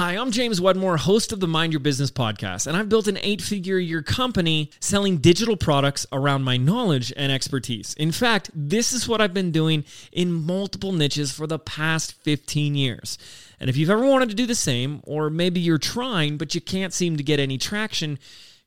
Hi, 0.00 0.16
I'm 0.16 0.30
James 0.30 0.62
Wedmore, 0.62 0.96
host 0.96 1.30
of 1.30 1.40
the 1.40 1.46
Mind 1.46 1.74
Your 1.74 1.80
Business 1.80 2.10
podcast, 2.10 2.66
and 2.66 2.74
I've 2.74 2.88
built 2.88 3.06
an 3.06 3.18
eight 3.20 3.42
figure 3.42 3.76
year 3.76 4.00
company 4.00 4.70
selling 4.80 5.18
digital 5.18 5.58
products 5.58 6.06
around 6.10 6.42
my 6.42 6.56
knowledge 6.56 7.12
and 7.18 7.30
expertise. 7.30 7.92
In 7.98 8.10
fact, 8.10 8.50
this 8.54 8.94
is 8.94 9.06
what 9.06 9.20
I've 9.20 9.34
been 9.34 9.50
doing 9.50 9.84
in 10.10 10.32
multiple 10.32 10.92
niches 10.92 11.32
for 11.32 11.46
the 11.46 11.58
past 11.58 12.14
15 12.14 12.76
years. 12.76 13.18
And 13.60 13.68
if 13.68 13.76
you've 13.76 13.90
ever 13.90 14.06
wanted 14.06 14.30
to 14.30 14.34
do 14.34 14.46
the 14.46 14.54
same, 14.54 15.02
or 15.04 15.28
maybe 15.28 15.60
you're 15.60 15.76
trying 15.76 16.38
but 16.38 16.54
you 16.54 16.62
can't 16.62 16.94
seem 16.94 17.18
to 17.18 17.22
get 17.22 17.38
any 17.38 17.58
traction, 17.58 18.18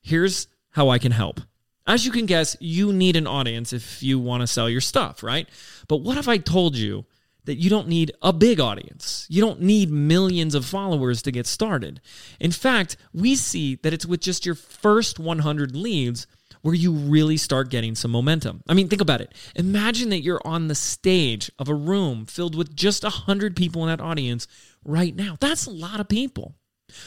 here's 0.03 0.45
how 0.69 0.89
I 0.89 0.99
can 0.99 1.13
help. 1.13 1.41
As 1.87 2.05
you 2.05 2.11
can 2.11 2.27
guess, 2.27 2.55
you 2.59 2.93
need 2.93 3.15
an 3.15 3.25
audience 3.25 3.73
if 3.73 4.03
you 4.03 4.19
want 4.19 4.41
to 4.41 4.47
sell 4.47 4.69
your 4.69 4.81
stuff, 4.81 5.23
right? 5.23 5.49
But 5.87 5.97
what 5.97 6.19
if 6.19 6.27
I 6.27 6.37
told 6.37 6.75
you? 6.77 7.05
That 7.45 7.55
you 7.55 7.69
don't 7.69 7.87
need 7.87 8.11
a 8.21 8.31
big 8.31 8.59
audience. 8.59 9.25
You 9.29 9.41
don't 9.41 9.61
need 9.61 9.91
millions 9.91 10.55
of 10.55 10.65
followers 10.65 11.21
to 11.23 11.31
get 11.31 11.45
started. 11.45 12.01
In 12.39 12.51
fact, 12.51 12.97
we 13.13 13.35
see 13.35 13.75
that 13.83 13.93
it's 13.93 14.05
with 14.05 14.21
just 14.21 14.45
your 14.45 14.55
first 14.55 15.19
100 15.19 15.75
leads 15.75 16.27
where 16.61 16.73
you 16.73 16.93
really 16.93 17.35
start 17.35 17.69
getting 17.69 17.93
some 17.93 18.11
momentum. 18.11 18.63
I 18.67 18.73
mean, 18.73 18.87
think 18.87 19.01
about 19.01 19.19
it. 19.19 19.33
Imagine 19.55 20.09
that 20.09 20.23
you're 20.23 20.41
on 20.45 20.69
the 20.69 20.75
stage 20.75 21.51
of 21.59 21.67
a 21.67 21.75
room 21.75 22.25
filled 22.25 22.55
with 22.55 22.75
just 22.75 23.03
100 23.03 23.55
people 23.55 23.83
in 23.83 23.89
that 23.89 24.03
audience 24.03 24.47
right 24.85 25.13
now. 25.13 25.35
That's 25.39 25.65
a 25.65 25.71
lot 25.71 25.99
of 25.99 26.07
people. 26.07 26.55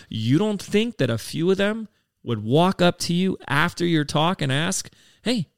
You 0.09 0.37
don't 0.37 0.63
think 0.63 0.99
that 0.99 1.11
a 1.11 1.19
few 1.19 1.51
of 1.51 1.57
them 1.57 1.89
would 2.23 2.45
walk 2.45 2.83
up 2.83 2.99
to 2.99 3.15
you 3.15 3.39
after 3.49 3.87
your 3.87 4.05
talk 4.05 4.43
and 4.43 4.53
ask, 4.53 4.91
Hey, 5.23 5.49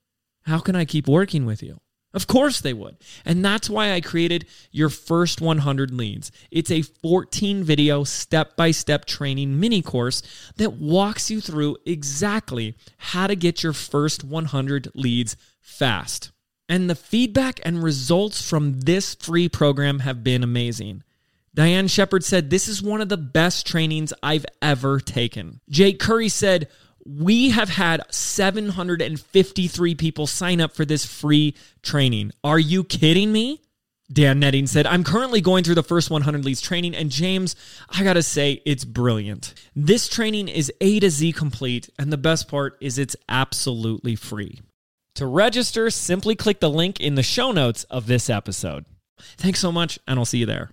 how 0.42 0.60
can 0.60 0.76
I 0.76 0.84
keep 0.84 1.08
working 1.08 1.44
with 1.44 1.62
you? 1.62 1.80
Of 2.14 2.26
course 2.26 2.60
they 2.60 2.72
would. 2.72 2.96
And 3.24 3.44
that's 3.44 3.68
why 3.68 3.92
I 3.92 4.00
created 4.00 4.46
your 4.70 4.88
first 4.88 5.40
100 5.40 5.92
leads. 5.92 6.32
It's 6.50 6.70
a 6.70 6.82
14 6.82 7.62
video 7.64 8.04
step 8.04 8.56
by 8.56 8.70
step 8.70 9.04
training 9.04 9.60
mini 9.60 9.82
course 9.82 10.22
that 10.56 10.74
walks 10.74 11.30
you 11.30 11.40
through 11.40 11.76
exactly 11.84 12.74
how 12.96 13.26
to 13.26 13.36
get 13.36 13.62
your 13.62 13.74
first 13.74 14.24
100 14.24 14.88
leads 14.94 15.36
fast. 15.60 16.32
And 16.68 16.88
the 16.88 16.94
feedback 16.94 17.60
and 17.62 17.82
results 17.82 18.46
from 18.46 18.80
this 18.80 19.14
free 19.14 19.48
program 19.48 20.00
have 20.00 20.24
been 20.24 20.42
amazing. 20.42 21.02
Diane 21.54 21.88
Shepard 21.88 22.24
said, 22.24 22.50
This 22.50 22.68
is 22.68 22.82
one 22.82 23.00
of 23.00 23.08
the 23.08 23.16
best 23.16 23.66
trainings 23.66 24.12
I've 24.22 24.46
ever 24.62 25.00
taken. 25.00 25.60
Jake 25.68 25.98
Curry 25.98 26.28
said, 26.28 26.68
we 27.08 27.50
have 27.50 27.70
had 27.70 28.02
753 28.10 29.94
people 29.94 30.26
sign 30.26 30.60
up 30.60 30.74
for 30.74 30.84
this 30.84 31.06
free 31.06 31.54
training. 31.82 32.32
Are 32.44 32.58
you 32.58 32.84
kidding 32.84 33.32
me? 33.32 33.62
Dan 34.10 34.40
Netting 34.40 34.66
said, 34.66 34.86
I'm 34.86 35.04
currently 35.04 35.40
going 35.40 35.64
through 35.64 35.74
the 35.74 35.82
first 35.82 36.10
100 36.10 36.44
leads 36.44 36.60
training, 36.62 36.94
and 36.94 37.10
James, 37.10 37.56
I 37.90 38.04
gotta 38.04 38.22
say, 38.22 38.62
it's 38.64 38.84
brilliant. 38.84 39.54
This 39.76 40.08
training 40.08 40.48
is 40.48 40.72
A 40.80 40.98
to 41.00 41.10
Z 41.10 41.32
complete, 41.32 41.90
and 41.98 42.10
the 42.10 42.16
best 42.16 42.48
part 42.48 42.78
is 42.80 42.98
it's 42.98 43.16
absolutely 43.28 44.16
free. 44.16 44.60
To 45.16 45.26
register, 45.26 45.90
simply 45.90 46.36
click 46.36 46.60
the 46.60 46.70
link 46.70 47.00
in 47.00 47.16
the 47.16 47.22
show 47.22 47.52
notes 47.52 47.84
of 47.84 48.06
this 48.06 48.30
episode. 48.30 48.86
Thanks 49.36 49.60
so 49.60 49.72
much, 49.72 49.98
and 50.06 50.18
I'll 50.18 50.24
see 50.24 50.38
you 50.38 50.46
there. 50.46 50.70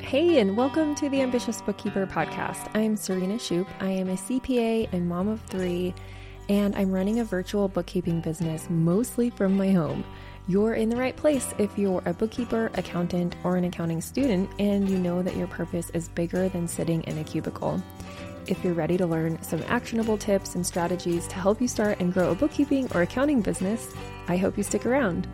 Hey, 0.00 0.38
and 0.38 0.56
welcome 0.56 0.94
to 0.94 1.10
the 1.10 1.20
Ambitious 1.20 1.60
Bookkeeper 1.60 2.06
podcast. 2.06 2.70
I'm 2.74 2.96
Serena 2.96 3.34
Shoup. 3.34 3.66
I 3.78 3.90
am 3.90 4.08
a 4.08 4.14
CPA 4.14 4.90
and 4.92 5.06
mom 5.06 5.28
of 5.28 5.42
three, 5.42 5.94
and 6.48 6.74
I'm 6.76 6.90
running 6.90 7.20
a 7.20 7.24
virtual 7.24 7.68
bookkeeping 7.68 8.22
business 8.22 8.70
mostly 8.70 9.28
from 9.28 9.54
my 9.54 9.72
home. 9.72 10.02
You're 10.48 10.74
in 10.74 10.88
the 10.88 10.96
right 10.96 11.14
place 11.14 11.52
if 11.58 11.76
you're 11.76 12.02
a 12.06 12.14
bookkeeper, 12.14 12.70
accountant, 12.74 13.36
or 13.44 13.56
an 13.56 13.64
accounting 13.64 14.00
student, 14.00 14.48
and 14.58 14.88
you 14.88 14.96
know 14.96 15.22
that 15.22 15.36
your 15.36 15.48
purpose 15.48 15.90
is 15.90 16.08
bigger 16.08 16.48
than 16.48 16.66
sitting 16.66 17.02
in 17.02 17.18
a 17.18 17.24
cubicle. 17.24 17.82
If 18.46 18.64
you're 18.64 18.72
ready 18.72 18.96
to 18.96 19.06
learn 19.06 19.42
some 19.42 19.62
actionable 19.66 20.16
tips 20.16 20.54
and 20.54 20.64
strategies 20.64 21.28
to 21.28 21.34
help 21.34 21.60
you 21.60 21.68
start 21.68 22.00
and 22.00 22.14
grow 22.14 22.30
a 22.30 22.34
bookkeeping 22.34 22.88
or 22.94 23.02
accounting 23.02 23.42
business, 23.42 23.92
I 24.26 24.38
hope 24.38 24.56
you 24.56 24.62
stick 24.62 24.86
around. 24.86 25.28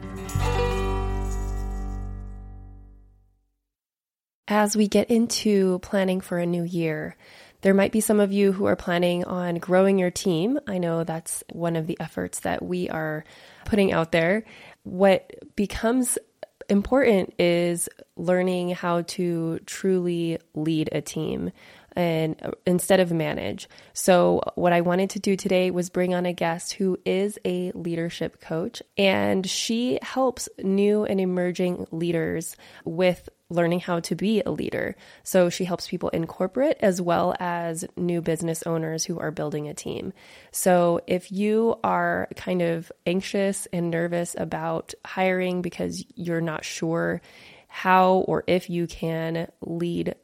As 4.55 4.77
we 4.77 4.87
get 4.87 5.11
into 5.11 5.79
planning 5.79 6.21
for 6.21 6.37
a 6.37 6.45
new 6.45 6.63
year, 6.63 7.17
there 7.63 7.73
might 7.73 7.91
be 7.91 8.03
some 8.03 8.21
of 8.21 8.33
you 8.33 8.53
who 8.53 8.67
are 8.67 8.77
planning 8.77 9.25
on 9.25 9.55
growing 9.55 9.99
your 9.99 10.11
team. 10.11 10.61
I 10.67 10.77
know 10.77 11.05
that's 11.05 11.43
one 11.51 11.75
of 11.75 11.87
the 11.87 11.99
efforts 11.99 12.41
that 12.41 12.63
we 12.63 12.91
are 12.91 13.25
putting 13.65 13.95
out 13.95 14.13
there. 14.13 14.45
What 14.83 15.33
becomes 15.57 16.19
important 16.69 17.33
is 17.39 17.89
learning 18.19 18.75
how 18.75 19.03
to 19.03 19.59
truly 19.65 20.39
lead 20.55 20.91
a 20.93 21.01
team 21.01 21.51
and 21.95 22.55
instead 22.67 23.01
of 23.01 23.11
manage. 23.11 23.71
So 23.95 24.43
what 24.55 24.75
I 24.75 24.83
wanted 24.83 25.11
to 25.11 25.19
do 25.19 25.35
today 25.35 25.71
was 25.71 25.89
bring 25.89 26.15
on 26.15 26.27
a 26.27 26.33
guest 26.35 26.75
who 26.75 26.99
is 27.07 27.39
a 27.45 27.73
leadership 27.73 28.41
coach 28.41 28.83
and 28.99 29.49
she 29.49 29.99
helps 30.03 30.49
new 30.59 31.05
and 31.05 31.21
emerging 31.21 31.87
leaders 31.91 32.57
with 32.85 33.31
learning 33.53 33.81
how 33.81 34.01
to 34.01 34.15
be 34.15 34.43
a 34.43 34.51
leader. 34.51 34.97
So 35.23 35.51
she 35.51 35.65
helps 35.65 35.89
people 35.89 36.09
in 36.09 36.27
corporate 36.27 36.79
as 36.81 37.01
well 37.01 37.35
as 37.39 37.85
new 37.97 38.21
business 38.21 38.63
owners 38.65 39.05
who 39.05 39.19
are 39.19 39.31
building 39.31 39.69
a 39.69 39.75
team. 39.75 40.13
So 40.51 41.01
if 41.07 41.31
you 41.31 41.77
are 41.85 42.29
kind 42.37 42.63
of 42.63 42.91
anxious 43.07 43.67
and 43.73 43.91
nervous 43.91 44.35
about 44.39 44.95
hiring 45.05 45.63
because 45.63 46.05
you're 46.15 46.41
not 46.41 46.65
sure 46.65 47.21
how 47.69 48.25
or 48.29 48.45
if 48.47 48.69
you 48.69 48.87
can 48.87 49.51
lead 49.61 50.15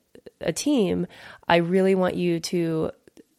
a 0.41 0.53
team, 0.53 1.07
I 1.47 1.57
really 1.57 1.95
want 1.95 2.15
you 2.15 2.41
to 2.41 2.91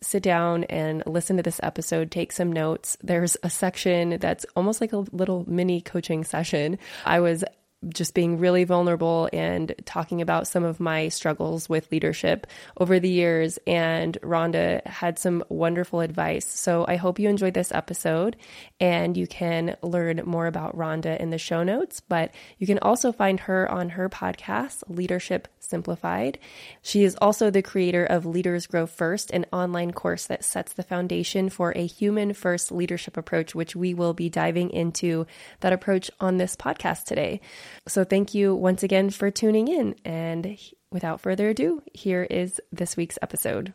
sit 0.01 0.23
down 0.23 0.63
and 0.65 1.03
listen 1.05 1.37
to 1.37 1.43
this 1.43 1.59
episode, 1.61 2.09
take 2.09 2.31
some 2.31 2.51
notes. 2.51 2.97
There's 3.03 3.35
a 3.43 3.49
section 3.49 4.17
that's 4.19 4.45
almost 4.55 4.81
like 4.81 4.93
a 4.93 5.05
little 5.11 5.43
mini 5.47 5.81
coaching 5.81 6.23
session. 6.23 6.79
I 7.05 7.19
was 7.19 7.43
just 7.87 8.13
being 8.13 8.37
really 8.37 8.65
vulnerable 8.65 9.29
and 9.31 9.73
talking 9.85 10.21
about 10.21 10.47
some 10.47 10.63
of 10.63 10.79
my 10.79 11.07
struggles 11.07 11.69
with 11.69 11.91
leadership 11.91 12.45
over 12.77 12.99
the 12.99 13.09
years. 13.09 13.57
And 13.65 14.17
Rhonda 14.21 14.85
had 14.85 15.17
some 15.17 15.43
wonderful 15.47 16.01
advice. 16.01 16.45
So 16.45 16.85
I 16.87 16.97
hope 16.97 17.19
you 17.19 17.29
enjoyed 17.29 17.53
this 17.53 17.71
episode 17.71 18.35
and 18.81 19.15
you 19.15 19.27
can 19.27 19.77
learn 19.81 20.21
more 20.25 20.47
about 20.47 20.75
Rhonda 20.75 21.17
in 21.19 21.29
the 21.29 21.37
show 21.37 21.63
notes. 21.63 22.01
But 22.01 22.33
you 22.57 22.67
can 22.67 22.79
also 22.79 23.11
find 23.11 23.39
her 23.41 23.69
on 23.71 23.89
her 23.89 24.09
podcast, 24.09 24.83
Leadership 24.87 25.47
Simplified. 25.69 26.39
She 26.81 27.03
is 27.03 27.15
also 27.21 27.51
the 27.51 27.61
creator 27.61 28.03
of 28.03 28.25
Leaders 28.25 28.65
Grow 28.65 28.87
First, 28.87 29.29
an 29.31 29.45
online 29.53 29.91
course 29.91 30.25
that 30.25 30.43
sets 30.43 30.73
the 30.73 30.83
foundation 30.83 31.49
for 31.49 31.71
a 31.75 31.85
human 31.85 32.33
first 32.33 32.71
leadership 32.71 33.17
approach, 33.17 33.53
which 33.53 33.75
we 33.75 33.93
will 33.93 34.13
be 34.15 34.29
diving 34.29 34.71
into 34.71 35.27
that 35.59 35.71
approach 35.71 36.09
on 36.19 36.37
this 36.37 36.55
podcast 36.55 37.03
today. 37.05 37.39
So 37.87 38.03
thank 38.03 38.33
you 38.33 38.55
once 38.55 38.81
again 38.81 39.11
for 39.11 39.29
tuning 39.29 39.67
in. 39.67 39.95
And 40.03 40.57
without 40.91 41.21
further 41.21 41.49
ado, 41.49 41.83
here 41.93 42.23
is 42.23 42.59
this 42.71 42.97
week's 42.97 43.19
episode. 43.21 43.73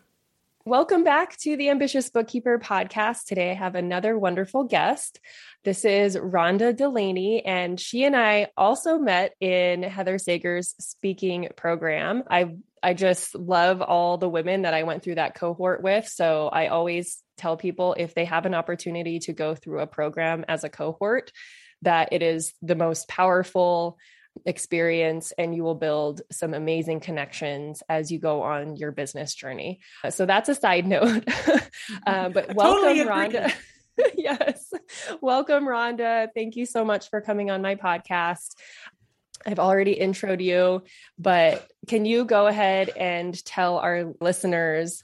Welcome 0.67 1.05
back 1.05 1.37
to 1.41 1.59
the 1.59 1.69
Ambitious 1.69 2.09
Bookkeeper 2.09 2.59
podcast. 2.59 3.27
Today 3.27 3.51
I 3.51 3.55
have 3.55 3.75
another 3.75 4.19
wonderful 4.19 4.65
guest. 4.65 5.21
This 5.63 5.85
is 5.85 6.17
Rhonda 6.17 6.75
Delaney, 6.75 7.45
and 7.45 7.79
she 7.79 8.05
and 8.05 8.17
I 8.17 8.47
also 8.57 8.97
met 8.97 9.35
in 9.43 9.83
Heather 9.83 10.17
Sager's 10.17 10.75
speaking 10.81 11.51
program. 11.55 12.23
I 12.31 12.57
I 12.83 12.95
just 12.95 13.35
love 13.35 13.83
all 13.83 14.17
the 14.17 14.27
women 14.27 14.63
that 14.63 14.73
I 14.73 14.85
went 14.85 15.03
through 15.03 15.17
that 15.17 15.35
cohort 15.35 15.83
with. 15.83 16.09
So 16.09 16.49
I 16.49 16.69
always 16.69 17.23
tell 17.37 17.59
people 17.59 17.95
if 17.99 18.15
they 18.15 18.25
have 18.25 18.47
an 18.47 18.55
opportunity 18.55 19.19
to 19.21 19.35
go 19.35 19.55
through 19.55 19.81
a 19.81 19.87
program 19.87 20.47
as 20.49 20.65
a 20.65 20.71
cohort, 20.71 21.31
that 21.83 22.09
it 22.13 22.23
is 22.23 22.55
the 22.63 22.75
most 22.75 23.07
powerful 23.07 23.99
experience 24.47 25.33
and 25.39 25.55
you 25.55 25.63
will 25.63 25.75
build 25.75 26.23
some 26.31 26.55
amazing 26.55 27.01
connections 27.01 27.83
as 27.89 28.11
you 28.11 28.19
go 28.19 28.43
on 28.43 28.77
your 28.77 28.93
business 28.93 29.35
journey. 29.35 29.81
So 30.11 30.27
that's 30.27 30.49
a 30.49 30.55
side 30.55 30.87
note. 30.89 31.25
uh, 32.07 32.29
but 32.29 32.55
welcome, 32.55 32.83
totally 32.83 33.01
Rhonda. 33.01 33.53
yes. 34.17 34.73
Welcome, 35.21 35.65
Rhonda. 35.67 36.29
Thank 36.35 36.57
you 36.57 36.67
so 36.67 36.85
much 36.85 37.11
for 37.11 37.21
coming 37.21 37.51
on 37.51 37.63
my 37.63 37.77
podcast. 37.77 38.55
I've 39.47 39.59
already 39.59 39.95
introed 39.97 40.43
you, 40.43 40.83
but 41.19 41.71
can 41.87 42.07
you 42.07 42.25
go 42.25 42.47
ahead 42.47 42.91
and 42.97 43.45
tell 43.45 43.79
our 43.79 44.15
listeners 44.21 45.03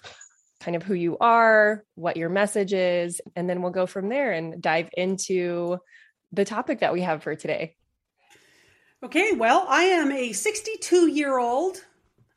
kind 0.61 0.77
of 0.77 0.83
who 0.83 0.95
you 0.95 1.19
are, 1.19 1.85
what 1.95 2.17
your 2.17 2.29
message 2.29 2.73
is, 2.73 3.21
and 3.37 3.49
then 3.49 3.63
we'll 3.63 3.71
go 3.71 3.87
from 3.87 4.09
there 4.09 4.33
and 4.33 4.63
dive 4.63 4.91
into 4.97 5.79
the 6.33 6.45
topic 6.45 6.81
that 6.81 6.93
we 6.93 7.03
have 7.03 7.23
for 7.23 7.35
today. 7.35 7.77
Okay, 9.03 9.33
well, 9.33 9.65
I 9.67 9.85
am 9.85 10.13
a 10.13 10.35
62 10.35 11.07
year 11.07 11.39
old, 11.39 11.79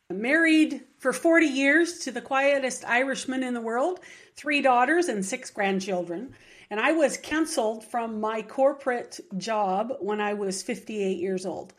married 0.10 0.82
for 0.98 1.12
40 1.12 1.46
years 1.46 2.00
to 2.00 2.12
the 2.12 2.22
quietest 2.22 2.86
Irishman 2.86 3.44
in 3.44 3.54
the 3.54 3.60
world, 3.60 4.00
three 4.38 4.62
daughters 4.62 5.10
and 5.10 5.26
six 5.26 5.52
grandchildren. 5.52 6.34
And 6.70 6.80
I 6.80 6.94
was 6.94 7.18
canceled 7.18 7.84
from 7.84 8.22
my 8.22 8.42
corporate 8.42 9.20
job 9.36 9.92
when 10.00 10.22
I 10.22 10.36
was 10.36 10.64
58 10.64 11.18
years 11.18 11.46
old. 11.46 11.74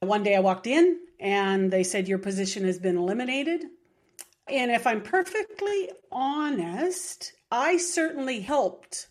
One 0.00 0.24
day 0.24 0.34
I 0.34 0.40
walked 0.40 0.66
in 0.66 0.98
and 1.20 1.70
they 1.70 1.84
said, 1.84 2.08
Your 2.08 2.18
position 2.18 2.64
has 2.64 2.80
been 2.80 2.96
eliminated. 2.96 3.66
And 4.48 4.72
if 4.72 4.88
I'm 4.88 5.02
perfectly 5.02 5.88
honest, 6.10 7.32
I 7.52 7.76
certainly 7.76 8.40
helped 8.40 9.06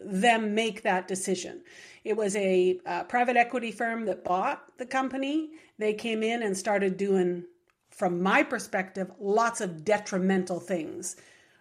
them 0.00 0.54
make 0.54 0.84
that 0.84 1.06
decision. 1.06 1.62
It 2.04 2.16
was 2.16 2.34
a 2.36 2.78
uh, 2.86 3.04
private 3.04 3.36
equity 3.36 3.72
firm 3.72 4.06
that 4.06 4.24
bought 4.24 4.62
the 4.78 4.86
company. 4.86 5.50
They 5.78 5.94
came 5.94 6.22
in 6.22 6.42
and 6.42 6.56
started 6.56 6.96
doing, 6.96 7.44
from 7.90 8.22
my 8.22 8.42
perspective, 8.42 9.10
lots 9.18 9.60
of 9.60 9.84
detrimental 9.84 10.60
things 10.60 11.16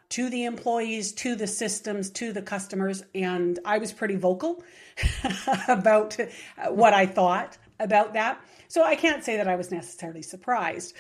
to 0.10 0.30
the 0.30 0.46
employees, 0.46 1.12
to 1.14 1.36
the 1.36 1.48
systems, 1.48 2.10
to 2.10 2.34
the 2.34 2.42
customers. 2.42 3.04
And 3.14 3.60
I 3.64 3.78
was 3.78 3.94
pretty 3.94 4.16
vocal 4.16 4.64
about 5.68 6.18
what 6.70 6.94
I 6.94 7.06
thought 7.06 7.58
about 7.80 8.14
that. 8.14 8.42
So 8.68 8.84
I 8.84 8.96
can't 8.96 9.24
say 9.24 9.38
that 9.38 9.48
I 9.48 9.56
was 9.56 9.72
necessarily 9.72 10.22
surprised. 10.22 10.96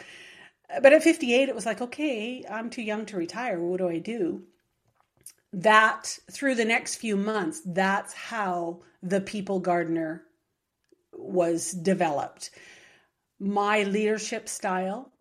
But 0.82 0.94
at 0.94 1.04
58, 1.04 1.50
it 1.50 1.56
was 1.56 1.66
like, 1.66 1.82
okay, 1.82 2.44
I'm 2.50 2.70
too 2.70 2.84
young 2.84 3.06
to 3.08 3.18
retire. 3.18 3.60
What 3.60 3.80
do 3.80 3.90
I 3.90 3.98
do? 3.98 4.44
That 5.52 6.20
through 6.32 6.56
the 6.56 6.66
next 6.66 6.96
few 6.96 7.18
months, 7.18 7.62
that's 7.66 8.14
how 8.14 8.82
the 9.02 9.22
People 9.22 9.60
Gardener 9.60 10.24
was 11.14 11.72
developed. 11.72 12.52
My 13.40 13.84
leadership 13.84 14.50
style, 14.50 15.12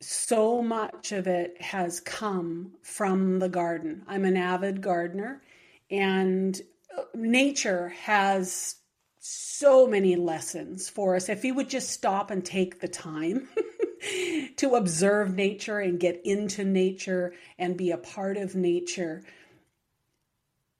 so 0.00 0.62
much 0.62 1.12
of 1.12 1.26
it 1.26 1.60
has 1.60 2.00
come 2.00 2.72
from 2.82 3.38
the 3.38 3.48
garden. 3.48 4.02
I'm 4.06 4.24
an 4.24 4.36
avid 4.36 4.80
gardener, 4.80 5.42
and 5.90 6.60
uh, 6.96 7.02
nature 7.14 7.88
has 7.88 8.76
so 9.20 9.86
many 9.86 10.16
lessons 10.16 10.88
for 10.88 11.16
us. 11.16 11.28
If 11.28 11.42
we 11.42 11.52
would 11.52 11.68
just 11.68 11.90
stop 11.90 12.30
and 12.30 12.44
take 12.44 12.80
the 12.80 12.88
time 12.88 13.48
to 14.56 14.74
observe 14.74 15.34
nature 15.34 15.78
and 15.78 16.00
get 16.00 16.20
into 16.24 16.64
nature 16.64 17.34
and 17.58 17.76
be 17.76 17.90
a 17.90 17.98
part 17.98 18.38
of 18.38 18.54
nature, 18.54 19.22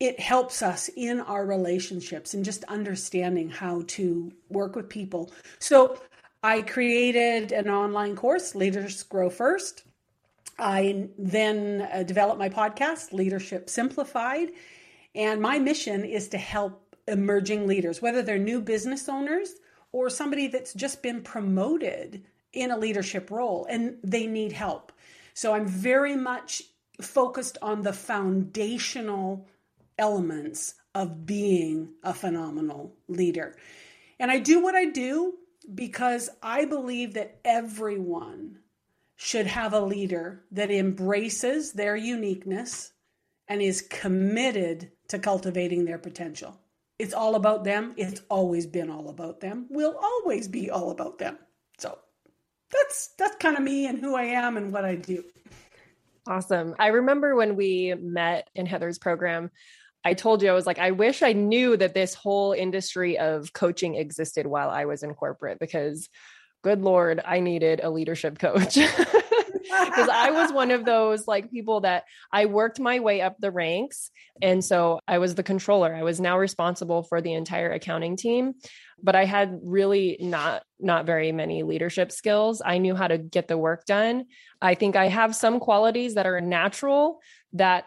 it 0.00 0.18
helps 0.18 0.62
us 0.62 0.88
in 0.96 1.20
our 1.20 1.46
relationships 1.46 2.34
and 2.34 2.44
just 2.44 2.64
understanding 2.64 3.50
how 3.50 3.84
to 3.86 4.32
work 4.48 4.74
with 4.74 4.88
people. 4.88 5.30
So, 5.58 6.00
I 6.42 6.62
created 6.62 7.52
an 7.52 7.68
online 7.68 8.16
course, 8.16 8.54
Leaders 8.54 9.02
Grow 9.02 9.28
First. 9.28 9.82
I 10.58 11.08
then 11.18 11.86
uh, 11.92 12.02
developed 12.02 12.38
my 12.38 12.48
podcast, 12.48 13.12
Leadership 13.12 13.68
Simplified. 13.68 14.52
And 15.14 15.40
my 15.40 15.58
mission 15.58 16.04
is 16.04 16.28
to 16.28 16.38
help 16.38 16.96
emerging 17.08 17.66
leaders, 17.66 18.00
whether 18.00 18.22
they're 18.22 18.38
new 18.38 18.60
business 18.60 19.08
owners 19.08 19.54
or 19.92 20.08
somebody 20.08 20.46
that's 20.46 20.72
just 20.72 21.02
been 21.02 21.20
promoted 21.22 22.22
in 22.52 22.70
a 22.70 22.78
leadership 22.78 23.30
role 23.30 23.66
and 23.68 23.96
they 24.02 24.26
need 24.26 24.52
help. 24.52 24.92
So 25.34 25.52
I'm 25.52 25.66
very 25.66 26.16
much 26.16 26.62
focused 27.00 27.58
on 27.62 27.82
the 27.82 27.92
foundational 27.92 29.48
elements 30.00 30.74
of 30.94 31.24
being 31.24 31.94
a 32.02 32.12
phenomenal 32.12 32.96
leader. 33.06 33.56
And 34.18 34.30
I 34.30 34.40
do 34.40 34.60
what 34.60 34.74
I 34.74 34.86
do 34.86 35.34
because 35.72 36.28
I 36.42 36.64
believe 36.64 37.14
that 37.14 37.38
everyone 37.44 38.58
should 39.14 39.46
have 39.46 39.72
a 39.72 39.80
leader 39.80 40.42
that 40.50 40.70
embraces 40.70 41.72
their 41.72 41.94
uniqueness 41.94 42.92
and 43.46 43.60
is 43.60 43.82
committed 43.82 44.90
to 45.08 45.18
cultivating 45.18 45.84
their 45.84 45.98
potential. 45.98 46.58
It's 46.98 47.14
all 47.14 47.34
about 47.34 47.64
them. 47.64 47.94
It's 47.96 48.22
always 48.28 48.66
been 48.66 48.90
all 48.90 49.08
about 49.08 49.40
them. 49.40 49.66
Will 49.70 49.96
always 50.02 50.48
be 50.48 50.70
all 50.70 50.90
about 50.90 51.18
them. 51.18 51.38
So 51.78 51.98
that's 52.70 53.08
that's 53.18 53.36
kind 53.36 53.56
of 53.56 53.62
me 53.62 53.86
and 53.86 53.98
who 53.98 54.16
I 54.16 54.24
am 54.24 54.56
and 54.56 54.72
what 54.72 54.84
I 54.84 54.96
do. 54.96 55.24
Awesome. 56.26 56.74
I 56.78 56.88
remember 56.88 57.34
when 57.34 57.56
we 57.56 57.94
met 57.98 58.50
in 58.54 58.66
Heather's 58.66 58.98
program, 58.98 59.50
I 60.04 60.14
told 60.14 60.42
you, 60.42 60.50
I 60.50 60.54
was 60.54 60.66
like, 60.66 60.78
I 60.78 60.92
wish 60.92 61.22
I 61.22 61.32
knew 61.32 61.76
that 61.76 61.94
this 61.94 62.14
whole 62.14 62.52
industry 62.52 63.18
of 63.18 63.52
coaching 63.52 63.96
existed 63.96 64.46
while 64.46 64.70
I 64.70 64.86
was 64.86 65.02
in 65.02 65.14
corporate 65.14 65.58
because, 65.58 66.08
good 66.62 66.80
Lord, 66.82 67.20
I 67.24 67.40
needed 67.40 67.80
a 67.82 67.90
leadership 67.90 68.38
coach. 68.38 68.78
Because 69.84 70.08
I 70.08 70.32
was 70.32 70.52
one 70.52 70.72
of 70.72 70.84
those 70.86 71.28
like 71.28 71.50
people 71.50 71.82
that 71.82 72.04
I 72.32 72.46
worked 72.46 72.80
my 72.80 72.98
way 72.98 73.20
up 73.20 73.36
the 73.38 73.52
ranks. 73.52 74.10
And 74.42 74.64
so 74.64 74.98
I 75.06 75.18
was 75.18 75.36
the 75.36 75.44
controller. 75.44 75.94
I 75.94 76.02
was 76.02 76.18
now 76.18 76.38
responsible 76.38 77.04
for 77.04 77.20
the 77.20 77.34
entire 77.34 77.70
accounting 77.70 78.16
team 78.16 78.54
but 79.02 79.16
I 79.16 79.24
had 79.24 79.60
really 79.62 80.16
not 80.20 80.62
not 80.78 81.06
very 81.06 81.32
many 81.32 81.62
leadership 81.62 82.12
skills. 82.12 82.62
I 82.64 82.78
knew 82.78 82.94
how 82.94 83.08
to 83.08 83.18
get 83.18 83.48
the 83.48 83.58
work 83.58 83.84
done. 83.84 84.26
I 84.60 84.74
think 84.74 84.96
I 84.96 85.08
have 85.08 85.34
some 85.34 85.60
qualities 85.60 86.14
that 86.14 86.26
are 86.26 86.40
natural 86.40 87.20
that 87.54 87.86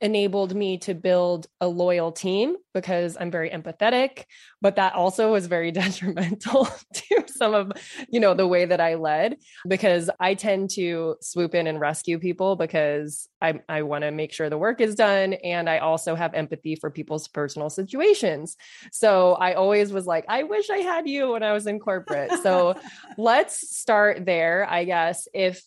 enabled 0.00 0.54
me 0.54 0.78
to 0.78 0.94
build 0.94 1.46
a 1.60 1.68
loyal 1.68 2.12
team 2.12 2.56
because 2.74 3.16
I'm 3.18 3.30
very 3.30 3.50
empathetic, 3.50 4.24
but 4.60 4.76
that 4.76 4.94
also 4.94 5.32
was 5.32 5.46
very 5.46 5.70
detrimental 5.72 6.68
to 6.94 7.24
some 7.26 7.54
of, 7.54 7.72
you 8.08 8.20
know, 8.20 8.34
the 8.34 8.46
way 8.46 8.64
that 8.64 8.80
I 8.80 8.94
led 8.94 9.36
because 9.68 10.10
I 10.20 10.34
tend 10.34 10.70
to 10.70 11.16
swoop 11.20 11.54
in 11.54 11.66
and 11.66 11.80
rescue 11.80 12.18
people 12.18 12.56
because 12.56 13.28
I 13.40 13.60
I 13.68 13.82
want 13.82 14.02
to 14.02 14.10
make 14.10 14.32
sure 14.32 14.50
the 14.50 14.58
work 14.58 14.80
is 14.80 14.94
done 14.94 15.34
and 15.34 15.68
I 15.68 15.78
also 15.78 16.14
have 16.14 16.34
empathy 16.34 16.76
for 16.76 16.90
people's 16.90 17.28
personal 17.28 17.70
situations. 17.70 18.56
So 18.92 19.34
I 19.34 19.54
always 19.54 19.92
was 19.92 20.06
like, 20.06 20.24
I 20.28 20.42
wish 20.42 20.70
I 20.70 20.78
had 20.78 21.08
you 21.08 21.32
when 21.32 21.42
I 21.42 21.52
was 21.52 21.66
in 21.66 21.78
corporate. 21.78 22.32
So 22.42 22.74
let's 23.18 23.76
start 23.76 24.26
there, 24.26 24.66
I 24.68 24.84
guess. 24.84 25.28
If 25.32 25.62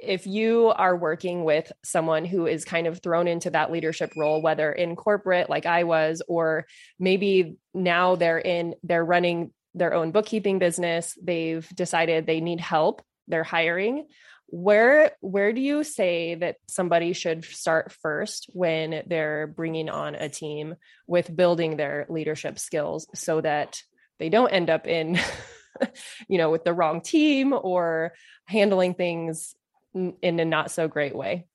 if 0.00 0.26
you 0.26 0.72
are 0.74 0.96
working 0.96 1.44
with 1.44 1.70
someone 1.84 2.24
who 2.24 2.46
is 2.46 2.64
kind 2.64 2.86
of 2.86 3.02
thrown 3.02 3.26
into 3.26 3.50
that 3.50 3.72
leadership 3.72 4.10
role 4.16 4.42
whether 4.42 4.72
in 4.72 4.96
corporate 4.96 5.50
like 5.50 5.66
I 5.66 5.84
was 5.84 6.22
or 6.28 6.66
maybe 6.98 7.56
now 7.74 8.16
they're 8.16 8.38
in 8.38 8.74
they're 8.82 9.04
running 9.04 9.52
their 9.74 9.94
own 9.94 10.12
bookkeeping 10.12 10.58
business 10.58 11.16
they've 11.22 11.68
decided 11.74 12.26
they 12.26 12.40
need 12.40 12.60
help 12.60 13.02
they're 13.26 13.44
hiring 13.44 14.06
where 14.50 15.12
where 15.20 15.52
do 15.52 15.60
you 15.60 15.84
say 15.84 16.34
that 16.34 16.56
somebody 16.68 17.12
should 17.12 17.44
start 17.44 17.92
first 17.92 18.48
when 18.54 19.02
they're 19.06 19.46
bringing 19.46 19.90
on 19.90 20.14
a 20.14 20.28
team 20.28 20.74
with 21.06 21.34
building 21.34 21.76
their 21.76 22.06
leadership 22.08 22.58
skills 22.58 23.06
so 23.14 23.40
that 23.42 23.82
they 24.18 24.30
don't 24.30 24.50
end 24.50 24.70
up 24.70 24.86
in 24.86 25.20
you 26.28 26.38
know 26.38 26.50
with 26.50 26.64
the 26.64 26.72
wrong 26.72 27.02
team 27.02 27.52
or 27.52 28.12
handling 28.46 28.94
things 28.94 29.54
in 29.94 30.40
a 30.40 30.44
not 30.44 30.70
so 30.70 30.88
great 30.88 31.14
way. 31.14 31.46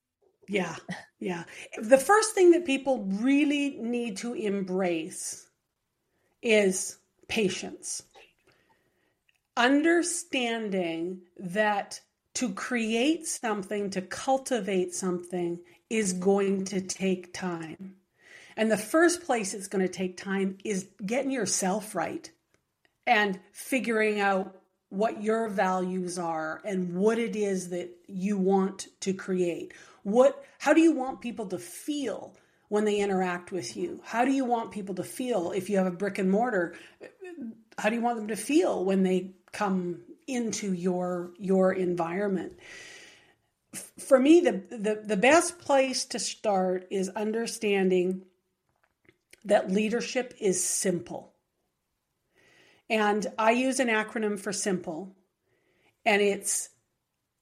Yeah. 0.49 0.75
Yeah. 1.19 1.43
The 1.81 1.97
first 1.97 2.33
thing 2.35 2.51
that 2.51 2.65
people 2.65 3.05
really 3.05 3.77
need 3.79 4.17
to 4.17 4.33
embrace 4.33 5.47
is 6.41 6.97
patience. 7.27 8.03
Understanding 9.55 11.21
that 11.37 12.01
to 12.35 12.51
create 12.53 13.27
something, 13.27 13.89
to 13.91 14.01
cultivate 14.01 14.93
something, 14.93 15.59
is 15.89 16.13
going 16.13 16.65
to 16.65 16.81
take 16.81 17.33
time. 17.33 17.95
And 18.57 18.71
the 18.71 18.77
first 18.77 19.23
place 19.23 19.53
it's 19.53 19.67
going 19.67 19.85
to 19.85 19.91
take 19.91 20.17
time 20.17 20.57
is 20.63 20.89
getting 21.05 21.31
yourself 21.31 21.95
right 21.95 22.29
and 23.05 23.39
figuring 23.51 24.19
out 24.19 24.62
what 24.93 25.23
your 25.23 25.47
values 25.47 26.19
are 26.19 26.61
and 26.63 26.93
what 26.93 27.17
it 27.17 27.35
is 27.35 27.69
that 27.69 27.89
you 28.07 28.37
want 28.37 28.87
to 28.99 29.11
create. 29.11 29.73
What 30.03 30.45
how 30.59 30.71
do 30.71 30.81
you 30.81 30.91
want 30.91 31.19
people 31.19 31.47
to 31.47 31.57
feel 31.57 32.35
when 32.69 32.85
they 32.85 32.99
interact 32.99 33.51
with 33.51 33.75
you? 33.75 34.01
How 34.03 34.23
do 34.23 34.31
you 34.31 34.45
want 34.45 34.71
people 34.71 34.93
to 34.95 35.03
feel 35.03 35.51
if 35.51 35.67
you 35.67 35.77
have 35.77 35.87
a 35.87 35.91
brick 35.91 36.19
and 36.19 36.29
mortar? 36.29 36.75
How 37.79 37.89
do 37.89 37.95
you 37.95 38.03
want 38.03 38.17
them 38.17 38.27
to 38.27 38.35
feel 38.35 38.85
when 38.85 39.01
they 39.01 39.31
come 39.51 40.01
into 40.27 40.73
your 40.73 41.31
your 41.39 41.73
environment? 41.73 42.53
For 43.97 44.19
me, 44.19 44.41
the, 44.41 44.61
the, 44.69 45.01
the 45.03 45.17
best 45.17 45.57
place 45.57 46.05
to 46.05 46.19
start 46.19 46.85
is 46.91 47.09
understanding 47.09 48.25
that 49.45 49.71
leadership 49.71 50.35
is 50.39 50.63
simple 50.63 51.32
and 52.93 53.25
I 53.39 53.53
use 53.53 53.79
an 53.79 53.87
acronym 53.87 54.39
for 54.39 54.53
SIMPLE, 54.53 55.15
and 56.05 56.21
it's 56.21 56.69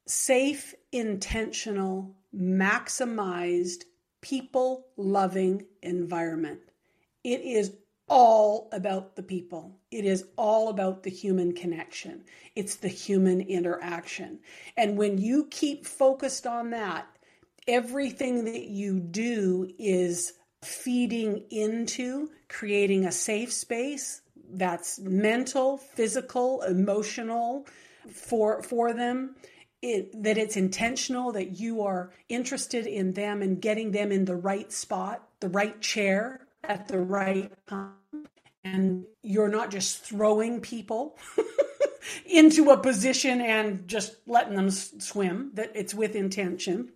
safe, 0.08 0.74
intentional, 0.94 2.16
maximized, 2.34 3.84
people 4.22 4.88
loving 4.96 5.66
environment. 5.84 6.62
It 7.26 7.42
is 7.42 7.74
all 8.08 8.70
about 8.72 9.18
the 9.18 9.24
people. 9.24 9.78
It 9.92 10.06
is 10.06 10.24
all 10.38 10.70
about 10.70 11.04
the 11.04 11.10
human 11.10 11.54
connection. 11.54 12.24
It's 12.56 12.78
the 12.78 12.88
human 12.88 13.42
interaction. 13.42 14.40
And 14.78 14.98
when 14.98 15.18
you 15.18 15.48
keep 15.52 15.86
focused 15.86 16.48
on 16.48 16.70
that, 16.70 17.08
everything 17.68 18.46
that 18.46 18.70
you 18.70 19.02
do 19.02 19.70
is 19.78 20.32
feeding 20.64 21.44
into 21.50 22.30
creating 22.48 23.04
a 23.06 23.12
safe 23.12 23.52
space 23.52 24.22
that's 24.54 25.00
mental, 25.00 25.78
physical, 25.78 26.62
emotional, 26.62 27.68
for 28.12 28.62
for 28.64 28.94
them. 28.94 29.36
It, 29.82 30.22
that 30.22 30.38
it's 30.38 30.58
intentional 30.58 31.32
that 31.32 31.60
you 31.60 31.82
are 31.82 32.12
interested 32.30 32.86
in 32.86 33.14
them 33.14 33.42
and 33.42 33.60
getting 33.60 33.92
them 33.92 34.12
in 34.12 34.26
the 34.26 34.36
right 34.36 34.72
spot 34.72 35.28
the 35.42 35.50
right 35.50 35.82
chair 35.82 36.40
at 36.64 36.88
the 36.88 37.00
right 37.00 37.52
time. 37.68 37.94
And 38.64 39.06
you're 39.24 39.50
not 39.50 39.72
just 39.72 40.06
throwing 40.06 40.62
people 40.62 41.18
into 42.26 42.70
a 42.70 42.78
position 42.78 43.42
and 43.42 43.88
just 43.88 44.16
letting 44.28 44.56
them 44.56 44.70
swim 44.70 45.52
that 45.56 45.72
it's 45.74 45.96
with 45.96 46.16
intention 46.16 46.90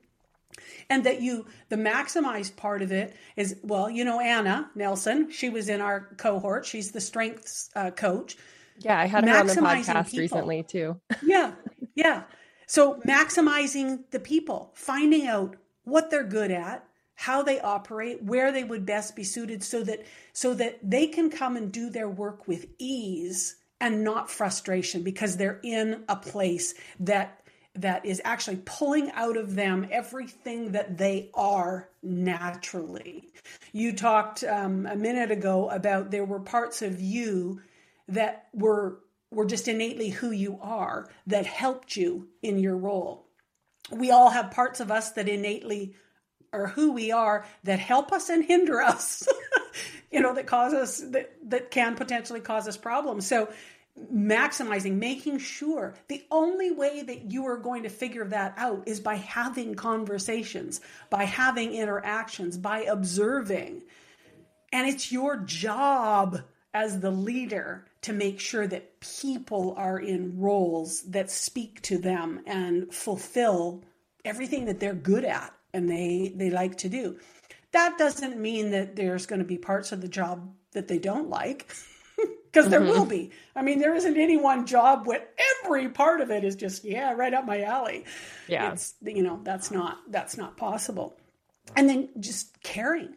and 0.89 1.03
that 1.03 1.21
you 1.21 1.45
the 1.69 1.75
maximized 1.75 2.55
part 2.55 2.81
of 2.81 2.91
it 2.91 3.15
is 3.35 3.57
well 3.63 3.89
you 3.89 4.05
know 4.05 4.19
anna 4.19 4.69
nelson 4.75 5.29
she 5.31 5.49
was 5.49 5.69
in 5.69 5.81
our 5.81 6.09
cohort. 6.17 6.65
She's 6.65 6.91
the 6.91 7.01
strengths 7.01 7.69
uh, 7.75 7.91
coach. 7.91 8.37
Yeah 8.79 8.99
i 8.99 9.05
had 9.05 9.27
her 9.27 9.37
on 9.37 9.47
the 9.47 9.53
podcast 9.53 10.11
people. 10.11 10.19
recently 10.19 10.63
too. 10.63 10.99
Yeah 11.23 11.53
yeah. 11.95 12.23
So 12.67 12.95
maximizing 13.07 14.03
the 14.11 14.19
people 14.19 14.71
finding 14.75 15.27
out 15.27 15.55
what 15.83 16.09
they're 16.09 16.23
good 16.23 16.51
at 16.51 16.85
how 17.15 17.41
they 17.41 17.59
operate 17.61 18.21
where 18.21 18.51
they 18.51 18.63
would 18.63 18.85
best 18.85 19.15
be 19.15 19.23
suited 19.23 19.63
so 19.63 19.83
that 19.83 20.05
so 20.33 20.53
that 20.53 20.77
they 20.83 21.07
can 21.07 21.29
come 21.29 21.55
and 21.55 21.71
do 21.71 21.89
their 21.89 22.09
work 22.09 22.47
with 22.47 22.67
ease 22.77 23.55
and 23.79 24.03
not 24.03 24.29
frustration 24.29 25.01
because 25.01 25.37
they're 25.37 25.59
in 25.63 26.03
a 26.09 26.15
place 26.15 26.73
that 26.99 27.41
that 27.75 28.05
is 28.05 28.21
actually 28.23 28.61
pulling 28.65 29.11
out 29.11 29.37
of 29.37 29.55
them 29.55 29.87
everything 29.91 30.71
that 30.71 30.97
they 30.97 31.29
are 31.33 31.89
naturally. 32.01 33.29
You 33.73 33.93
talked 33.93 34.43
um, 34.43 34.85
a 34.85 34.95
minute 34.95 35.31
ago 35.31 35.69
about 35.69 36.11
there 36.11 36.25
were 36.25 36.39
parts 36.39 36.81
of 36.81 37.01
you 37.01 37.61
that 38.07 38.47
were 38.53 38.99
were 39.31 39.45
just 39.45 39.67
innately 39.67 40.09
who 40.09 40.31
you 40.31 40.57
are 40.61 41.09
that 41.27 41.45
helped 41.45 41.97
you 41.97 42.27
in 42.41 42.57
your 42.57 42.77
role. 42.77 43.25
We 43.91 44.11
all 44.11 44.29
have 44.29 44.51
parts 44.51 44.79
of 44.79 44.91
us 44.91 45.11
that 45.13 45.27
innately 45.27 45.95
are 46.53 46.67
who 46.67 46.93
we 46.93 47.11
are 47.11 47.45
that 47.63 47.79
help 47.79 48.13
us 48.13 48.29
and 48.29 48.45
hinder 48.45 48.81
us. 48.81 49.27
you 50.11 50.21
know 50.21 50.33
that 50.33 50.47
cause 50.47 50.73
us 50.73 50.99
that 51.11 51.35
that 51.43 51.71
can 51.71 51.95
potentially 51.95 52.39
cause 52.39 52.67
us 52.67 52.77
problems. 52.77 53.27
So 53.27 53.49
maximizing, 54.13 54.97
making 54.97 55.37
sure 55.37 55.95
the 56.07 56.23
only 56.29 56.71
way 56.71 57.01
that 57.03 57.31
you 57.31 57.45
are 57.45 57.57
going 57.57 57.83
to 57.83 57.89
figure 57.89 58.25
that 58.25 58.53
out 58.57 58.83
is 58.87 58.99
by 58.99 59.15
having 59.15 59.75
conversations, 59.75 60.81
by 61.09 61.23
having 61.23 61.73
interactions, 61.73 62.57
by 62.57 62.81
observing. 62.81 63.83
And 64.71 64.87
it's 64.87 65.11
your 65.11 65.37
job 65.37 66.41
as 66.73 66.99
the 66.99 67.11
leader 67.11 67.85
to 68.01 68.11
make 68.11 68.39
sure 68.39 68.67
that 68.67 68.99
people 68.99 69.73
are 69.77 69.97
in 69.97 70.39
roles 70.39 71.01
that 71.03 71.31
speak 71.31 71.81
to 71.83 71.97
them 71.97 72.41
and 72.45 72.93
fulfill 72.93 73.81
everything 74.25 74.65
that 74.65 74.79
they're 74.79 74.93
good 74.93 75.23
at 75.23 75.53
and 75.73 75.89
they 75.89 76.33
they 76.35 76.49
like 76.49 76.77
to 76.79 76.89
do. 76.89 77.17
That 77.71 77.97
doesn't 77.97 78.37
mean 78.37 78.71
that 78.71 78.95
there's 78.95 79.25
going 79.25 79.39
to 79.39 79.45
be 79.45 79.57
parts 79.57 79.91
of 79.91 80.01
the 80.01 80.07
job 80.07 80.53
that 80.73 80.87
they 80.87 80.99
don't 80.99 81.29
like. 81.29 81.73
because 82.55 82.69
there 82.69 82.79
mm-hmm. 82.79 82.89
will 82.89 83.05
be. 83.05 83.31
I 83.53 83.61
mean, 83.61 83.79
there 83.79 83.93
isn't 83.93 84.17
any 84.17 84.37
one 84.37 84.65
job 84.65 85.05
where 85.05 85.27
every 85.63 85.89
part 85.89 86.21
of 86.21 86.31
it 86.31 86.45
is 86.45 86.55
just 86.55 86.85
yeah, 86.85 87.11
right 87.11 87.33
up 87.33 87.45
my 87.45 87.61
alley. 87.61 88.05
Yeah, 88.47 88.71
it's 88.71 88.95
you 89.03 89.23
know 89.23 89.41
that's 89.43 89.71
not 89.71 89.97
that's 90.09 90.37
not 90.37 90.55
possible. 90.55 91.17
And 91.75 91.89
then 91.89 92.09
just 92.19 92.61
caring, 92.63 93.15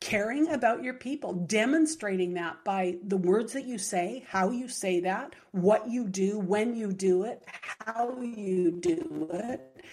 caring 0.00 0.50
about 0.50 0.82
your 0.82 0.94
people, 0.94 1.34
demonstrating 1.34 2.34
that 2.34 2.64
by 2.64 2.96
the 3.04 3.16
words 3.16 3.52
that 3.52 3.64
you 3.64 3.78
say, 3.78 4.24
how 4.26 4.50
you 4.50 4.68
say 4.68 5.00
that, 5.00 5.34
what 5.52 5.88
you 5.88 6.08
do, 6.08 6.40
when 6.40 6.74
you 6.74 6.92
do 6.92 7.22
it, 7.24 7.44
how 7.86 8.20
you 8.20 8.72
do 8.72 9.28
it. 9.32 9.84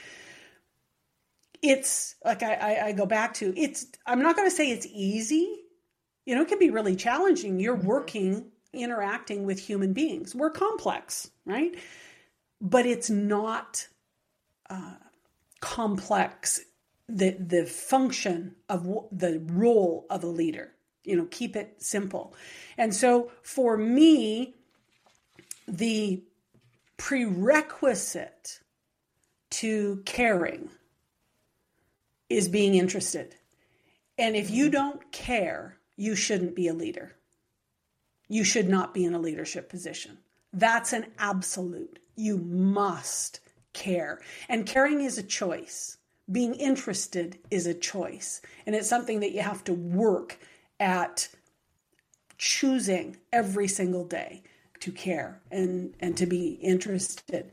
It's 1.62 2.16
like 2.26 2.42
I, 2.42 2.54
I, 2.54 2.86
I 2.88 2.92
go 2.94 3.06
back 3.06 3.36
to 3.36 3.54
it's. 3.56 3.86
I'm 4.08 4.24
not 4.24 4.36
going 4.36 4.50
to 4.50 4.56
say 4.56 4.72
it's 4.72 4.88
easy. 4.92 5.60
You 6.26 6.36
know, 6.36 6.42
it 6.42 6.48
can 6.48 6.60
be 6.60 6.72
really 6.72 6.96
challenging. 6.96 7.60
You're 7.60 7.78
mm-hmm. 7.78 7.88
working 7.88 8.52
interacting 8.74 9.46
with 9.46 9.60
human 9.60 9.94
beings. 9.94 10.36
We're 10.36 10.50
complex, 10.50 11.30
right? 11.46 11.76
But 12.62 12.86
it's 12.86 13.10
not 13.10 13.88
uh, 14.70 14.96
complex. 15.60 16.62
The 17.10 17.32
the 17.32 17.66
function 17.66 18.56
of 18.68 18.84
w- 18.84 19.08
the 19.12 19.40
role 19.46 20.06
of 20.10 20.24
a 20.24 20.28
leader. 20.28 20.74
You 21.04 21.16
know, 21.16 21.28
keep 21.32 21.56
it 21.56 21.82
simple. 21.82 22.34
And 22.78 22.94
so 22.94 23.32
for 23.42 23.78
me, 23.78 24.56
the 25.68 26.22
prerequisite 26.98 28.60
to 29.50 30.02
caring 30.06 30.70
is 32.30 32.50
being 32.50 32.76
interested. 32.76 33.36
And 34.18 34.36
if 34.36 34.50
you 34.50 34.70
don't 34.70 35.12
care, 35.14 35.78
you 35.96 36.16
shouldn't 36.16 36.56
be 36.56 36.68
a 36.68 36.74
leader 36.74 37.17
you 38.28 38.44
should 38.44 38.68
not 38.68 38.94
be 38.94 39.06
in 39.06 39.14
a 39.14 39.20
leadership 39.20 39.70
position. 39.70 40.18
That's 40.54 40.94
an 40.94 41.08
absolute. 41.20 42.00
You 42.16 42.38
must 42.38 43.40
care. 43.74 44.22
And 44.50 44.66
caring 44.66 45.02
is 45.02 45.18
a 45.18 45.24
choice. 45.24 45.98
Being 46.32 46.56
interested 46.56 47.38
is 47.52 47.68
a 47.68 47.74
choice. 47.74 48.42
And 48.66 48.76
it's 48.76 48.90
something 48.90 49.22
that 49.22 49.32
you 49.32 49.42
have 49.42 49.64
to 49.66 49.74
work 49.74 50.40
at 50.80 51.30
choosing 52.38 53.18
every 53.32 53.68
single 53.68 54.06
day 54.06 54.44
to 54.80 54.92
care 54.92 55.42
and, 55.52 55.94
and 56.00 56.18
to 56.18 56.26
be 56.26 56.60
interested. 56.62 57.52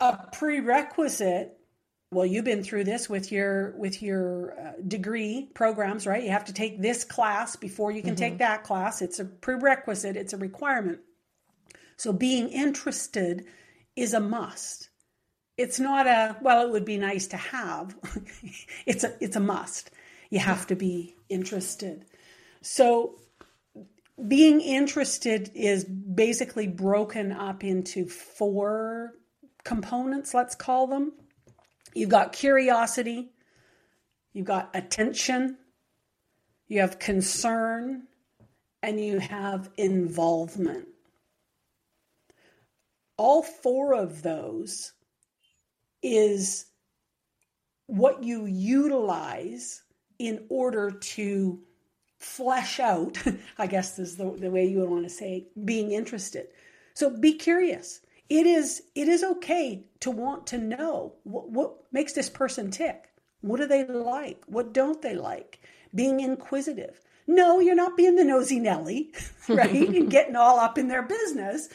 A 0.00 0.18
prerequisite 0.32 1.59
well 2.10 2.26
you've 2.26 2.44
been 2.44 2.62
through 2.62 2.84
this 2.84 3.08
with 3.08 3.30
your 3.30 3.72
with 3.76 4.02
your 4.02 4.58
uh, 4.58 4.72
degree 4.86 5.48
programs 5.54 6.06
right? 6.06 6.22
You 6.22 6.30
have 6.30 6.46
to 6.46 6.52
take 6.52 6.80
this 6.80 7.04
class 7.04 7.56
before 7.56 7.90
you 7.90 8.02
can 8.02 8.14
mm-hmm. 8.14 8.24
take 8.24 8.38
that 8.38 8.64
class. 8.64 9.02
It's 9.02 9.18
a 9.18 9.24
prerequisite. 9.24 10.16
It's 10.16 10.32
a 10.32 10.38
requirement. 10.38 11.00
So 11.96 12.12
being 12.12 12.48
interested 12.48 13.44
is 13.94 14.14
a 14.14 14.20
must. 14.20 14.88
It's 15.56 15.78
not 15.78 16.06
a 16.06 16.36
well 16.40 16.66
it 16.66 16.72
would 16.72 16.84
be 16.84 16.98
nice 16.98 17.28
to 17.28 17.36
have. 17.36 17.96
It's 18.86 19.04
a 19.04 19.14
it's 19.20 19.36
a 19.36 19.40
must. 19.40 19.90
You 20.30 20.38
have 20.38 20.66
to 20.68 20.76
be 20.76 21.14
interested. 21.28 22.06
So 22.62 23.16
being 24.26 24.60
interested 24.60 25.50
is 25.54 25.84
basically 25.84 26.66
broken 26.66 27.32
up 27.32 27.64
into 27.64 28.06
four 28.06 29.14
components 29.64 30.34
let's 30.34 30.54
call 30.54 30.86
them 30.86 31.12
You've 31.94 32.10
got 32.10 32.32
curiosity, 32.32 33.30
you've 34.32 34.46
got 34.46 34.70
attention, 34.74 35.58
you 36.68 36.80
have 36.80 36.98
concern, 36.98 38.04
and 38.82 39.00
you 39.00 39.18
have 39.18 39.70
involvement. 39.76 40.86
All 43.16 43.42
four 43.42 43.94
of 43.94 44.22
those 44.22 44.92
is 46.02 46.66
what 47.86 48.22
you 48.22 48.46
utilize 48.46 49.82
in 50.18 50.44
order 50.48 50.90
to 50.90 51.60
flesh 52.18 52.78
out, 52.78 53.18
I 53.58 53.66
guess 53.66 53.98
is 53.98 54.16
the, 54.16 54.30
the 54.30 54.50
way 54.50 54.64
you 54.66 54.78
would 54.80 54.90
want 54.90 55.04
to 55.04 55.10
say, 55.10 55.48
being 55.64 55.92
interested. 55.92 56.48
So 56.94 57.10
be 57.10 57.34
curious 57.34 58.00
it 58.30 58.46
is 58.46 58.82
it 58.94 59.08
is 59.08 59.24
okay 59.24 59.84
to 59.98 60.10
want 60.10 60.46
to 60.46 60.58
know 60.58 61.14
what, 61.24 61.50
what 61.50 61.74
makes 61.92 62.12
this 62.14 62.30
person 62.30 62.70
tick. 62.70 63.10
What 63.42 63.58
do 63.58 63.66
they 63.66 63.84
like? 63.86 64.42
What 64.46 64.72
don't 64.72 65.02
they 65.02 65.14
like? 65.14 65.60
Being 65.94 66.20
inquisitive. 66.20 67.00
No 67.26 67.60
you're 67.60 67.74
not 67.74 67.96
being 67.96 68.16
the 68.16 68.24
nosy 68.24 68.60
nelly 68.60 69.12
right 69.48 69.88
and 69.88 70.10
getting 70.10 70.36
all 70.36 70.58
up 70.58 70.78
in 70.78 70.88
their 70.88 71.02
business 71.02 71.68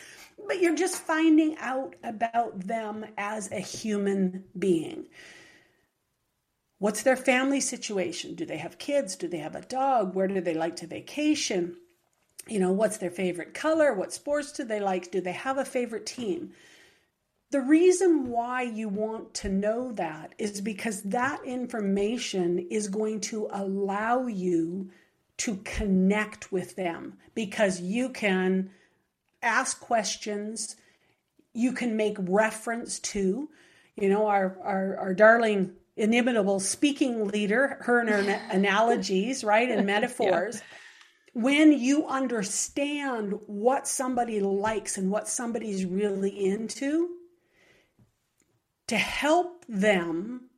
but 0.47 0.61
you're 0.61 0.75
just 0.75 0.97
finding 0.97 1.57
out 1.57 1.95
about 2.03 2.59
them 2.59 3.05
as 3.17 3.51
a 3.51 3.59
human 3.59 4.43
being. 4.57 5.07
What's 6.77 7.03
their 7.03 7.15
family 7.15 7.61
situation? 7.61 8.35
Do 8.35 8.45
they 8.45 8.57
have 8.57 8.77
kids? 8.77 9.15
Do 9.15 9.27
they 9.27 9.37
have 9.37 9.55
a 9.55 9.61
dog? 9.61 10.13
Where 10.13 10.27
do 10.27 10.41
they 10.41 10.53
like 10.53 10.75
to 10.77 10.87
vacation 10.87 11.77
you 12.47 12.59
know, 12.59 12.71
what's 12.71 12.97
their 12.97 13.11
favorite 13.11 13.53
color? 13.53 13.93
What 13.93 14.13
sports 14.13 14.51
do 14.51 14.63
they 14.63 14.79
like? 14.79 15.11
Do 15.11 15.21
they 15.21 15.31
have 15.31 15.57
a 15.57 15.65
favorite 15.65 16.05
team? 16.05 16.51
The 17.51 17.61
reason 17.61 18.29
why 18.29 18.63
you 18.63 18.89
want 18.89 19.33
to 19.35 19.49
know 19.49 19.91
that 19.93 20.33
is 20.37 20.61
because 20.61 21.01
that 21.03 21.43
information 21.45 22.59
is 22.69 22.87
going 22.87 23.21
to 23.21 23.47
allow 23.51 24.27
you 24.27 24.91
to 25.37 25.57
connect 25.57 26.51
with 26.51 26.75
them 26.75 27.17
because 27.33 27.81
you 27.81 28.09
can 28.09 28.71
ask 29.41 29.79
questions, 29.79 30.75
you 31.53 31.71
can 31.71 31.95
make 31.95 32.17
reference 32.19 32.99
to, 32.99 33.49
you 33.95 34.09
know, 34.09 34.27
our, 34.27 34.57
our, 34.63 34.97
our 34.97 35.13
darling 35.13 35.73
inimitable 35.97 36.59
speaking 36.59 37.27
leader, 37.27 37.77
her 37.81 37.99
and 37.99 38.09
her 38.09 38.41
analogies, 38.51 39.43
right, 39.43 39.69
and 39.69 39.85
metaphors. 39.85 40.57
yeah 40.57 40.61
when 41.35 41.73
you 41.73 42.07
understand 42.07 43.33
what 43.45 43.89
somebody 43.89 44.39
likes 44.39 44.97
and 44.97 45.11
what 45.11 45.27
somebody's 45.27 45.83
really 45.83 46.45
into, 46.45 47.09
to 48.87 48.95
help 48.95 49.65
them 49.67 50.49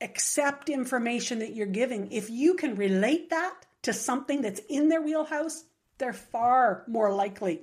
accept 0.00 0.70
information 0.70 1.40
that 1.40 1.54
you're 1.54 1.66
giving, 1.66 2.10
if 2.10 2.30
you 2.30 2.54
can 2.54 2.76
relate 2.76 3.28
that 3.28 3.66
to 3.82 3.92
something 3.92 4.40
that's 4.40 4.62
in 4.70 4.88
their 4.88 5.02
wheelhouse, 5.02 5.64
they're 5.98 6.14
far 6.14 6.84
more 6.88 7.12
likely 7.12 7.60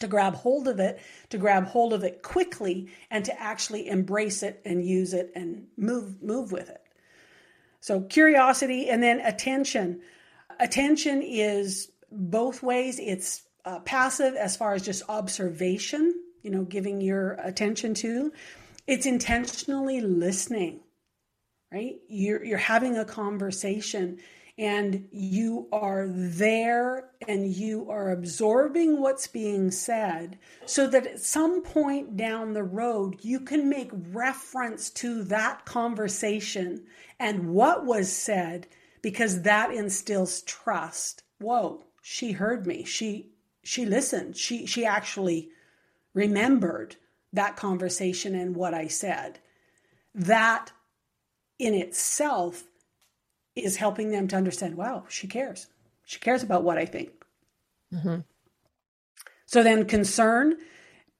to 0.00 0.06
grab 0.06 0.34
hold 0.34 0.68
of 0.68 0.78
it, 0.78 1.00
to 1.30 1.38
grab 1.38 1.64
hold 1.64 1.94
of 1.94 2.04
it 2.04 2.22
quickly, 2.22 2.90
and 3.10 3.24
to 3.24 3.40
actually 3.40 3.88
embrace 3.88 4.42
it 4.42 4.60
and 4.66 4.84
use 4.84 5.14
it 5.14 5.32
and 5.34 5.66
move 5.78 6.22
move 6.22 6.52
with 6.52 6.68
it. 6.68 6.82
So 7.80 8.02
curiosity 8.02 8.90
and 8.90 9.02
then 9.02 9.20
attention. 9.20 10.02
Attention 10.58 11.22
is 11.22 11.90
both 12.10 12.62
ways. 12.62 12.98
It's 12.98 13.42
uh, 13.64 13.80
passive 13.80 14.34
as 14.34 14.56
far 14.56 14.74
as 14.74 14.82
just 14.82 15.02
observation, 15.08 16.14
you 16.42 16.50
know, 16.50 16.64
giving 16.64 17.00
your 17.00 17.32
attention 17.34 17.94
to. 17.94 18.32
It's 18.86 19.06
intentionally 19.06 20.00
listening, 20.00 20.80
right? 21.72 21.96
You're 22.08 22.44
you're 22.44 22.58
having 22.58 22.96
a 22.96 23.04
conversation 23.04 24.18
and 24.58 25.06
you 25.12 25.68
are 25.70 26.08
there 26.08 27.10
and 27.28 27.46
you 27.46 27.88
are 27.90 28.10
absorbing 28.10 29.00
what's 29.00 29.28
being 29.28 29.70
said 29.70 30.36
so 30.66 30.88
that 30.88 31.06
at 31.06 31.20
some 31.20 31.62
point 31.62 32.16
down 32.16 32.54
the 32.54 32.64
road 32.64 33.16
you 33.22 33.38
can 33.38 33.68
make 33.68 33.90
reference 34.10 34.90
to 34.90 35.22
that 35.22 35.64
conversation 35.64 36.84
and 37.20 37.50
what 37.50 37.86
was 37.86 38.10
said 38.10 38.66
because 39.02 39.42
that 39.42 39.72
instills 39.72 40.42
trust 40.42 41.22
whoa 41.38 41.84
she 42.02 42.32
heard 42.32 42.66
me 42.66 42.84
she 42.84 43.30
she 43.62 43.84
listened 43.84 44.36
she 44.36 44.66
she 44.66 44.84
actually 44.84 45.50
remembered 46.14 46.96
that 47.32 47.56
conversation 47.56 48.34
and 48.34 48.56
what 48.56 48.74
i 48.74 48.86
said 48.86 49.38
that 50.14 50.72
in 51.58 51.74
itself 51.74 52.64
is 53.54 53.76
helping 53.76 54.10
them 54.10 54.28
to 54.28 54.36
understand 54.36 54.76
wow, 54.76 55.04
she 55.08 55.26
cares. 55.26 55.66
She 56.04 56.18
cares 56.18 56.42
about 56.42 56.64
what 56.64 56.78
I 56.78 56.86
think. 56.86 57.10
Mm-hmm. 57.92 58.20
So 59.46 59.62
then, 59.62 59.84
concern, 59.86 60.56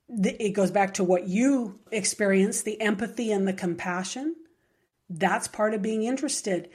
it 0.08 0.52
goes 0.54 0.70
back 0.70 0.94
to 0.94 1.04
what 1.04 1.28
you 1.28 1.78
experience 1.90 2.62
the 2.62 2.80
empathy 2.80 3.32
and 3.32 3.46
the 3.46 3.52
compassion. 3.52 4.34
That's 5.10 5.48
part 5.48 5.74
of 5.74 5.82
being 5.82 6.04
interested. 6.04 6.68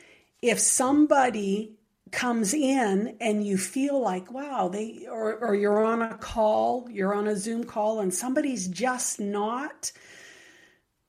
If 0.44 0.60
somebody 0.60 1.78
comes 2.12 2.54
in 2.54 3.18
and 3.20 3.44
you 3.44 3.58
feel 3.58 4.00
like 4.00 4.32
wow 4.32 4.68
they 4.68 5.08
or, 5.10 5.34
or 5.38 5.56
you're 5.56 5.84
on 5.84 6.04
a 6.04 6.16
call 6.16 6.88
you're 6.92 7.16
on 7.16 7.26
a 7.26 7.36
zoom 7.36 7.64
call 7.64 8.00
and 8.00 8.14
somebody's 8.14 8.68
just 8.68 9.20
not 9.20 9.92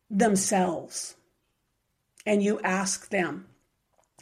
themselves 0.08 1.14
and 2.24 2.42
you 2.42 2.58
ask 2.60 3.10
them 3.10 3.44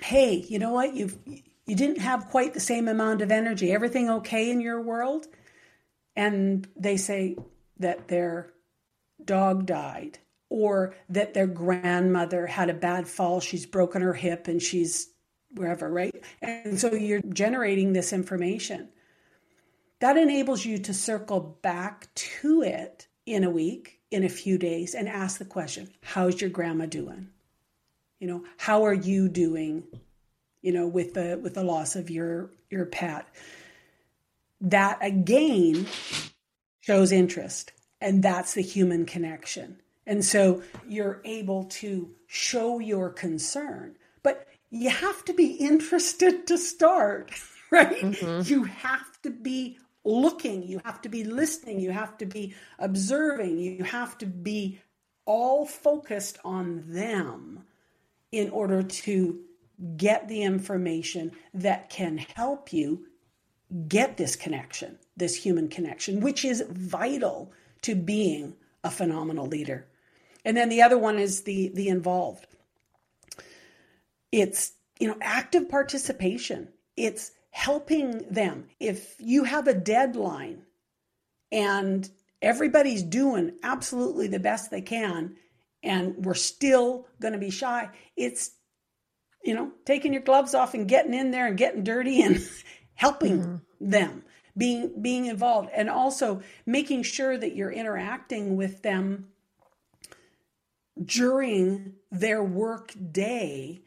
hey, 0.00 0.44
you 0.48 0.58
know 0.58 0.72
what? 0.72 0.94
You've 0.94 1.18
you 1.26 1.76
didn't 1.76 1.98
have 1.98 2.26
quite 2.26 2.54
the 2.54 2.60
same 2.60 2.88
amount 2.88 3.22
of 3.22 3.30
energy. 3.30 3.72
Everything 3.72 4.10
okay 4.10 4.50
in 4.50 4.60
your 4.60 4.80
world? 4.80 5.26
And 6.16 6.66
they 6.76 6.96
say 6.96 7.36
that 7.78 8.08
their 8.08 8.52
dog 9.24 9.66
died 9.66 10.18
or 10.52 10.94
that 11.08 11.34
their 11.34 11.46
grandmother 11.46 12.46
had 12.46 12.70
a 12.70 12.74
bad 12.74 13.08
fall, 13.08 13.40
she's 13.40 13.66
broken 13.66 14.02
her 14.02 14.14
hip 14.14 14.48
and 14.48 14.62
she's 14.62 15.08
wherever, 15.54 15.88
right? 15.90 16.14
And 16.40 16.78
so 16.78 16.92
you're 16.92 17.22
generating 17.28 17.92
this 17.92 18.12
information. 18.12 18.88
That 20.00 20.16
enables 20.16 20.64
you 20.64 20.78
to 20.78 20.94
circle 20.94 21.58
back 21.62 22.12
to 22.14 22.62
it 22.62 23.06
in 23.24 23.44
a 23.44 23.50
week, 23.50 24.00
in 24.10 24.24
a 24.24 24.28
few 24.28 24.58
days, 24.58 24.94
and 24.94 25.08
ask 25.08 25.38
the 25.38 25.44
question 25.44 25.88
How's 26.02 26.40
your 26.40 26.50
grandma 26.50 26.86
doing? 26.86 27.28
you 28.22 28.28
know 28.28 28.44
how 28.56 28.84
are 28.84 28.94
you 28.94 29.28
doing 29.28 29.82
you 30.62 30.72
know 30.72 30.86
with 30.86 31.14
the 31.14 31.40
with 31.42 31.54
the 31.54 31.64
loss 31.64 31.96
of 31.96 32.08
your 32.08 32.52
your 32.70 32.86
pet 32.86 33.26
that 34.60 34.96
again 35.02 35.84
shows 36.80 37.10
interest 37.10 37.72
and 38.00 38.22
that's 38.22 38.54
the 38.54 38.62
human 38.62 39.04
connection 39.04 39.81
and 40.06 40.24
so 40.24 40.62
you're 40.88 41.20
able 41.24 41.64
to 41.64 42.10
show 42.26 42.78
your 42.78 43.10
concern 43.10 43.96
but 44.22 44.46
you 44.70 44.90
have 44.90 45.24
to 45.24 45.34
be 45.34 45.52
interested 45.52 46.46
to 46.46 46.56
start 46.58 47.30
right 47.70 48.02
mm-hmm. 48.02 48.52
you 48.52 48.64
have 48.64 49.20
to 49.22 49.30
be 49.30 49.78
looking 50.04 50.62
you 50.62 50.80
have 50.84 51.00
to 51.00 51.08
be 51.08 51.24
listening 51.24 51.78
you 51.80 51.90
have 51.90 52.16
to 52.18 52.26
be 52.26 52.54
observing 52.78 53.58
you 53.58 53.84
have 53.84 54.18
to 54.18 54.26
be 54.26 54.80
all 55.24 55.64
focused 55.64 56.38
on 56.44 56.82
them 56.88 57.64
in 58.32 58.50
order 58.50 58.82
to 58.82 59.40
get 59.96 60.28
the 60.28 60.42
information 60.42 61.32
that 61.54 61.90
can 61.90 62.18
help 62.18 62.72
you 62.72 63.06
get 63.88 64.16
this 64.16 64.36
connection, 64.36 64.98
this 65.16 65.34
human 65.34 65.68
connection, 65.68 66.20
which 66.20 66.44
is 66.44 66.62
vital 66.68 67.52
to 67.82 67.94
being 67.94 68.54
a 68.84 68.90
phenomenal 68.90 69.46
leader. 69.46 69.86
And 70.44 70.56
then 70.56 70.68
the 70.68 70.82
other 70.82 70.98
one 70.98 71.18
is 71.18 71.42
the 71.42 71.70
the 71.74 71.88
involved. 71.88 72.46
It's, 74.30 74.72
you 74.98 75.08
know, 75.08 75.16
active 75.20 75.68
participation. 75.68 76.68
It's 76.96 77.32
helping 77.50 78.26
them. 78.30 78.68
If 78.80 79.14
you 79.18 79.44
have 79.44 79.68
a 79.68 79.74
deadline 79.74 80.62
and 81.50 82.08
everybody's 82.40 83.02
doing 83.02 83.52
absolutely 83.62 84.26
the 84.26 84.40
best 84.40 84.70
they 84.70 84.80
can 84.80 85.36
and 85.82 86.24
we're 86.24 86.34
still 86.34 87.06
going 87.20 87.32
to 87.32 87.38
be 87.38 87.50
shy. 87.50 87.88
It's, 88.16 88.52
you 89.44 89.54
know, 89.54 89.72
taking 89.84 90.12
your 90.12 90.22
gloves 90.22 90.54
off 90.54 90.74
and 90.74 90.88
getting 90.88 91.14
in 91.14 91.30
there 91.30 91.46
and 91.46 91.56
getting 91.58 91.84
dirty 91.84 92.22
and 92.22 92.40
helping 92.94 93.40
mm-hmm. 93.40 93.56
them, 93.90 94.24
being 94.56 95.02
being 95.02 95.26
involved, 95.26 95.70
and 95.74 95.90
also 95.90 96.42
making 96.66 97.02
sure 97.02 97.36
that 97.36 97.56
you're 97.56 97.72
interacting 97.72 98.56
with 98.56 98.82
them 98.82 99.28
during 101.02 101.94
their 102.10 102.42
work 102.42 102.92
day 103.10 103.82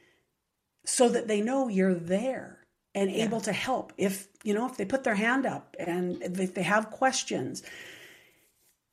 so 0.86 1.10
that 1.10 1.28
they 1.28 1.42
know 1.42 1.68
you're 1.68 1.94
there 1.94 2.60
and 2.94 3.12
yeah. 3.12 3.24
able 3.24 3.42
to 3.42 3.54
help 3.54 3.94
if 3.98 4.28
you 4.44 4.54
know 4.54 4.66
if 4.66 4.78
they 4.78 4.86
put 4.86 5.04
their 5.04 5.16
hand 5.16 5.46
up 5.46 5.76
and 5.78 6.22
if 6.22 6.54
they 6.54 6.64
have 6.64 6.90
questions 6.90 7.64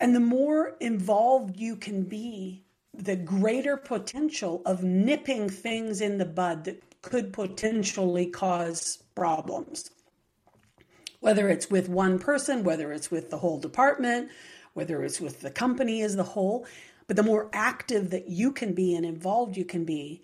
and 0.01 0.15
the 0.15 0.21
more 0.21 0.75
involved 0.81 1.57
you 1.57 1.77
can 1.77 2.03
be 2.03 2.65
the 2.95 3.17
greater 3.17 3.77
potential 3.77 4.63
of 4.67 4.83
nipping 4.83 5.49
things 5.49 6.01
in 6.01 6.19
the 6.19 6.25
bud 6.25 6.65
that 6.65 6.83
could 7.03 7.33
potentially 7.33 8.27
cause 8.27 9.03
problems. 9.15 9.91
Whether 11.21 11.49
it's 11.49 11.71
with 11.71 11.89
one 11.89 12.19
person, 12.19 12.65
whether 12.65 12.93
it's 12.93 13.11
with 13.11 13.31
the 13.31 13.39
whole 13.39 13.59
department, 13.59 14.31
whether 14.75 15.03
it's 15.03 15.21
with 15.21 15.41
the 15.41 15.51
company 15.51 16.03
as 16.03 16.17
the 16.17 16.23
whole, 16.23 16.67
but 17.13 17.17
the 17.17 17.31
more 17.31 17.51
active 17.53 18.09
that 18.09 18.31
you 18.31 18.53
can 18.53 18.73
be 18.73 18.95
and 18.95 19.05
involved 19.05 19.55
you 19.55 19.67
can 19.67 19.85
be, 19.85 20.23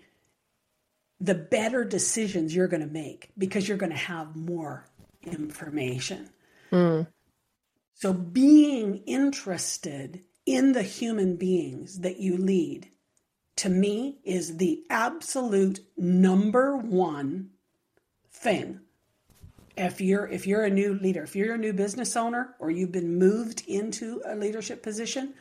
the 1.21 1.35
better 1.35 1.83
decisions 1.83 2.55
you're 2.55 2.67
going 2.67 2.81
to 2.81 2.91
make 2.91 3.29
because 3.37 3.67
you're 3.67 3.77
going 3.77 3.91
to 3.91 3.95
have 3.95 4.35
more 4.35 4.87
information. 5.21 6.31
Mm. 6.71 7.05
So 7.93 8.11
being 8.11 9.03
interested 9.05 10.23
in 10.47 10.71
the 10.71 10.81
human 10.81 11.35
beings 11.35 11.99
that 11.99 12.19
you 12.19 12.35
lead, 12.37 12.89
to 13.57 13.69
me, 13.69 14.17
is 14.23 14.57
the 14.57 14.81
absolute 14.89 15.81
number 15.95 16.75
one 16.75 17.51
thing. 18.31 18.79
If 19.77 20.01
you're 20.01 20.27
if 20.27 20.47
you're 20.47 20.65
a 20.65 20.71
new 20.71 20.95
leader, 20.95 21.21
if 21.21 21.35
you're 21.35 21.53
a 21.53 21.59
new 21.59 21.73
business 21.73 22.17
owner 22.17 22.55
or 22.57 22.71
you've 22.71 22.91
been 22.91 23.19
moved 23.19 23.63
into 23.67 24.23
a 24.25 24.35
leadership 24.35 24.81
position, 24.81 25.35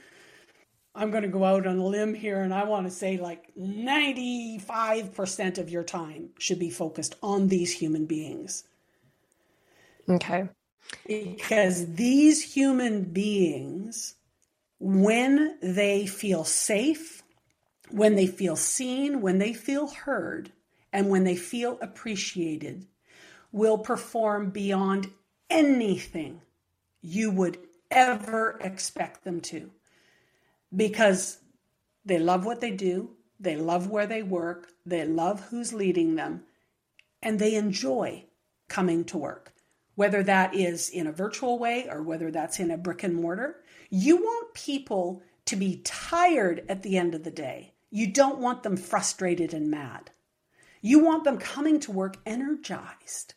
I'm 0.98 1.12
going 1.12 1.22
to 1.22 1.28
go 1.28 1.44
out 1.44 1.66
on 1.66 1.78
a 1.78 1.86
limb 1.86 2.12
here 2.12 2.42
and 2.42 2.52
I 2.52 2.64
want 2.64 2.86
to 2.86 2.90
say 2.90 3.18
like 3.18 3.54
95% 3.56 5.58
of 5.58 5.70
your 5.70 5.84
time 5.84 6.30
should 6.38 6.58
be 6.58 6.70
focused 6.70 7.14
on 7.22 7.46
these 7.46 7.72
human 7.72 8.06
beings. 8.06 8.64
Okay. 10.08 10.48
Because 11.06 11.94
these 11.94 12.42
human 12.42 13.04
beings 13.04 14.16
when 14.80 15.56
they 15.62 16.06
feel 16.06 16.44
safe, 16.44 17.22
when 17.90 18.16
they 18.16 18.26
feel 18.26 18.56
seen, 18.56 19.20
when 19.20 19.38
they 19.38 19.52
feel 19.52 19.88
heard, 19.88 20.50
and 20.92 21.08
when 21.08 21.24
they 21.24 21.36
feel 21.36 21.78
appreciated, 21.80 22.86
will 23.52 23.78
perform 23.78 24.50
beyond 24.50 25.10
anything 25.48 26.40
you 27.00 27.30
would 27.30 27.58
ever 27.90 28.58
expect 28.60 29.24
them 29.24 29.40
to. 29.40 29.70
Because 30.74 31.38
they 32.04 32.18
love 32.18 32.44
what 32.44 32.60
they 32.60 32.70
do, 32.70 33.16
they 33.40 33.56
love 33.56 33.88
where 33.88 34.06
they 34.06 34.22
work, 34.22 34.72
they 34.84 35.04
love 35.04 35.46
who's 35.50 35.72
leading 35.72 36.16
them, 36.16 36.42
and 37.22 37.38
they 37.38 37.54
enjoy 37.54 38.24
coming 38.68 39.04
to 39.04 39.18
work. 39.18 39.52
whether 39.98 40.22
that 40.22 40.54
is 40.54 40.88
in 40.90 41.08
a 41.08 41.12
virtual 41.12 41.58
way 41.58 41.88
or 41.90 42.00
whether 42.00 42.30
that's 42.30 42.60
in 42.60 42.70
a 42.70 42.78
brick 42.78 43.02
and 43.02 43.16
mortar. 43.16 43.56
You 43.90 44.18
want 44.18 44.54
people 44.54 45.24
to 45.46 45.56
be 45.56 45.80
tired 45.84 46.64
at 46.68 46.84
the 46.84 46.96
end 46.96 47.16
of 47.16 47.24
the 47.24 47.32
day. 47.32 47.74
You 47.90 48.06
don't 48.06 48.38
want 48.38 48.62
them 48.62 48.76
frustrated 48.76 49.52
and 49.52 49.68
mad. 49.68 50.12
You 50.80 51.00
want 51.00 51.24
them 51.24 51.38
coming 51.38 51.80
to 51.80 51.90
work 51.90 52.16
energized. 52.24 53.34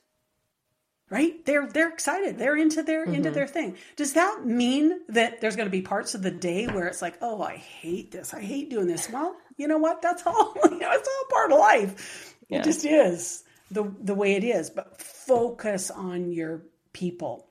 Right? 1.12 1.46
They're 1.46 1.68
they're 1.68 1.90
excited. 1.90 2.40
They're 2.40 2.56
into 2.56 2.84
their 2.84 3.06
mm-hmm. 3.06 3.16
into 3.16 3.32
their 3.32 3.46
thing. 3.46 3.76
Does 3.98 4.14
that 4.14 4.46
mean 4.46 5.02
that 5.10 5.42
there's 5.42 5.58
going 5.58 5.68
to 5.68 5.72
be 5.72 5.82
parts 5.82 6.16
of 6.16 6.22
the 6.22 6.32
day 6.32 6.68
where 6.68 6.88
it's 6.88 7.02
like, 7.02 7.18
"Oh, 7.22 7.42
I 7.42 7.58
hate 7.58 8.12
this. 8.12 8.34
I 8.34 8.40
hate 8.40 8.70
doing 8.70 8.88
this." 8.88 9.10
Well, 9.10 9.36
you 9.58 9.68
know 9.68 9.78
what? 9.78 10.02
That's 10.02 10.26
all, 10.26 10.54
you 10.64 10.80
know, 10.80 10.90
it's 10.92 11.10
all 11.10 11.26
part 11.30 11.52
of 11.52 11.60
life. 11.60 12.36
Yeah. 12.48 12.60
It 12.60 12.64
just 12.64 12.86
is 12.86 13.44
the 13.72 13.94
the 14.00 14.16
way 14.16 14.36
it 14.36 14.46
is. 14.46 14.70
But 14.70 15.02
focus 15.02 15.92
on 15.92 16.32
your 16.32 16.62
people. 16.94 17.46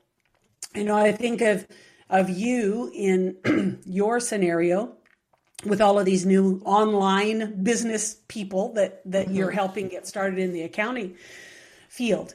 You 0.74 0.84
know, 0.84 0.96
I 0.96 1.12
think 1.12 1.42
of 1.42 1.66
of 2.08 2.30
you 2.30 2.90
in 2.94 3.82
your 3.84 4.20
scenario 4.20 4.94
with 5.66 5.82
all 5.82 5.98
of 5.98 6.06
these 6.06 6.24
new 6.24 6.62
online 6.64 7.62
business 7.62 8.16
people 8.28 8.72
that 8.72 9.02
that 9.04 9.26
mm-hmm. 9.26 9.36
you're 9.36 9.50
helping 9.50 9.88
get 9.88 10.06
started 10.06 10.38
in 10.38 10.54
the 10.54 10.62
accounting 10.62 11.16
field 11.90 12.34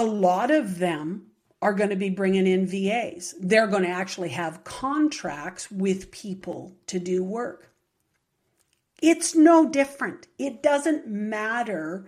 a 0.00 0.04
lot 0.04 0.50
of 0.50 0.78
them 0.78 1.26
are 1.60 1.74
going 1.74 1.90
to 1.90 1.96
be 1.96 2.08
bringing 2.08 2.46
in 2.46 2.66
VAs. 2.66 3.34
They're 3.38 3.66
going 3.66 3.82
to 3.82 3.88
actually 3.90 4.30
have 4.30 4.64
contracts 4.64 5.70
with 5.70 6.10
people 6.10 6.74
to 6.86 6.98
do 6.98 7.22
work. 7.22 7.70
It's 9.02 9.34
no 9.34 9.68
different. 9.68 10.26
It 10.38 10.62
doesn't 10.62 11.06
matter 11.06 12.06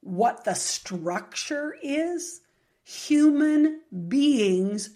what 0.00 0.44
the 0.44 0.54
structure 0.54 1.76
is. 1.82 2.40
Human 2.84 3.82
beings 4.08 4.90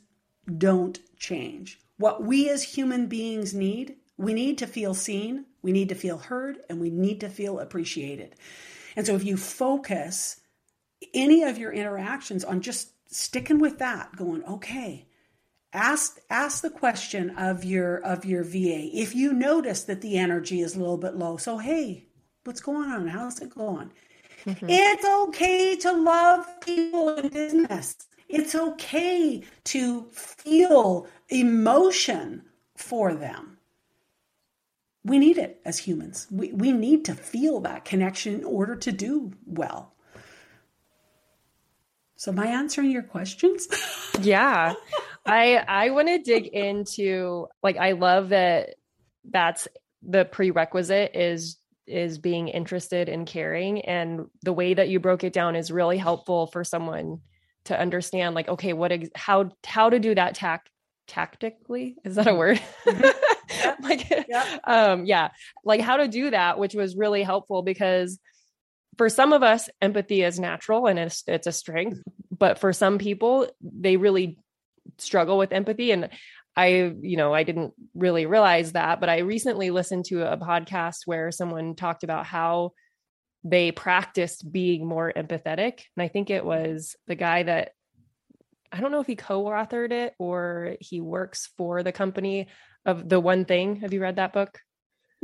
don't 0.56 0.98
change. 1.18 1.80
What 1.98 2.22
we 2.22 2.48
as 2.48 2.62
human 2.62 3.08
beings 3.08 3.52
need 3.52 3.96
we 4.18 4.34
need 4.34 4.58
to 4.58 4.66
feel 4.66 4.94
seen, 4.94 5.46
we 5.62 5.70
need 5.70 5.88
to 5.90 5.94
feel 5.94 6.18
heard, 6.18 6.58
and 6.68 6.80
we 6.80 6.90
need 6.90 7.20
to 7.20 7.28
feel 7.28 7.60
appreciated. 7.60 8.34
And 8.96 9.06
so 9.06 9.14
if 9.14 9.24
you 9.24 9.36
focus 9.36 10.40
any 11.14 11.42
of 11.42 11.58
your 11.58 11.72
interactions 11.72 12.44
on 12.44 12.60
just 12.60 12.90
sticking 13.12 13.58
with 13.58 13.78
that, 13.78 14.14
going, 14.16 14.44
okay, 14.44 15.06
ask 15.72 16.18
ask 16.30 16.62
the 16.62 16.70
question 16.70 17.30
of 17.30 17.64
your 17.64 17.96
of 17.98 18.24
your 18.24 18.42
VA. 18.44 18.88
If 18.92 19.14
you 19.14 19.32
notice 19.32 19.84
that 19.84 20.00
the 20.00 20.16
energy 20.16 20.60
is 20.60 20.74
a 20.74 20.78
little 20.78 20.98
bit 20.98 21.14
low, 21.14 21.36
so 21.36 21.58
hey, 21.58 22.06
what's 22.44 22.60
going 22.60 22.90
on? 22.90 23.08
How's 23.08 23.40
it 23.40 23.54
going? 23.54 23.90
Mm-hmm. 24.44 24.66
It's 24.68 25.04
okay 25.04 25.76
to 25.76 25.92
love 25.92 26.46
people 26.60 27.10
in 27.10 27.28
business. 27.28 27.96
It's 28.28 28.54
okay 28.54 29.42
to 29.64 30.02
feel 30.12 31.06
emotion 31.30 32.42
for 32.76 33.14
them 33.14 33.58
we 35.08 35.18
need 35.18 35.38
it 35.38 35.60
as 35.64 35.78
humans. 35.78 36.26
We, 36.30 36.52
we 36.52 36.72
need 36.72 37.04
to 37.06 37.14
feel 37.14 37.60
that 37.60 37.84
connection 37.84 38.34
in 38.34 38.44
order 38.44 38.76
to 38.76 38.92
do 38.92 39.32
well. 39.46 39.94
So 42.18 42.32
am 42.32 42.40
I 42.40 42.48
answering 42.48 42.90
your 42.90 43.04
questions? 43.04 43.68
yeah. 44.20 44.74
I 45.24 45.54
I 45.56 45.90
want 45.90 46.08
to 46.08 46.18
dig 46.18 46.48
into 46.48 47.46
like 47.62 47.76
I 47.76 47.92
love 47.92 48.30
that 48.30 48.74
that's 49.30 49.68
the 50.02 50.24
prerequisite 50.24 51.14
is 51.14 51.58
is 51.86 52.18
being 52.18 52.48
interested 52.48 53.08
in 53.08 53.24
caring 53.24 53.82
and 53.82 54.26
the 54.42 54.52
way 54.52 54.74
that 54.74 54.88
you 54.88 54.98
broke 54.98 55.22
it 55.22 55.32
down 55.32 55.54
is 55.54 55.70
really 55.70 55.96
helpful 55.96 56.48
for 56.48 56.64
someone 56.64 57.20
to 57.64 57.78
understand 57.78 58.34
like 58.34 58.48
okay 58.48 58.72
what 58.72 58.92
ex- 58.92 59.08
how 59.14 59.50
how 59.64 59.88
to 59.88 59.98
do 59.98 60.14
that 60.14 60.34
tac 60.34 60.68
tactically 61.06 61.96
is 62.04 62.16
that 62.16 62.26
a 62.26 62.34
word 62.34 62.60
mm-hmm. 62.84 63.82
like 63.82 64.10
yeah. 64.28 64.58
um 64.64 65.06
yeah 65.06 65.28
like 65.64 65.80
how 65.80 65.96
to 65.96 66.08
do 66.08 66.30
that 66.30 66.58
which 66.58 66.74
was 66.74 66.96
really 66.96 67.22
helpful 67.22 67.62
because 67.62 68.18
for 68.98 69.08
some 69.08 69.32
of 69.32 69.42
us 69.42 69.70
empathy 69.80 70.22
is 70.22 70.38
natural 70.38 70.86
and 70.86 70.98
it's 70.98 71.22
it's 71.26 71.46
a 71.46 71.52
strength 71.52 72.02
but 72.36 72.58
for 72.58 72.72
some 72.72 72.98
people 72.98 73.48
they 73.62 73.96
really 73.96 74.38
struggle 74.98 75.38
with 75.38 75.52
empathy 75.52 75.90
and 75.92 76.10
I, 76.56 76.92
you 77.02 77.16
know, 77.16 77.32
I 77.32 77.44
didn't 77.44 77.72
really 77.94 78.26
realize 78.26 78.72
that, 78.72 78.98
but 78.98 79.08
I 79.08 79.18
recently 79.18 79.70
listened 79.70 80.06
to 80.06 80.28
a 80.28 80.36
podcast 80.36 81.02
where 81.04 81.30
someone 81.30 81.76
talked 81.76 82.02
about 82.02 82.26
how 82.26 82.72
they 83.44 83.70
practiced 83.70 84.50
being 84.50 84.84
more 84.84 85.12
empathetic. 85.14 85.82
And 85.96 86.02
I 86.02 86.08
think 86.08 86.30
it 86.30 86.44
was 86.44 86.96
the 87.06 87.14
guy 87.14 87.44
that 87.44 87.74
I 88.72 88.80
don't 88.80 88.90
know 88.90 89.00
if 89.00 89.06
he 89.06 89.14
co-authored 89.14 89.92
it 89.92 90.14
or 90.18 90.74
he 90.80 91.00
works 91.00 91.48
for 91.56 91.84
the 91.84 91.92
company 91.92 92.48
of 92.84 93.08
the 93.08 93.20
one 93.20 93.44
thing. 93.44 93.76
Have 93.76 93.92
you 93.92 94.00
read 94.00 94.16
that 94.16 94.32
book? 94.32 94.58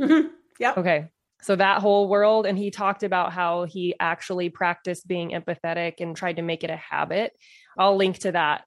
Mm-hmm. 0.01 0.29
Yeah. 0.57 0.73
Okay. 0.77 1.09
So 1.45 1.55
that 1.55 1.79
whole 1.79 2.07
world, 2.07 2.47
and 2.47 2.57
he 2.57 2.71
talked 2.71 3.03
about 3.03 3.31
how 3.31 3.65
he 3.65 3.93
actually 3.99 4.49
practiced 4.49 5.07
being 5.07 5.29
empathetic 5.29 5.99
and 5.99 6.15
tried 6.15 6.37
to 6.37 6.41
make 6.41 6.63
it 6.63 6.71
a 6.71 6.75
habit. 6.75 7.33
I'll 7.77 7.95
link 7.95 8.17
to 8.19 8.31
that 8.31 8.63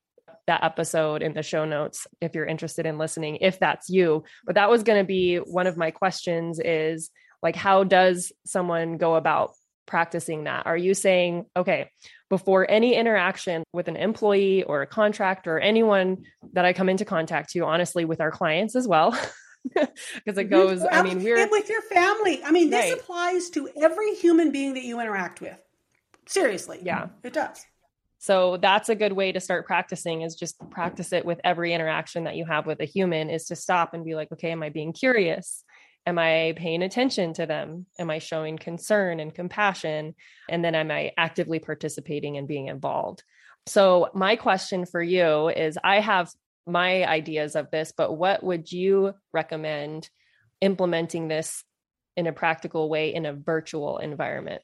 that 0.46 0.62
episode 0.62 1.20
in 1.20 1.34
the 1.34 1.42
show 1.42 1.64
notes 1.64 2.06
if 2.20 2.34
you're 2.34 2.46
interested 2.46 2.86
in 2.86 2.96
listening 2.96 3.36
if 3.42 3.58
that's 3.58 3.90
you 3.90 4.24
but 4.46 4.54
that 4.54 4.70
was 4.70 4.82
going 4.82 4.98
to 4.98 5.06
be 5.06 5.36
one 5.36 5.66
of 5.66 5.76
my 5.76 5.90
questions 5.90 6.58
is 6.58 7.10
like 7.42 7.54
how 7.54 7.84
does 7.84 8.32
someone 8.46 8.96
go 8.96 9.14
about 9.14 9.50
practicing 9.84 10.44
that 10.44 10.66
are 10.66 10.76
you 10.76 10.94
saying 10.94 11.44
okay 11.54 11.90
before 12.30 12.70
any 12.70 12.94
interaction 12.94 13.62
with 13.72 13.88
an 13.88 13.96
employee 13.96 14.62
or 14.62 14.82
a 14.82 14.86
contractor 14.86 15.56
or 15.56 15.60
anyone 15.60 16.24
that 16.52 16.64
I 16.64 16.72
come 16.72 16.88
into 16.88 17.04
contact 17.04 17.50
to, 17.52 17.64
honestly, 17.64 18.04
with 18.04 18.20
our 18.20 18.30
clients 18.30 18.76
as 18.76 18.86
well. 18.86 19.18
Because 20.14 20.38
it 20.38 20.44
goes, 20.44 20.84
I 20.90 21.02
mean, 21.02 21.22
we're 21.22 21.36
and 21.36 21.50
with 21.50 21.68
your 21.68 21.82
family. 21.82 22.42
I 22.44 22.50
mean, 22.50 22.70
this 22.70 22.90
right. 22.90 23.00
applies 23.00 23.50
to 23.50 23.68
every 23.80 24.14
human 24.14 24.50
being 24.50 24.74
that 24.74 24.84
you 24.84 25.00
interact 25.00 25.40
with. 25.40 25.58
Seriously. 26.26 26.80
Yeah. 26.82 27.08
It 27.22 27.32
does. 27.32 27.64
So 28.18 28.56
that's 28.56 28.88
a 28.88 28.96
good 28.96 29.12
way 29.12 29.32
to 29.32 29.40
start 29.40 29.66
practicing 29.66 30.22
is 30.22 30.34
just 30.34 30.58
practice 30.70 31.12
it 31.12 31.24
with 31.24 31.40
every 31.44 31.72
interaction 31.72 32.24
that 32.24 32.34
you 32.34 32.44
have 32.46 32.66
with 32.66 32.80
a 32.80 32.84
human 32.84 33.30
is 33.30 33.46
to 33.46 33.56
stop 33.56 33.94
and 33.94 34.04
be 34.04 34.14
like, 34.16 34.32
okay, 34.32 34.50
am 34.50 34.62
I 34.62 34.70
being 34.70 34.92
curious? 34.92 35.64
Am 36.04 36.18
I 36.18 36.54
paying 36.56 36.82
attention 36.82 37.32
to 37.34 37.46
them? 37.46 37.86
Am 37.98 38.10
I 38.10 38.18
showing 38.18 38.56
concern 38.58 39.20
and 39.20 39.34
compassion? 39.34 40.14
And 40.48 40.64
then 40.64 40.74
am 40.74 40.90
I 40.90 41.12
actively 41.16 41.60
participating 41.60 42.36
and 42.36 42.48
being 42.48 42.66
involved? 42.66 43.22
So, 43.66 44.08
my 44.14 44.36
question 44.36 44.86
for 44.86 45.02
you 45.02 45.48
is 45.48 45.78
I 45.84 46.00
have 46.00 46.30
my 46.68 47.04
ideas 47.04 47.56
of 47.56 47.70
this, 47.70 47.92
but 47.96 48.16
what 48.16 48.42
would 48.42 48.70
you 48.70 49.14
recommend 49.32 50.08
implementing 50.60 51.28
this 51.28 51.64
in 52.16 52.26
a 52.26 52.32
practical 52.32 52.88
way 52.88 53.14
in 53.14 53.26
a 53.26 53.32
virtual 53.32 53.98
environment? 53.98 54.62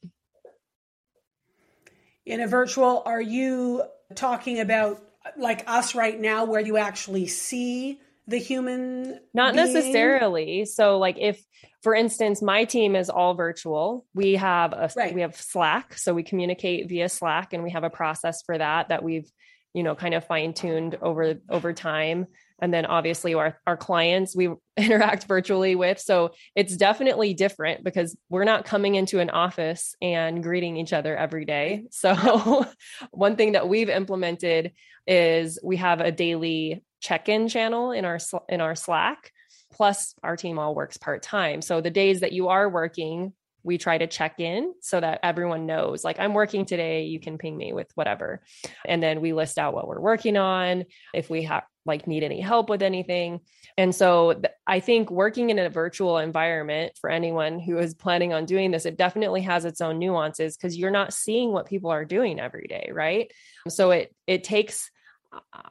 In 2.27 2.41
a 2.41 2.47
virtual, 2.47 3.03
are 3.05 3.21
you 3.21 3.83
talking 4.15 4.61
about 4.61 5.01
like 5.37 5.65
us 5.67 5.95
right 5.95 6.21
now 6.21 6.45
where 6.45 6.61
you 6.61 6.77
actually 6.77 7.27
see 7.27 8.01
the 8.27 8.39
human 8.39 9.21
not 9.33 9.55
being? 9.55 9.73
necessarily 9.73 10.65
so 10.65 10.99
like 10.99 11.17
if 11.19 11.43
for 11.83 11.95
instance 11.95 12.41
my 12.41 12.65
team 12.65 12.97
is 12.97 13.11
all 13.11 13.35
virtual 13.35 14.07
we 14.15 14.35
have 14.35 14.73
a 14.73 14.91
right. 14.97 15.15
we 15.15 15.21
have 15.21 15.37
slack 15.37 15.97
so 15.97 16.15
we 16.15 16.23
communicate 16.23 16.89
via 16.89 17.09
slack 17.09 17.53
and 17.53 17.63
we 17.63 17.71
have 17.71 17.85
a 17.85 17.91
process 17.91 18.43
for 18.45 18.57
that 18.57 18.89
that 18.89 19.03
we've 19.03 19.31
you 19.75 19.83
know 19.83 19.95
kind 19.95 20.15
of 20.15 20.27
fine 20.27 20.55
tuned 20.55 20.97
over 21.03 21.35
over 21.51 21.73
time 21.73 22.27
and 22.61 22.73
then 22.73 22.87
obviously 22.87 23.35
our, 23.35 23.59
our 23.67 23.77
clients 23.77 24.35
we 24.35 24.49
interact 24.77 25.27
virtually 25.27 25.75
with 25.75 25.99
so 25.99 26.31
it's 26.55 26.77
definitely 26.77 27.35
different 27.35 27.85
because 27.85 28.17
we're 28.31 28.45
not 28.45 28.65
coming 28.65 28.95
into 28.95 29.21
an 29.21 29.31
office 29.31 29.95
and 30.01 30.43
greeting 30.43 30.77
each 30.77 30.93
other 30.93 31.17
every 31.17 31.45
day 31.45 31.85
so 31.91 32.65
one 33.11 33.37
thing 33.37 33.53
that 33.53 33.69
we've 33.69 33.91
implemented 33.91 34.73
is 35.07 35.59
we 35.63 35.77
have 35.77 36.01
a 36.01 36.13
daily 36.13 36.83
check-in 37.05 37.49
channel 37.49 37.93
in 37.93 38.05
our 38.05 38.19
in 38.49 38.61
our 38.61 38.75
Slack. 38.75 39.31
Plus, 39.73 40.15
our 40.23 40.37
team 40.37 40.59
all 40.59 40.75
works 40.75 40.97
part 40.97 41.23
time. 41.23 41.61
So 41.61 41.81
the 41.81 41.91
days 41.91 42.21
that 42.21 42.33
you 42.33 42.49
are 42.49 42.69
working, 42.69 43.33
we 43.65 43.79
try 43.79 43.99
to 43.99 44.07
check 44.07 44.39
in 44.39 44.75
so 44.81 45.01
that 45.01 45.21
everyone 45.23 45.67
knows 45.67 46.05
like 46.05 46.21
i'm 46.21 46.35
working 46.35 46.65
today 46.65 47.05
you 47.05 47.19
can 47.19 47.39
ping 47.39 47.57
me 47.57 47.73
with 47.73 47.91
whatever. 47.95 48.43
And 48.85 49.03
then 49.03 49.21
we 49.21 49.33
list 49.33 49.59
out 49.59 49.75
what 49.75 49.89
we're 49.89 50.01
working 50.01 50.37
on 50.37 50.85
if 51.13 51.31
we 51.31 51.45
have 51.45 51.65
like 51.87 52.07
need 52.07 52.23
any 52.23 52.41
help 52.41 52.71
with 52.71 52.83
anything. 52.83 53.41
And 53.77 53.95
so 53.95 54.33
th- 54.35 54.47
i 54.67 54.81
think 54.81 55.11
working 55.11 55.51
in 55.51 55.59
a 55.59 55.69
virtual 55.69 56.19
environment 56.19 56.93
for 57.01 57.11
anyone 57.11 57.59
who 57.59 57.79
is 57.79 57.95
planning 57.95 58.33
on 58.33 58.47
doing 58.47 58.71
this 58.71 58.87
it 58.87 58.97
definitely 58.97 59.43
has 59.43 59.65
its 59.65 59.81
own 59.81 59.99
nuances 59.99 60.57
because 60.57 60.77
you're 60.77 60.91
not 60.91 61.13
seeing 61.13 61.53
what 61.53 61.67
people 61.67 61.91
are 61.91 62.05
doing 62.05 62.41
every 62.41 62.67
day 62.67 62.91
right? 62.93 63.33
So 63.69 63.91
it 63.91 64.15
it 64.27 64.45
takes 64.45 64.91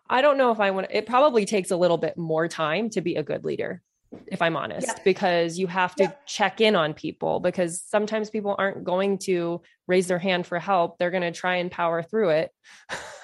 I 0.10 0.22
don't 0.22 0.38
know 0.38 0.52
if 0.52 0.60
I 0.60 0.72
want 0.72 0.88
it 0.92 1.06
probably 1.06 1.46
takes 1.46 1.72
a 1.72 1.78
little 1.78 1.98
bit 1.98 2.18
more 2.18 2.48
time 2.48 2.90
to 2.92 3.02
be 3.02 3.16
a 3.16 3.24
good 3.24 3.46
leader. 3.46 3.82
If 4.28 4.42
I'm 4.42 4.56
honest, 4.56 4.88
yeah. 4.88 5.00
because 5.04 5.58
you 5.58 5.68
have 5.68 5.96
to 5.96 6.04
yeah. 6.04 6.12
check 6.26 6.62
in 6.62 6.76
on 6.76 6.94
people 6.94 7.40
because 7.40 7.82
sometimes 7.82 8.30
people 8.30 8.56
aren't 8.58 8.84
going 8.84 9.18
to 9.20 9.62
raise 9.88 10.08
their 10.08 10.20
hand 10.20 10.46
for 10.46 10.60
help. 10.60 10.98
They're 10.98 11.12
going 11.12 11.24
to 11.24 11.32
try 11.32 11.58
and 11.58 11.70
power 11.70 12.04
through 12.04 12.30
it. 12.30 12.52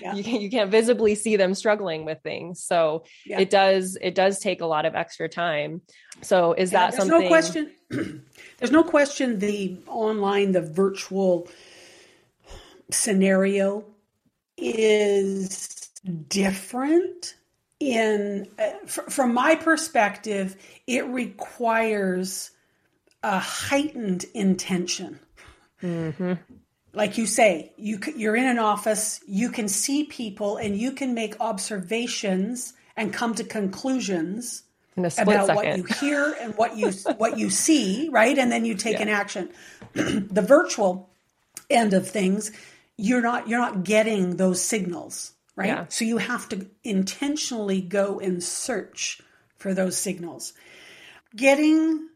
yeah. 0.00 0.14
you, 0.14 0.24
can, 0.24 0.40
you 0.40 0.50
can't 0.50 0.70
visibly 0.70 1.14
see 1.14 1.36
them 1.36 1.54
struggling 1.54 2.04
with 2.04 2.20
things. 2.22 2.62
So 2.62 3.04
it 3.26 3.50
does, 3.50 3.96
it 4.00 4.14
does 4.14 4.38
take 4.38 4.60
a 4.60 4.66
lot 4.66 4.84
of 4.84 4.94
extra 4.94 5.28
time. 5.28 5.82
So 6.22 6.52
is 6.52 6.70
that 6.72 6.92
there's 6.92 7.02
something? 7.02 7.22
No 7.22 7.28
question. 7.28 7.72
there's 8.58 8.72
no 8.72 8.82
question 8.82 9.38
the 9.38 9.78
online, 9.86 10.52
the 10.52 10.62
virtual 10.62 11.48
scenario 12.90 13.84
is 14.56 15.90
different 16.28 17.34
in 17.90 18.46
uh, 18.58 18.70
f- 18.84 19.08
from 19.08 19.34
my 19.34 19.54
perspective 19.54 20.56
it 20.86 21.04
requires 21.06 22.50
a 23.22 23.38
heightened 23.38 24.24
intention 24.34 25.18
mm-hmm. 25.82 26.34
like 26.92 27.18
you 27.18 27.26
say 27.26 27.72
you 27.76 27.98
you're 28.16 28.36
in 28.36 28.46
an 28.46 28.58
office 28.58 29.20
you 29.26 29.50
can 29.50 29.68
see 29.68 30.04
people 30.04 30.56
and 30.56 30.76
you 30.76 30.92
can 30.92 31.14
make 31.14 31.34
observations 31.40 32.72
and 32.96 33.12
come 33.12 33.34
to 33.34 33.44
conclusions 33.44 34.62
about 34.96 35.12
second. 35.46 35.54
what 35.54 35.76
you 35.76 35.84
hear 36.00 36.36
and 36.40 36.54
what 36.54 36.76
you 36.76 36.90
what 37.16 37.38
you 37.38 37.50
see 37.50 38.08
right 38.10 38.38
and 38.38 38.52
then 38.52 38.64
you 38.64 38.74
take 38.74 38.96
yeah. 38.96 39.02
an 39.02 39.08
action 39.08 39.50
the 39.94 40.44
virtual 40.46 41.10
end 41.68 41.94
of 41.94 42.08
things 42.08 42.52
you're 42.96 43.22
not 43.22 43.48
you're 43.48 43.58
not 43.58 43.82
getting 43.82 44.36
those 44.36 44.60
signals 44.60 45.32
right? 45.56 45.68
Yeah. 45.68 45.86
So 45.88 46.04
you 46.04 46.18
have 46.18 46.48
to 46.50 46.66
intentionally 46.84 47.80
go 47.80 48.18
and 48.18 48.42
search 48.42 49.20
for 49.56 49.74
those 49.74 49.96
signals. 49.96 50.52
Getting 51.34 52.08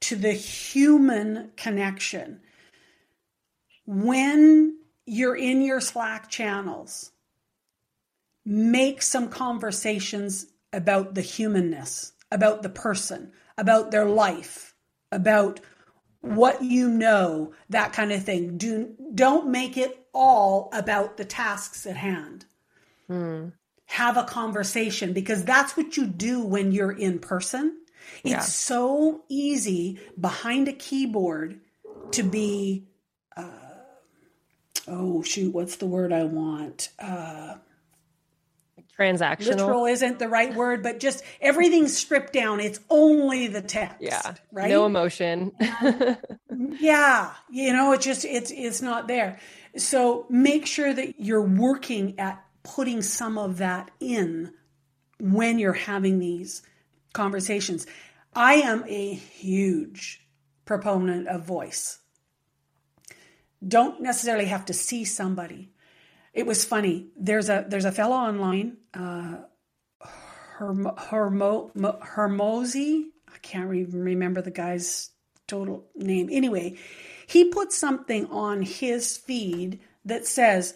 to 0.00 0.16
the 0.16 0.32
human 0.32 1.50
connection. 1.56 2.40
When 3.86 4.78
you're 5.06 5.36
in 5.36 5.62
your 5.62 5.80
Slack 5.80 6.28
channels, 6.28 7.10
make 8.44 9.02
some 9.02 9.28
conversations 9.28 10.46
about 10.72 11.14
the 11.14 11.22
humanness, 11.22 12.12
about 12.30 12.62
the 12.62 12.68
person, 12.68 13.32
about 13.56 13.90
their 13.90 14.04
life, 14.04 14.74
about 15.10 15.60
what 16.20 16.62
you 16.62 16.88
know, 16.88 17.52
that 17.70 17.92
kind 17.92 18.12
of 18.12 18.24
thing. 18.24 18.58
Do 18.58 18.94
don't 19.14 19.50
make 19.50 19.76
it 19.76 20.06
all 20.12 20.68
about 20.72 21.16
the 21.16 21.24
tasks 21.24 21.86
at 21.86 21.96
hand. 21.96 22.44
Mm. 23.10 23.52
Have 23.86 24.16
a 24.16 24.24
conversation 24.24 25.12
because 25.12 25.44
that's 25.44 25.76
what 25.76 25.96
you 25.96 26.06
do 26.06 26.44
when 26.44 26.72
you're 26.72 26.92
in 26.92 27.18
person. 27.18 27.78
It's 28.22 28.30
yeah. 28.30 28.40
so 28.40 29.22
easy 29.28 29.98
behind 30.18 30.68
a 30.68 30.72
keyboard 30.72 31.60
to 32.12 32.22
be, 32.22 32.86
uh, 33.36 33.48
oh 34.86 35.22
shoot, 35.22 35.54
what's 35.54 35.76
the 35.76 35.86
word 35.86 36.12
I 36.12 36.24
want? 36.24 36.90
Uh, 36.98 37.56
Transactional. 38.98 39.46
Literal 39.46 39.86
isn't 39.86 40.18
the 40.18 40.28
right 40.28 40.52
word, 40.52 40.82
but 40.82 40.98
just 40.98 41.22
everything's 41.40 41.96
stripped 41.96 42.32
down. 42.32 42.58
It's 42.58 42.80
only 42.90 43.46
the 43.46 43.62
text. 43.62 43.98
Yeah. 44.00 44.34
Right. 44.50 44.68
No 44.68 44.86
emotion. 44.86 45.52
yeah. 46.80 47.32
You 47.48 47.72
know, 47.74 47.92
it's 47.92 48.04
just 48.04 48.24
it's 48.24 48.50
it's 48.50 48.82
not 48.82 49.06
there. 49.06 49.38
So 49.76 50.26
make 50.28 50.66
sure 50.66 50.92
that 50.92 51.20
you're 51.20 51.46
working 51.46 52.18
at 52.18 52.44
putting 52.74 53.02
some 53.02 53.38
of 53.38 53.58
that 53.58 53.90
in 54.00 54.52
when 55.20 55.58
you're 55.58 55.72
having 55.72 56.18
these 56.18 56.62
conversations. 57.12 57.86
I 58.34 58.54
am 58.54 58.84
a 58.86 59.14
huge 59.14 60.26
proponent 60.64 61.28
of 61.28 61.44
voice. 61.44 61.98
Don't 63.66 64.00
necessarily 64.00 64.44
have 64.46 64.66
to 64.66 64.72
see 64.72 65.04
somebody. 65.04 65.72
It 66.32 66.46
was 66.46 66.64
funny. 66.64 67.08
There's 67.16 67.48
a 67.48 67.64
there's 67.68 67.86
a 67.86 67.90
fellow 67.90 68.14
online, 68.14 68.76
uh, 68.94 69.38
Hermo, 70.00 70.94
Hermo, 70.96 71.70
Hermosi. 71.74 73.06
I 73.26 73.38
can't 73.42 73.74
even 73.74 74.02
remember 74.02 74.42
the 74.42 74.50
guy's 74.52 75.10
total 75.48 75.86
name. 75.96 76.28
Anyway, 76.30 76.76
he 77.26 77.46
put 77.46 77.72
something 77.72 78.26
on 78.26 78.62
his 78.62 79.16
feed 79.16 79.80
that 80.04 80.26
says 80.26 80.74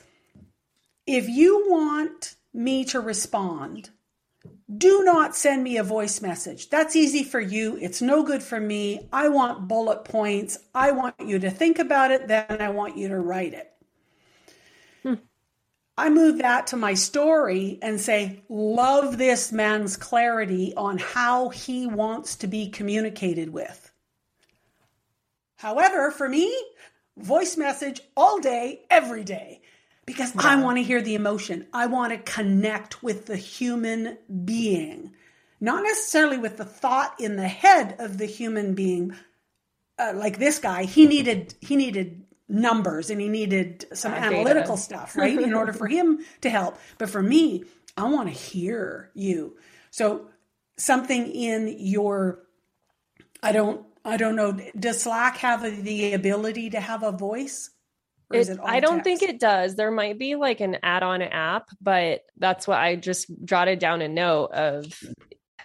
if 1.07 1.29
you 1.29 1.67
want 1.69 2.37
me 2.55 2.85
to 2.87 3.01
respond, 3.01 3.91
do 4.75 5.03
not 5.05 5.37
send 5.37 5.63
me 5.63 5.77
a 5.77 5.83
voice 5.83 6.21
message. 6.21 6.71
That's 6.71 6.97
easy 6.97 7.25
for 7.25 7.41
you. 7.41 7.77
It's 7.81 8.03
no 8.03 8.23
good 8.23 8.43
for 8.43 8.61
me. 8.61 9.09
I 9.13 9.29
want 9.29 9.69
bullet 9.69 10.05
points. 10.05 10.59
I 10.75 10.93
want 10.93 11.15
you 11.21 11.39
to 11.41 11.51
think 11.51 11.79
about 11.79 12.11
it, 12.11 12.29
then 12.29 12.61
I 12.61 12.71
want 12.71 12.97
you 12.97 13.09
to 13.09 13.19
write 13.19 13.55
it. 13.55 13.73
Hmm. 15.03 15.15
I 15.97 16.09
move 16.09 16.39
that 16.39 16.69
to 16.69 16.77
my 16.77 16.95
story 16.95 17.79
and 17.83 18.01
say, 18.01 18.43
Love 18.49 19.19
this 19.19 19.53
man's 19.53 19.97
clarity 19.97 20.73
on 20.77 20.99
how 20.99 21.49
he 21.51 21.87
wants 21.87 22.37
to 22.37 22.47
be 22.47 22.69
communicated 22.69 23.51
with. 23.51 23.93
However, 25.57 26.11
for 26.11 26.29
me, 26.29 26.53
voice 27.17 27.57
message 27.57 28.01
all 28.17 28.41
day, 28.41 28.83
every 28.91 29.23
day 29.23 29.62
because. 30.07 30.33
I 30.37 30.57
want 30.57 30.79
to 30.79 30.83
hear 30.83 31.03
the 31.03 31.15
emotion. 31.15 31.67
I 31.73 31.87
want 31.87 32.13
to 32.13 32.33
connect 32.33 33.03
with 33.03 33.27
the 33.27 33.37
human 33.37 34.19
being, 34.45 35.13
not 35.61 35.83
necessarily 35.83 36.39
with 36.39 36.57
the 36.57 36.65
thought 36.65 37.15
in 37.21 37.37
the 37.37 37.49
head 37.49 37.97
of 37.99 38.19
the 38.19 38.27
human 38.27 38.75
being. 38.75 39.15
Uh, 39.99 40.13
like 40.15 40.39
this 40.39 40.59
guy, 40.59 40.85
he 40.85 41.07
needed 41.07 41.55
he 41.61 41.77
needed 41.77 42.25
numbers 42.49 43.11
and 43.11 43.21
he 43.21 43.29
needed 43.29 43.87
some 43.93 44.13
uh, 44.13 44.17
analytical 44.17 44.77
data. 44.77 44.83
stuff, 44.83 45.17
right, 45.17 45.39
in 45.39 45.55
order 45.55 45.73
for 45.73 45.87
him 45.87 46.21
to 46.41 46.51
help. 46.51 46.79
But 46.99 47.11
for 47.11 47.23
me, 47.23 47.65
I 47.97 48.09
want 48.09 48.29
to 48.29 48.35
hear 48.35 49.11
you. 49.15 49.57
So 49.91 50.29
something 50.77 51.27
in 51.31 51.77
your 51.79 52.41
I 53.43 53.53
don't 53.53 53.87
I 54.05 54.17
don't 54.17 54.37
know. 54.37 54.59
Does 54.79 55.03
Slack 55.03 55.39
have 55.39 55.85
the 55.85 56.15
ability 56.15 56.71
to 56.71 56.81
have 56.81 57.03
a 57.03 57.13
voice? 57.13 57.71
It, 58.35 58.49
it 58.49 58.59
I 58.63 58.81
don't 58.81 59.03
text? 59.03 59.05
think 59.05 59.23
it 59.23 59.41
does. 59.41 59.75
There 59.75 59.91
might 59.91 60.19
be 60.19 60.35
like 60.37 60.61
an 60.61 60.79
add-on 60.83 61.23
app, 61.23 61.69
but 61.81 62.23
that's 62.37 62.67
what 62.67 62.79
I 62.79 62.97
just 62.97 63.27
jotted 63.45 63.79
down 63.79 64.03
a 64.03 64.09
note 64.09 64.53
of. 64.53 64.87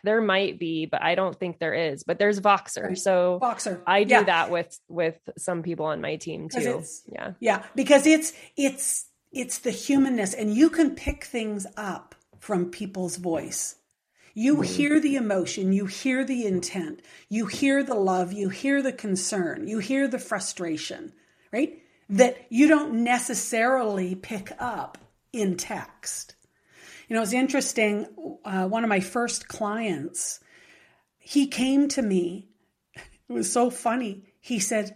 There 0.03 0.21
might 0.21 0.59
be, 0.59 0.85
but 0.85 1.01
I 1.01 1.15
don't 1.15 1.37
think 1.37 1.59
there 1.59 1.73
is. 1.73 2.03
But 2.03 2.19
there's 2.19 2.39
Voxer, 2.39 2.97
so 2.97 3.39
Voxer. 3.41 3.81
I 3.85 4.03
do 4.03 4.13
yeah. 4.13 4.23
that 4.23 4.51
with 4.51 4.79
with 4.87 5.17
some 5.37 5.63
people 5.63 5.87
on 5.87 6.01
my 6.01 6.17
team 6.17 6.49
too. 6.49 6.83
Yeah, 7.11 7.33
yeah, 7.39 7.63
because 7.75 8.05
it's 8.05 8.31
it's 8.55 9.05
it's 9.31 9.59
the 9.59 9.71
humanness, 9.71 10.33
and 10.33 10.53
you 10.53 10.69
can 10.69 10.95
pick 10.95 11.25
things 11.25 11.65
up 11.75 12.15
from 12.39 12.69
people's 12.69 13.17
voice. 13.17 13.75
You 14.33 14.57
mm-hmm. 14.57 14.63
hear 14.63 14.99
the 14.99 15.15
emotion, 15.15 15.73
you 15.73 15.87
hear 15.87 16.23
the 16.23 16.45
intent, 16.45 17.01
you 17.27 17.47
hear 17.47 17.81
the 17.83 17.95
love, 17.95 18.31
you 18.31 18.49
hear 18.49 18.83
the 18.83 18.93
concern, 18.93 19.67
you 19.67 19.79
hear 19.79 20.07
the 20.07 20.19
frustration, 20.19 21.11
right? 21.51 21.81
That 22.09 22.37
you 22.49 22.67
don't 22.67 23.03
necessarily 23.03 24.15
pick 24.15 24.51
up 24.59 24.97
in 25.33 25.57
text. 25.57 26.35
You 27.07 27.15
know, 27.15 27.21
it's 27.21 27.33
interesting. 27.33 28.07
Uh, 28.43 28.67
one 28.67 28.83
of 28.83 28.89
my 28.89 28.99
first 28.99 29.47
clients, 29.47 30.39
he 31.19 31.47
came 31.47 31.87
to 31.89 32.01
me. 32.01 32.47
It 32.95 33.33
was 33.33 33.51
so 33.51 33.69
funny. 33.69 34.23
He 34.39 34.59
said, 34.59 34.95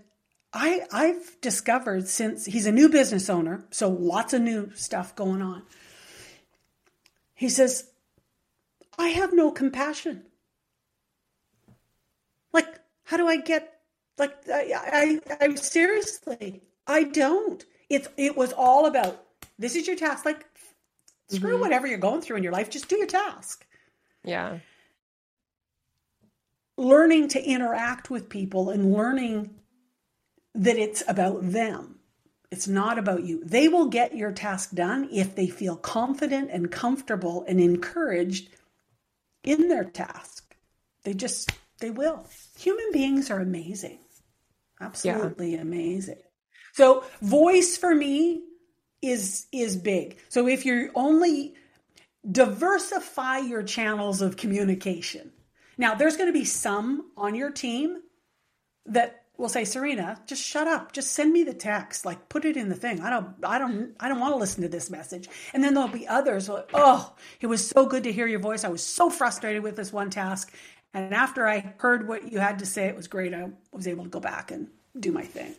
I, 0.54 0.82
I've 0.92 1.40
discovered 1.42 2.08
since 2.08 2.46
he's 2.46 2.66
a 2.66 2.72
new 2.72 2.90
business 2.90 3.30
owner, 3.30 3.66
so 3.72 3.90
lots 3.90 4.34
of 4.34 4.42
new 4.42 4.72
stuff 4.76 5.16
going 5.16 5.42
on. 5.42 5.64
He 7.34 7.50
says, 7.50 7.90
I 8.98 9.10
have 9.10 9.34
no 9.34 9.52
compassion. 9.52 10.24
Like, 12.54 12.68
how 13.04 13.18
do 13.18 13.28
I 13.28 13.38
get, 13.38 13.80
like, 14.18 14.36
I, 14.50 15.20
I, 15.32 15.38
I 15.40 15.56
seriously, 15.56 16.62
I 16.92 17.04
don't. 17.04 17.64
It's 17.90 18.08
it 18.18 18.38
was 18.38 18.54
all 18.54 18.86
about 18.86 19.24
this 19.58 19.76
is 19.76 19.88
your 19.88 19.96
task. 19.96 20.26
Like 20.26 20.46
screw 21.30 21.54
mm-hmm. 21.54 21.62
whatever 21.62 21.88
you're 21.88 21.98
going 21.98 22.22
through 22.22 22.38
in 22.38 22.44
your 22.44 22.52
life, 22.52 22.70
just 22.70 22.90
do 22.90 22.98
your 22.98 23.08
task. 23.08 23.66
Yeah. 24.24 24.60
Learning 26.78 27.28
to 27.30 27.44
interact 27.44 28.10
with 28.10 28.30
people 28.30 28.70
and 28.70 28.94
learning 28.94 29.52
that 30.56 30.78
it's 30.78 31.04
about 31.08 31.52
them. 31.52 32.00
It's 32.50 32.68
not 32.68 32.98
about 32.98 33.24
you. 33.24 33.42
They 33.46 33.70
will 33.70 33.88
get 33.88 34.16
your 34.16 34.32
task 34.34 34.72
done 34.72 35.08
if 35.12 35.36
they 35.36 35.48
feel 35.48 35.78
confident 35.78 36.50
and 36.52 36.70
comfortable 36.70 37.46
and 37.48 37.62
encouraged 37.62 38.50
in 39.44 39.70
their 39.70 39.86
task. 39.86 40.56
They 41.04 41.14
just, 41.14 41.52
they 41.80 41.92
will. 41.92 42.28
Human 42.60 42.92
beings 42.92 43.32
are 43.32 43.40
amazing. 43.40 44.00
Absolutely 44.82 45.54
yeah. 45.54 45.62
amazing. 45.62 46.22
So 46.74 47.04
voice 47.22 47.78
for 47.78 47.94
me 47.94 48.44
is 49.02 49.48
is 49.52 49.76
big. 49.76 50.18
So 50.30 50.48
if 50.48 50.66
you're 50.66 50.90
only 50.96 51.56
diversify 52.30 53.40
your 53.40 53.64
channels 53.64 54.22
of 54.22 54.38
communication. 54.38 55.32
Now, 55.78 55.96
there's 55.96 56.18
going 56.18 56.32
to 56.32 56.38
be 56.38 56.46
some 56.46 57.10
on 57.18 57.36
your 57.36 57.50
team 57.50 58.02
that 58.86 59.24
will 59.38 59.50
say, 59.50 59.66
Serena, 59.66 60.22
just 60.28 60.44
shut 60.44 60.68
up. 60.68 60.92
Just 60.92 61.12
send 61.12 61.34
me 61.34 61.44
the 61.44 61.54
text. 61.54 62.06
Like 62.06 62.30
put 62.30 62.46
it 62.46 62.58
in 62.58 62.70
the 62.70 62.76
thing. 62.76 63.02
I 63.02 63.10
don't 63.10 63.34
I 63.44 63.58
don't 63.58 63.96
I 64.00 64.08
don't 64.08 64.20
want 64.20 64.34
to 64.34 64.38
listen 64.38 64.62
to 64.62 64.70
this 64.70 64.92
message. 64.92 65.28
And 65.54 65.64
then 65.64 65.74
there'll 65.74 65.90
be 65.90 66.08
others 66.08 66.48
like, 66.48 66.70
oh, 66.74 67.16
it 67.40 67.48
was 67.48 67.68
so 67.68 67.88
good 67.88 68.04
to 68.04 68.12
hear 68.12 68.28
your 68.28 68.40
voice. 68.40 68.64
I 68.64 68.70
was 68.70 68.84
so 68.84 69.10
frustrated 69.10 69.64
with 69.64 69.76
this 69.76 69.92
one 69.92 70.12
task. 70.12 70.54
And 70.94 71.14
after 71.14 71.48
I 71.48 71.74
heard 71.78 72.08
what 72.08 72.32
you 72.32 72.40
had 72.40 72.60
to 72.60 72.66
say, 72.66 72.86
it 72.86 72.96
was 72.96 73.08
great. 73.08 73.34
I 73.34 73.50
was 73.72 73.88
able 73.88 74.04
to 74.04 74.10
go 74.10 74.20
back 74.20 74.52
and 74.52 74.68
do 75.00 75.12
my 75.12 75.24
thing. 75.24 75.56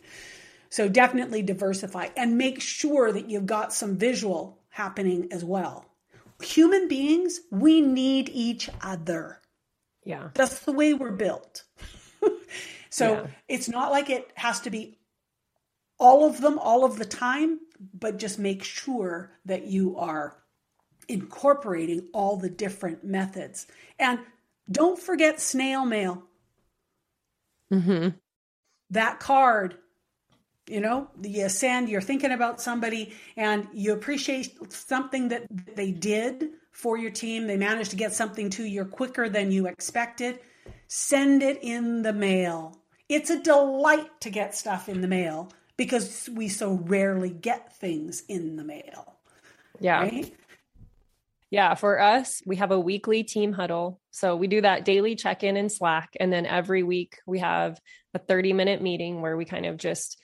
So 0.73 0.89
definitely 0.89 1.43
diversify 1.43 2.07
and 2.17 2.35
make 2.35 2.59
sure 2.59 3.11
that 3.11 3.29
you've 3.29 3.45
got 3.45 3.73
some 3.73 3.95
visual 3.95 4.57
happening 4.69 5.27
as 5.29 5.45
well. 5.45 5.85
Human 6.41 6.87
beings, 6.87 7.41
we 7.51 7.79
need 7.79 8.27
each 8.33 8.71
other. 8.81 9.39
Yeah. 10.03 10.29
That's 10.33 10.61
the 10.61 10.71
way 10.71 10.95
we're 10.95 11.11
built. 11.11 11.65
so 12.89 13.13
yeah. 13.13 13.27
it's 13.47 13.69
not 13.69 13.91
like 13.91 14.09
it 14.09 14.31
has 14.33 14.61
to 14.61 14.71
be 14.71 14.97
all 15.99 16.25
of 16.25 16.41
them 16.41 16.57
all 16.57 16.85
of 16.85 16.97
the 16.97 17.05
time, 17.05 17.59
but 17.93 18.17
just 18.17 18.39
make 18.39 18.63
sure 18.63 19.29
that 19.45 19.67
you 19.67 19.95
are 19.97 20.41
incorporating 21.07 22.09
all 22.13 22.37
the 22.37 22.49
different 22.49 23.03
methods. 23.03 23.67
And 23.99 24.17
don't 24.71 24.97
forget 24.97 25.39
snail 25.39 25.85
mail. 25.85 26.23
Mm-hmm. 27.71 28.17
That 28.89 29.19
card, 29.19 29.77
you 30.67 30.79
know, 30.79 31.09
you 31.21 31.45
uh, 31.45 31.49
send, 31.49 31.89
you're 31.89 32.01
thinking 32.01 32.31
about 32.31 32.61
somebody 32.61 33.13
and 33.35 33.67
you 33.73 33.93
appreciate 33.93 34.71
something 34.71 35.29
that 35.29 35.45
they 35.75 35.91
did 35.91 36.49
for 36.71 36.97
your 36.97 37.11
team. 37.11 37.47
They 37.47 37.57
managed 37.57 37.91
to 37.91 37.97
get 37.97 38.13
something 38.13 38.49
to 38.51 38.63
you 38.63 38.85
quicker 38.85 39.29
than 39.29 39.51
you 39.51 39.67
expected. 39.67 40.39
Send 40.87 41.43
it 41.43 41.59
in 41.61 42.01
the 42.01 42.13
mail. 42.13 42.77
It's 43.09 43.29
a 43.29 43.41
delight 43.41 44.21
to 44.21 44.29
get 44.29 44.55
stuff 44.55 44.87
in 44.87 45.01
the 45.01 45.07
mail 45.07 45.51
because 45.75 46.29
we 46.31 46.47
so 46.47 46.73
rarely 46.73 47.29
get 47.29 47.75
things 47.77 48.23
in 48.27 48.55
the 48.55 48.63
mail. 48.63 49.17
Yeah. 49.79 50.01
Right? 50.01 50.33
Yeah, 51.51 51.75
for 51.75 52.01
us, 52.01 52.41
we 52.47 52.55
have 52.55 52.71
a 52.71 52.79
weekly 52.79 53.23
team 53.23 53.53
huddle. 53.53 53.99
So 54.09 54.35
we 54.35 54.47
do 54.47 54.61
that 54.61 54.85
daily 54.85 55.15
check 55.15 55.43
in 55.43 55.55
in 55.55 55.69
Slack. 55.69 56.15
And 56.19 56.33
then 56.33 56.47
every 56.47 56.81
week 56.81 57.19
we 57.27 57.39
have 57.39 57.79
a 58.15 58.19
30 58.19 58.53
minute 58.53 58.81
meeting 58.81 59.21
where 59.21 59.37
we 59.37 59.45
kind 59.45 59.67
of 59.67 59.77
just 59.77 60.19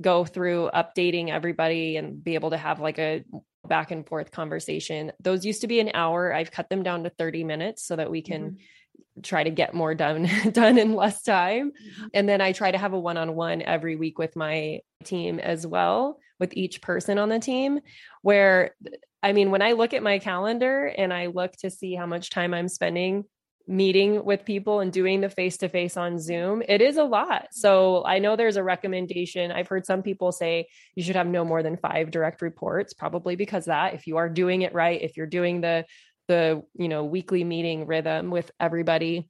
go 0.00 0.24
through 0.24 0.70
updating 0.74 1.30
everybody 1.30 1.96
and 1.96 2.22
be 2.22 2.34
able 2.34 2.50
to 2.50 2.56
have 2.56 2.80
like 2.80 2.98
a 2.98 3.24
back 3.66 3.90
and 3.90 4.06
forth 4.06 4.30
conversation. 4.30 5.12
Those 5.20 5.44
used 5.44 5.62
to 5.62 5.66
be 5.66 5.80
an 5.80 5.90
hour. 5.94 6.32
I've 6.32 6.50
cut 6.50 6.68
them 6.68 6.82
down 6.82 7.04
to 7.04 7.10
30 7.10 7.44
minutes 7.44 7.84
so 7.84 7.96
that 7.96 8.10
we 8.10 8.22
can 8.22 8.42
mm-hmm. 8.42 9.20
try 9.22 9.44
to 9.44 9.50
get 9.50 9.74
more 9.74 9.94
done 9.94 10.28
done 10.52 10.78
in 10.78 10.94
less 10.94 11.22
time. 11.22 11.70
Mm-hmm. 11.70 12.06
And 12.14 12.28
then 12.28 12.40
I 12.40 12.52
try 12.52 12.70
to 12.70 12.78
have 12.78 12.92
a 12.92 13.00
one-on-one 13.00 13.62
every 13.62 13.96
week 13.96 14.18
with 14.18 14.36
my 14.36 14.80
team 15.04 15.38
as 15.38 15.66
well, 15.66 16.18
with 16.38 16.54
each 16.54 16.82
person 16.82 17.18
on 17.18 17.28
the 17.28 17.38
team 17.38 17.80
where 18.22 18.74
I 19.22 19.32
mean, 19.32 19.50
when 19.50 19.62
I 19.62 19.72
look 19.72 19.94
at 19.94 20.02
my 20.02 20.18
calendar 20.18 20.84
and 20.84 21.10
I 21.10 21.26
look 21.26 21.52
to 21.60 21.70
see 21.70 21.94
how 21.94 22.04
much 22.04 22.28
time 22.28 22.52
I'm 22.52 22.68
spending 22.68 23.24
meeting 23.66 24.24
with 24.24 24.44
people 24.44 24.80
and 24.80 24.92
doing 24.92 25.20
the 25.20 25.28
face 25.28 25.56
to 25.58 25.68
face 25.68 25.96
on 25.96 26.18
Zoom, 26.18 26.62
it 26.68 26.80
is 26.80 26.96
a 26.96 27.04
lot. 27.04 27.48
So 27.52 28.04
I 28.04 28.18
know 28.18 28.36
there's 28.36 28.56
a 28.56 28.62
recommendation. 28.62 29.50
I've 29.50 29.68
heard 29.68 29.86
some 29.86 30.02
people 30.02 30.32
say 30.32 30.68
you 30.94 31.02
should 31.02 31.16
have 31.16 31.26
no 31.26 31.44
more 31.44 31.62
than 31.62 31.76
five 31.76 32.10
direct 32.10 32.42
reports, 32.42 32.92
probably 32.92 33.36
because 33.36 33.66
that 33.66 33.94
if 33.94 34.06
you 34.06 34.18
are 34.18 34.28
doing 34.28 34.62
it 34.62 34.74
right, 34.74 35.00
if 35.00 35.16
you're 35.16 35.26
doing 35.26 35.60
the 35.60 35.84
the 36.26 36.62
you 36.74 36.88
know 36.88 37.04
weekly 37.04 37.44
meeting 37.44 37.86
rhythm 37.86 38.30
with 38.30 38.50
everybody 38.58 39.28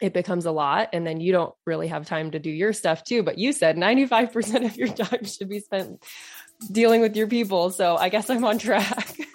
it 0.00 0.12
becomes 0.12 0.46
a 0.46 0.52
lot 0.52 0.90
and 0.92 1.04
then 1.04 1.20
you 1.20 1.32
don't 1.32 1.52
really 1.66 1.88
have 1.88 2.06
time 2.06 2.30
to 2.30 2.38
do 2.38 2.48
your 2.48 2.72
stuff 2.72 3.02
too 3.02 3.24
but 3.24 3.38
you 3.38 3.52
said 3.52 3.76
95% 3.76 4.64
of 4.64 4.76
your 4.76 4.86
time 4.94 5.24
should 5.24 5.48
be 5.48 5.58
spent 5.58 6.00
dealing 6.70 7.00
with 7.00 7.16
your 7.16 7.26
people. 7.26 7.70
So 7.70 7.96
I 7.96 8.08
guess 8.08 8.30
I'm 8.30 8.44
on 8.44 8.58
track. 8.58 9.16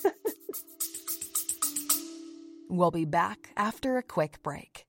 we'll 2.77 2.91
be 2.91 3.05
back 3.05 3.49
after 3.55 3.97
a 3.97 4.03
quick 4.03 4.41
break. 4.43 4.85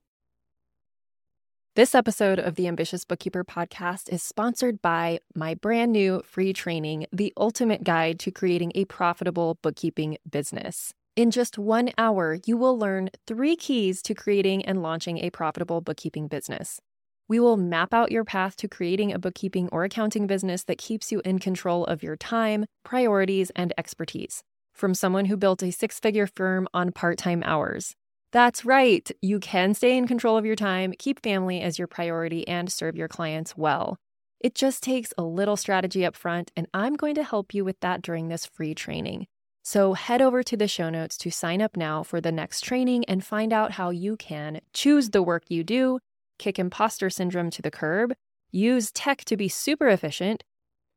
This 1.77 1.95
episode 1.95 2.39
of 2.39 2.55
the 2.55 2.69
Ambitious 2.69 3.05
Bookkeeper 3.05 3.43
podcast 3.43 4.13
is 4.13 4.23
sponsored 4.23 4.81
by 4.81 5.19
my 5.35 5.55
brand 5.55 5.91
new 5.91 6.23
free 6.25 6.53
training, 6.53 7.07
The 7.13 7.33
Ultimate 7.37 7.83
Guide 7.83 8.21
to 8.21 8.31
Creating 8.31 8.71
a 8.77 8.85
Profitable 8.85 9.59
Bookkeeping 9.61 10.19
Business. 10.31 10.95
In 11.17 11.33
just 11.33 11.59
one 11.59 11.91
hour, 11.99 12.39
you 12.47 12.57
will 12.57 12.79
learn 12.79 13.11
three 13.27 13.57
keys 13.57 14.03
to 14.03 14.15
creating 14.15 14.65
and 14.65 14.83
launching 14.83 15.19
a 15.19 15.31
profitable 15.31 15.81
bookkeeping 15.81 16.29
business. 16.29 16.81
We 17.27 17.41
will 17.41 17.57
map 17.57 17.93
out 17.93 18.13
your 18.13 18.25
path 18.25 18.57
to 18.59 18.69
creating 18.69 19.13
a 19.13 19.19
bookkeeping 19.19 19.69
or 19.73 19.83
accounting 19.83 20.27
business 20.27 20.63
that 20.65 20.79
keeps 20.79 21.11
you 21.11 21.23
in 21.25 21.39
control 21.39 21.85
of 21.87 22.03
your 22.03 22.17
time, 22.17 22.67
priorities, 22.85 23.51
and 23.57 23.73
expertise. 23.77 24.45
From 24.75 24.93
someone 24.93 25.27
who 25.27 25.37
built 25.37 25.63
a 25.63 25.71
six 25.71 25.99
figure 25.99 26.27
firm 26.27 26.69
on 26.75 26.93
part 26.93 27.17
time 27.17 27.43
hours. 27.45 27.95
That's 28.33 28.65
right, 28.65 29.09
you 29.23 29.39
can 29.39 29.73
stay 29.75 29.97
in 29.97 30.09
control 30.09 30.37
of 30.37 30.45
your 30.45 30.57
time, 30.57 30.93
keep 30.99 31.23
family 31.23 31.61
as 31.61 31.79
your 31.79 31.87
priority, 31.87 32.47
and 32.49 32.71
serve 32.71 32.97
your 32.97 33.07
clients 33.07 33.57
well. 33.57 33.97
It 34.41 34.57
just 34.57 34.83
takes 34.83 35.13
a 35.17 35.23
little 35.23 35.57
strategy 35.57 36.05
up 36.05 36.17
front, 36.17 36.51
and 36.57 36.67
I'm 36.75 36.97
going 36.97 37.15
to 37.15 37.23
help 37.23 37.55
you 37.55 37.65
with 37.65 37.79
that 37.81 38.03
during 38.03 38.29
this 38.29 38.45
free 38.45 38.75
training. 38.75 39.27
So 39.63 39.95
head 39.95 40.21
over 40.21 40.43
to 40.43 40.57
the 40.57 40.69
show 40.69 40.91
notes 40.91 41.17
to 41.19 41.31
sign 41.31 41.63
up 41.63 41.77
now 41.77 42.03
for 42.03 42.21
the 42.21 42.33
next 42.33 42.63
training 42.63 43.05
and 43.07 43.25
find 43.25 43.53
out 43.53 43.73
how 43.73 43.91
you 43.91 44.17
can 44.17 44.61
choose 44.73 45.11
the 45.11 45.23
work 45.23 45.45
you 45.49 45.65
do 45.65 46.01
kick 46.39 46.59
imposter 46.59 47.09
syndrome 47.09 47.51
to 47.51 47.63
the 47.63 47.71
curb, 47.71 48.13
use 48.51 48.91
tech 48.91 49.25
to 49.25 49.37
be 49.37 49.49
super 49.49 49.89
efficient, 49.89 50.43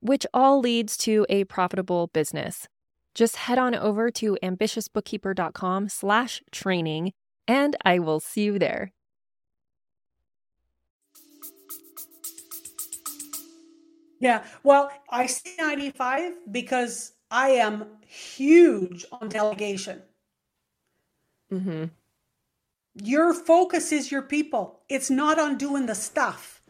which 0.02 0.26
all 0.34 0.60
leads 0.60 0.98
to 0.98 1.26
a 1.30 1.44
profitable 1.46 2.08
business. 2.08 2.68
Just 3.17 3.36
head 3.36 3.58
on 3.58 3.73
over 3.73 4.12
to 4.12 4.38
ambitiousbookkeeper.com 4.43 5.89
slash 5.89 6.43
training, 6.51 7.13
and 7.47 7.75
I 7.84 7.97
will 7.97 8.19
see 8.19 8.43
you 8.43 8.60
there. 8.60 8.93
Yeah, 14.19 14.43
well, 14.62 14.91
I 15.10 15.25
see 15.25 15.56
95 15.58 16.34
because 16.51 17.13
I 17.32 17.49
am 17.49 17.88
huge 18.06 19.03
on 19.12 19.30
delegation. 19.30 20.03
Mm-hmm. 21.51 21.86
Your 23.01 23.34
focus 23.34 23.91
is 23.91 24.12
your 24.12 24.21
people. 24.21 24.82
It's 24.89 25.10
not 25.10 25.39
on 25.39 25.58
doing 25.58 25.88
the 25.88 25.95
stuff. 25.95 26.62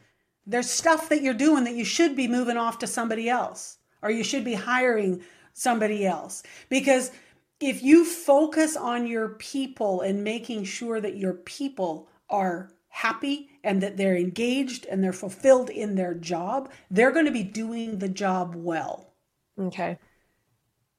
There's 0.45 0.69
stuff 0.69 1.09
that 1.09 1.21
you're 1.21 1.33
doing 1.33 1.65
that 1.65 1.75
you 1.75 1.83
should 1.83 2.15
be 2.15 2.29
moving 2.29 2.55
off 2.55 2.79
to 2.79 2.87
somebody 2.87 3.27
else 3.27 3.79
or 4.01 4.11
you 4.11 4.23
should 4.23 4.45
be 4.45 4.53
hiring 4.53 5.21
somebody 5.57 6.05
else. 6.05 6.43
Because 6.69 7.11
if 7.59 7.81
you 7.81 8.05
focus 8.05 8.77
on 8.77 9.07
your 9.07 9.29
people 9.29 10.01
and 10.01 10.23
making 10.23 10.63
sure 10.63 11.01
that 11.01 11.17
your 11.17 11.33
people 11.33 12.07
are 12.29 12.71
happy 12.89 13.49
and 13.63 13.81
that 13.81 13.97
they're 13.97 14.17
engaged 14.17 14.85
and 14.85 15.03
they're 15.03 15.13
fulfilled 15.13 15.69
in 15.69 15.95
their 15.95 16.13
job, 16.13 16.71
they're 16.91 17.11
going 17.11 17.25
to 17.25 17.31
be 17.31 17.43
doing 17.43 17.97
the 17.97 18.09
job 18.09 18.53
well. 18.55 19.11
Okay. 19.59 19.97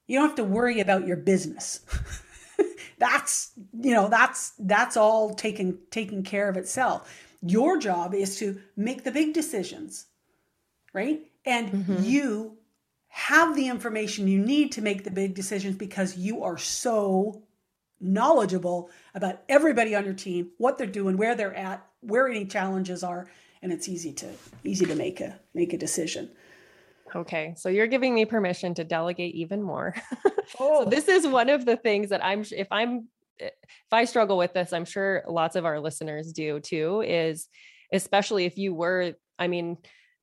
You 0.06 0.18
don't 0.18 0.28
have 0.28 0.36
to 0.36 0.44
worry 0.44 0.80
about 0.80 1.06
your 1.06 1.16
business. 1.16 1.80
that's 2.98 3.52
you 3.80 3.92
know 3.92 4.08
that's 4.08 4.54
that's 4.58 4.96
all 4.96 5.32
taken 5.32 5.78
taken 5.92 6.24
care 6.24 6.48
of 6.48 6.56
itself 6.56 7.24
your 7.42 7.78
job 7.78 8.12
is 8.12 8.36
to 8.40 8.60
make 8.76 9.04
the 9.04 9.12
big 9.12 9.32
decisions 9.32 10.06
right 10.92 11.20
and 11.44 11.70
mm-hmm. 11.70 12.02
you 12.02 12.57
have 13.08 13.56
the 13.56 13.68
information 13.68 14.28
you 14.28 14.38
need 14.38 14.72
to 14.72 14.82
make 14.82 15.04
the 15.04 15.10
big 15.10 15.34
decisions 15.34 15.76
because 15.76 16.16
you 16.16 16.42
are 16.44 16.58
so 16.58 17.42
knowledgeable 18.00 18.90
about 19.14 19.42
everybody 19.48 19.94
on 19.94 20.04
your 20.04 20.14
team 20.14 20.50
what 20.58 20.78
they're 20.78 20.86
doing 20.86 21.16
where 21.16 21.34
they're 21.34 21.54
at 21.54 21.84
where 22.00 22.28
any 22.28 22.44
challenges 22.44 23.02
are 23.02 23.28
and 23.60 23.72
it's 23.72 23.88
easy 23.88 24.12
to 24.12 24.28
easy 24.62 24.86
to 24.86 24.94
make 24.94 25.20
a 25.20 25.38
make 25.52 25.72
a 25.72 25.78
decision 25.78 26.30
Okay, 27.14 27.54
so 27.56 27.68
you're 27.68 27.86
giving 27.86 28.14
me 28.14 28.24
permission 28.24 28.74
to 28.74 28.84
delegate 28.84 29.34
even 29.34 29.62
more. 29.62 29.94
oh. 30.60 30.84
so 30.84 30.90
this 30.90 31.08
is 31.08 31.26
one 31.26 31.48
of 31.48 31.64
the 31.64 31.76
things 31.76 32.10
that 32.10 32.24
I'm 32.24 32.44
if 32.52 32.68
I'm 32.70 33.08
if 33.38 33.52
I 33.92 34.04
struggle 34.04 34.36
with 34.36 34.52
this, 34.52 34.72
I'm 34.72 34.84
sure 34.84 35.22
lots 35.28 35.56
of 35.56 35.64
our 35.64 35.80
listeners 35.80 36.32
do 36.32 36.60
too 36.60 37.02
is 37.06 37.48
especially 37.92 38.44
if 38.44 38.58
you 38.58 38.74
were 38.74 39.14
I 39.38 39.48
mean 39.48 39.78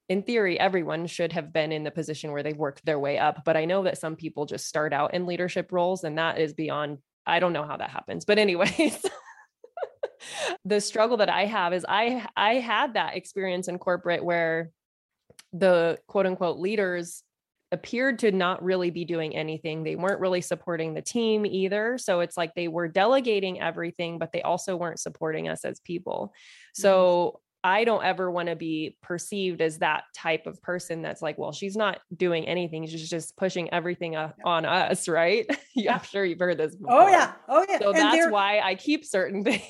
in 0.08 0.24
theory 0.24 0.60
everyone 0.60 1.08
should 1.08 1.34
have 1.34 1.51
been 1.51 1.72
in 1.72 1.84
the 1.84 1.91
position 1.91 2.32
where 2.32 2.43
they 2.43 2.53
worked 2.53 2.86
their 2.86 2.99
way 2.99 3.18
up, 3.18 3.43
but 3.45 3.58
I 3.58 3.66
know 3.66 3.84
that 3.84 3.97
some 3.97 4.16
people 4.16 4.45
just 4.45 4.68
start 4.68 4.93
out 4.93 5.14
in 5.14 5.26
leadership 5.26 5.72
roles 5.72 6.03
and 6.03 6.18
that 6.18 6.39
is 6.39 6.53
beyond 6.53 6.99
I 7.28 7.39
don't 7.39 7.53
know 7.53 7.64
how 7.64 7.78
that 7.78 7.89
happens. 7.89 8.24
But 8.24 8.38
anyways, 8.38 9.03
the 10.66 10.80
struggle 10.80 11.18
that 11.18 11.30
I 11.30 11.45
have 11.45 11.74
is 11.74 11.86
I 11.88 12.26
I 12.36 12.56
had 12.56 12.93
that 12.93 13.16
experience 13.16 13.68
in 13.68 13.80
corporate 13.80 14.24
where 14.24 14.70
the 15.53 15.97
quote 16.08 16.26
unquote 16.26 16.60
leaders 16.60 17.24
appeared 17.72 18.20
to 18.20 18.32
not 18.32 18.64
really 18.64 18.91
be 18.91 19.06
doing 19.06 19.36
anything. 19.36 19.84
They 19.84 19.95
weren't 19.95 20.20
really 20.20 20.41
supporting 20.41 20.93
the 20.93 21.01
team 21.01 21.45
either. 21.45 21.97
So 21.97 22.20
it's 22.20 22.38
like 22.38 22.53
they 22.53 22.68
were 22.68 22.88
delegating 22.88 23.60
everything, 23.60 24.20
but 24.20 24.32
they 24.32 24.41
also 24.43 24.76
weren't 24.76 24.99
supporting 24.99 25.49
us 25.49 25.66
as 25.66 25.80
people. 25.80 26.32
Mm-hmm. 26.32 26.82
So 26.82 27.39
I 27.66 27.84
don't 27.84 28.03
ever 28.03 28.30
want 28.30 28.47
to 28.49 28.55
be 28.55 28.95
perceived 29.01 29.59
as 29.59 29.80
that 29.80 30.03
type 30.13 30.45
of 30.45 30.61
person 30.61 31.01
that's 31.01 31.24
like, 31.24 31.39
well, 31.39 31.51
she's 31.51 31.76
not 31.76 31.99
doing 32.16 32.47
anything. 32.47 32.86
She's 32.86 33.09
just 33.09 33.36
pushing 33.38 33.74
everything 33.74 34.16
up 34.16 34.36
on 34.45 34.66
us, 34.66 35.07
right? 35.07 35.47
yeah. 35.76 35.95
I'm 35.95 36.03
sure 36.03 36.24
you've 36.24 36.38
heard 36.38 36.59
this 36.59 36.76
before. 36.76 37.01
Oh, 37.01 37.07
yeah. 37.07 37.34
Oh, 37.49 37.66
yeah. 37.68 37.80
So 37.80 37.89
and 37.89 37.97
that's 37.97 38.16
there, 38.16 38.30
why 38.30 38.59
I 38.59 38.76
keep 38.76 39.03
certain 39.03 39.43
things. 39.43 39.63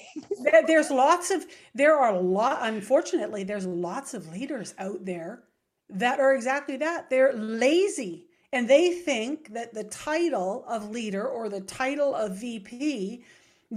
there's 0.68 0.92
lots 0.92 1.32
of, 1.32 1.46
there 1.74 1.98
are 1.98 2.14
a 2.14 2.20
lot, 2.20 2.60
unfortunately, 2.64 3.46
there's 3.46 3.66
lots 3.66 4.14
of 4.14 4.28
leaders 4.28 4.76
out 4.78 5.06
there 5.06 5.44
that 5.90 6.20
are 6.20 6.36
exactly 6.36 6.76
that. 6.76 7.10
They're 7.10 7.32
lazy 7.32 8.26
and 8.52 8.70
they 8.70 8.92
think 8.92 9.54
that 9.54 9.74
the 9.74 9.86
title 9.86 10.66
of 10.68 10.90
leader 10.90 11.26
or 11.26 11.48
the 11.48 11.62
title 11.62 12.14
of 12.14 12.36
VP 12.42 13.24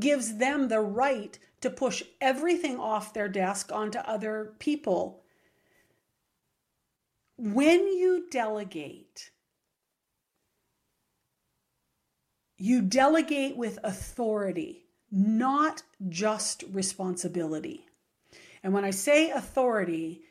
gives 0.00 0.38
them 0.38 0.66
the 0.66 0.80
right 0.80 1.38
to 1.60 1.70
push 1.70 2.02
everything 2.20 2.78
off 2.78 3.14
their 3.14 3.28
desk 3.28 3.72
onto 3.72 3.98
other 3.98 4.52
people. 4.58 5.22
When 7.36 7.86
you 7.88 8.26
delegate, 8.30 9.30
you 12.56 12.82
delegate 12.82 13.56
with 13.56 13.78
authority, 13.84 14.84
not 15.10 15.82
just 16.08 16.64
responsibility. 16.72 17.86
And 18.62 18.72
when 18.72 18.84
I 18.84 18.90
say 18.90 19.30
authority, 19.30 20.22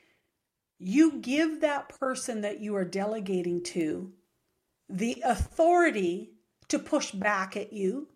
you 0.80 1.20
give 1.20 1.62
that 1.62 1.90
person 1.90 2.42
that 2.42 2.60
you 2.60 2.76
are 2.76 2.86
delegating 2.86 3.64
to 3.64 4.12
the 4.90 5.22
authority 5.26 6.32
to 6.68 6.80
push 6.80 7.12
back 7.12 7.58
at 7.58 7.74
you, 7.74 8.08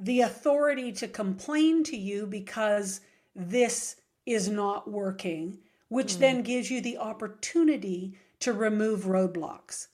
the 0.00 0.22
authority 0.22 0.90
to 0.92 1.06
complain 1.06 1.84
to 1.84 1.96
you 1.96 2.26
because 2.26 3.02
this 3.36 3.96
is 4.26 4.48
not 4.48 4.90
working, 4.90 5.58
which 5.88 6.14
mm. 6.14 6.18
then 6.18 6.42
gives 6.42 6.70
you 6.70 6.80
the 6.80 6.98
opportunity 6.98 8.18
to 8.40 8.52
remove 8.52 9.04
roadblocks. 9.04 9.88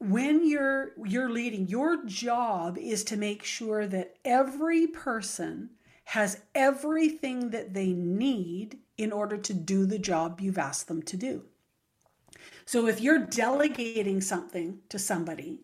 When 0.00 0.48
you're 0.48 0.92
you're 1.04 1.30
leading, 1.30 1.68
your 1.68 2.04
job 2.04 2.78
is 2.78 3.04
to 3.04 3.16
make 3.16 3.42
sure 3.42 3.86
that 3.86 4.16
every 4.24 4.86
person 4.86 5.70
has 6.04 6.40
everything 6.54 7.50
that 7.50 7.74
they 7.74 7.92
need 7.92 8.78
in 8.96 9.12
order 9.12 9.36
to 9.36 9.52
do 9.52 9.84
the 9.84 9.98
job 9.98 10.40
you've 10.40 10.56
asked 10.56 10.88
them 10.88 11.02
to 11.02 11.16
do. 11.16 11.44
So 12.64 12.86
if 12.86 13.00
you're 13.00 13.26
delegating 13.26 14.20
something 14.20 14.78
to 14.88 14.98
somebody 14.98 15.60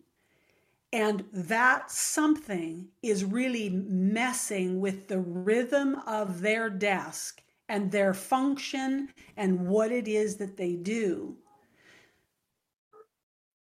and 0.95 1.25
that 1.33 1.91
something 1.91 2.87
is 3.03 3.25
really 3.25 3.69
messing 3.69 4.79
with 4.79 5.09
the 5.09 5.19
rhythm 5.19 5.95
of 6.07 6.39
their 6.39 6.69
desk 6.69 7.43
and 7.67 7.91
their 7.91 8.13
function 8.13 9.09
and 9.35 9.67
what 9.67 9.91
it 9.91 10.07
is 10.07 10.37
that 10.37 10.55
they 10.55 10.73
do. 10.73 11.35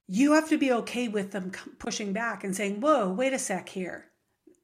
You 0.08 0.34
have 0.34 0.48
to 0.50 0.60
be 0.60 0.72
okay 0.74 1.08
with 1.08 1.32
them 1.32 1.52
pushing 1.80 2.14
back 2.14 2.44
and 2.44 2.56
saying, 2.56 2.80
"Whoa, 2.80 3.12
wait 3.12 3.34
a 3.34 3.40
sec 3.40 3.68
here. 3.68 4.12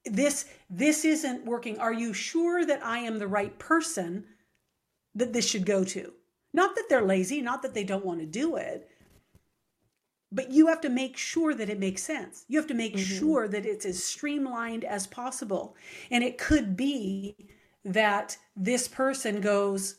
This 0.05 0.45
this 0.69 1.03
isn't 1.05 1.45
working. 1.45 1.79
Are 1.79 1.93
you 1.93 2.13
sure 2.13 2.63
that 2.67 2.85
I 2.85 2.99
am 2.99 3.17
the 3.17 3.27
right 3.27 3.57
person 3.57 4.27
that 5.15 5.33
this 5.33 5.47
should 5.49 5.65
go 5.65 5.83
to?" 5.85 6.13
Not 6.53 6.75
that 6.75 6.85
they're 6.87 7.01
lazy, 7.01 7.41
not 7.41 7.63
that 7.63 7.73
they 7.73 7.83
don't 7.83 8.05
want 8.05 8.19
to 8.19 8.27
do 8.27 8.57
it, 8.57 8.91
but 10.31 10.51
you 10.51 10.67
have 10.67 10.81
to 10.81 10.89
make 10.89 11.17
sure 11.17 11.53
that 11.55 11.69
it 11.69 11.79
makes 11.79 12.03
sense. 12.03 12.45
You 12.47 12.59
have 12.59 12.67
to 12.67 12.73
make 12.73 12.95
mm-hmm. 12.95 13.17
sure 13.17 13.47
that 13.47 13.65
it's 13.65 13.85
as 13.85 14.03
streamlined 14.03 14.83
as 14.83 15.07
possible. 15.07 15.75
And 16.11 16.23
it 16.23 16.37
could 16.37 16.77
be 16.77 17.35
that 17.83 18.37
this 18.55 18.87
person 18.87 19.41
goes, 19.41 19.95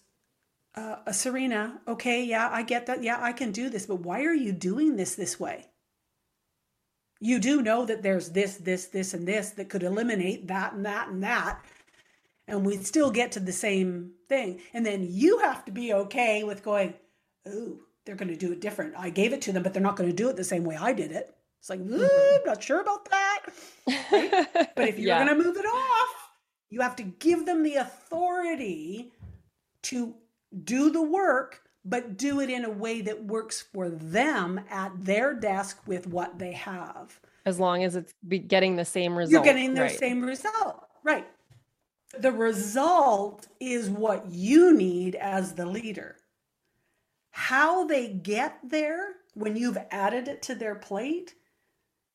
uh, 0.76 0.96
uh, 1.06 1.12
Serena, 1.12 1.80
okay, 1.88 2.24
yeah, 2.24 2.48
I 2.52 2.62
get 2.62 2.86
that. 2.86 3.02
Yeah, 3.02 3.18
I 3.20 3.32
can 3.32 3.50
do 3.50 3.68
this. 3.68 3.86
But 3.86 4.00
why 4.00 4.22
are 4.24 4.34
you 4.34 4.52
doing 4.52 4.96
this 4.96 5.16
this 5.16 5.40
way? 5.40 5.66
You 7.18 7.38
do 7.40 7.60
know 7.60 7.84
that 7.84 8.02
there's 8.02 8.30
this, 8.30 8.56
this, 8.56 8.86
this, 8.86 9.12
and 9.12 9.26
this 9.26 9.50
that 9.50 9.68
could 9.68 9.82
eliminate 9.82 10.46
that 10.46 10.74
and 10.74 10.86
that 10.86 11.08
and 11.08 11.22
that. 11.24 11.60
And 12.46 12.64
we 12.64 12.76
still 12.78 13.10
get 13.10 13.32
to 13.32 13.40
the 13.40 13.52
same 13.52 14.12
thing. 14.28 14.60
And 14.72 14.86
then 14.86 15.06
you 15.08 15.38
have 15.40 15.64
to 15.64 15.72
be 15.72 15.92
okay 15.92 16.44
with 16.44 16.62
going, 16.62 16.94
ooh, 17.48 17.80
they're 18.10 18.16
going 18.16 18.28
to 18.28 18.34
do 18.34 18.50
it 18.50 18.60
different. 18.60 18.92
I 18.98 19.08
gave 19.08 19.32
it 19.32 19.40
to 19.42 19.52
them, 19.52 19.62
but 19.62 19.72
they're 19.72 19.80
not 19.80 19.94
going 19.94 20.10
to 20.10 20.16
do 20.16 20.28
it 20.28 20.36
the 20.36 20.42
same 20.42 20.64
way 20.64 20.76
I 20.76 20.92
did 20.92 21.12
it. 21.12 21.32
It's 21.60 21.70
like, 21.70 21.78
mm-hmm. 21.78 22.02
I'm 22.02 22.44
not 22.44 22.60
sure 22.60 22.80
about 22.80 23.08
that. 23.08 23.38
Right? 24.10 24.30
but 24.74 24.88
if 24.88 24.98
you're 24.98 25.06
yeah. 25.06 25.24
going 25.24 25.38
to 25.38 25.44
move 25.44 25.56
it 25.56 25.64
off, 25.64 26.30
you 26.70 26.80
have 26.80 26.96
to 26.96 27.04
give 27.04 27.46
them 27.46 27.62
the 27.62 27.76
authority 27.76 29.12
to 29.82 30.12
do 30.64 30.90
the 30.90 31.00
work, 31.00 31.62
but 31.84 32.16
do 32.16 32.40
it 32.40 32.50
in 32.50 32.64
a 32.64 32.70
way 32.70 33.00
that 33.00 33.26
works 33.26 33.60
for 33.60 33.88
them 33.88 34.60
at 34.68 34.90
their 35.04 35.32
desk 35.32 35.80
with 35.86 36.08
what 36.08 36.36
they 36.40 36.50
have. 36.50 37.20
As 37.46 37.60
long 37.60 37.84
as 37.84 37.94
it's 37.94 38.12
getting 38.48 38.74
the 38.74 38.84
same 38.84 39.16
result. 39.16 39.32
You're 39.32 39.54
getting 39.54 39.74
the 39.74 39.82
right. 39.82 39.98
same 40.00 40.20
result. 40.22 40.84
Right. 41.04 41.28
The 42.18 42.32
result 42.32 43.46
is 43.60 43.88
what 43.88 44.26
you 44.28 44.76
need 44.76 45.14
as 45.14 45.54
the 45.54 45.66
leader. 45.66 46.16
How 47.30 47.84
they 47.86 48.08
get 48.08 48.58
there 48.62 49.14
when 49.34 49.56
you've 49.56 49.78
added 49.90 50.28
it 50.28 50.42
to 50.42 50.54
their 50.54 50.74
plate, 50.74 51.34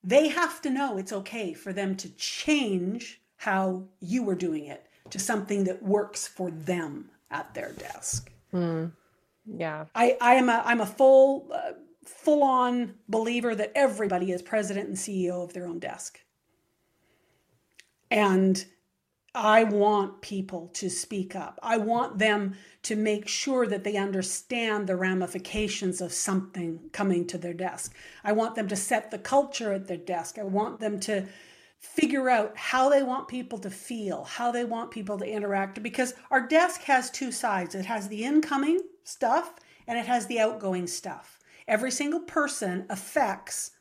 they 0.03 0.27
have 0.27 0.61
to 0.61 0.69
know 0.69 0.97
it's 0.97 1.13
okay 1.13 1.53
for 1.53 1.73
them 1.73 1.95
to 1.97 2.09
change 2.09 3.21
how 3.37 3.83
you 3.99 4.23
were 4.23 4.35
doing 4.35 4.65
it 4.65 4.85
to 5.09 5.19
something 5.19 5.63
that 5.65 5.83
works 5.83 6.27
for 6.27 6.51
them 6.51 7.09
at 7.31 7.53
their 7.53 7.71
desk. 7.73 8.31
Mm. 8.53 8.91
Yeah. 9.45 9.85
I, 9.93 10.17
I 10.21 10.35
am 10.35 10.49
a 10.49 10.63
I'm 10.65 10.81
a 10.81 10.85
full 10.85 11.47
uh, 11.53 11.73
full 12.03 12.43
on 12.43 12.95
believer 13.09 13.55
that 13.55 13.71
everybody 13.75 14.31
is 14.31 14.41
president 14.41 14.87
and 14.87 14.97
CEO 14.97 15.43
of 15.43 15.53
their 15.53 15.67
own 15.67 15.79
desk. 15.79 16.19
And 18.09 18.63
I 19.35 19.65
want 19.65 20.21
people 20.21 20.69
to 20.75 20.89
speak 20.89 21.35
up. 21.35 21.59
I 21.61 21.75
want 21.75 22.17
them 22.17 22.55
to 22.83 22.95
make 22.95 23.27
sure 23.27 23.67
that 23.67 23.83
they 23.83 23.97
understand 23.97 24.87
the 24.87 24.95
ramifications 24.95 25.99
of 25.99 26.13
something 26.13 26.79
coming 26.93 27.27
to 27.27 27.37
their 27.37 27.53
desk. 27.53 27.93
I 28.23 28.31
want 28.31 28.55
them 28.55 28.69
to 28.69 28.75
set 28.77 29.11
the 29.11 29.19
culture 29.19 29.73
at 29.73 29.87
their 29.87 29.97
desk. 29.97 30.39
I 30.39 30.43
want 30.43 30.79
them 30.79 31.01
to 31.01 31.27
figure 31.79 32.29
out 32.29 32.57
how 32.57 32.89
they 32.89 33.03
want 33.03 33.27
people 33.27 33.59
to 33.59 33.69
feel, 33.69 34.23
how 34.23 34.51
they 34.51 34.63
want 34.63 34.89
people 34.89 35.17
to 35.17 35.29
interact, 35.29 35.83
because 35.83 36.13
our 36.31 36.47
desk 36.47 36.81
has 36.83 37.11
two 37.11 37.31
sides 37.31 37.75
it 37.75 37.85
has 37.85 38.07
the 38.07 38.23
incoming 38.23 38.79
stuff 39.03 39.55
and 39.85 39.99
it 39.99 40.05
has 40.05 40.25
the 40.27 40.39
outgoing 40.39 40.87
stuff. 40.87 41.39
Every 41.67 41.91
single 41.91 42.21
person 42.21 42.85
affects 42.89 43.71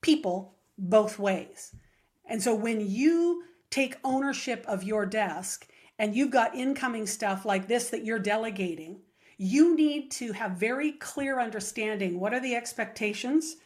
people 0.00 0.54
both 0.78 1.18
ways. 1.18 1.74
And 2.26 2.42
so 2.42 2.54
when 2.54 2.80
you 2.80 3.42
take 3.74 3.96
ownership 4.04 4.64
of 4.68 4.84
your 4.84 5.04
desk 5.04 5.66
and 5.98 6.14
you've 6.14 6.30
got 6.30 6.54
incoming 6.54 7.08
stuff 7.08 7.44
like 7.44 7.66
this 7.66 7.90
that 7.90 8.04
you're 8.04 8.20
delegating, 8.20 9.00
you 9.36 9.74
need 9.74 10.12
to 10.12 10.30
have 10.30 10.52
very 10.52 10.92
clear 10.92 11.40
understanding 11.40 12.20
what 12.20 12.32
are 12.32 12.38
the 12.38 12.54
expectations? 12.54 13.56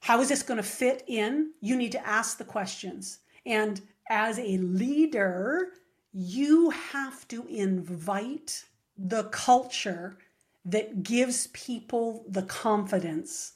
How 0.00 0.20
is 0.20 0.28
this 0.28 0.44
going 0.44 0.58
to 0.58 0.62
fit 0.62 1.02
in? 1.08 1.50
You 1.60 1.74
need 1.74 1.90
to 1.92 2.06
ask 2.06 2.38
the 2.38 2.44
questions. 2.44 3.18
And 3.44 3.80
as 4.08 4.38
a 4.38 4.58
leader, 4.58 5.70
you 6.12 6.70
have 6.70 7.26
to 7.26 7.44
invite 7.48 8.64
the 8.96 9.24
culture 9.24 10.18
that 10.64 11.02
gives 11.02 11.48
people 11.48 12.24
the 12.28 12.42
confidence 12.42 13.54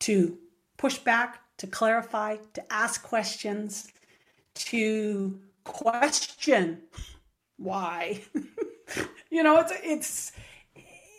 to 0.00 0.38
push 0.76 0.98
back, 0.98 1.40
to 1.56 1.66
clarify, 1.66 2.36
to 2.54 2.72
ask 2.72 3.02
questions, 3.02 3.88
to 4.66 5.40
question 5.64 6.82
why. 7.56 8.20
you 9.30 9.42
know, 9.42 9.58
it's 9.58 9.72
it's 9.82 10.32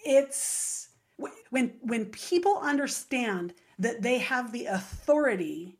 it's 0.05 0.89
when 1.49 1.73
when 1.81 2.05
people 2.05 2.57
understand 2.61 3.53
that 3.79 4.01
they 4.01 4.17
have 4.19 4.51
the 4.51 4.67
authority, 4.67 5.77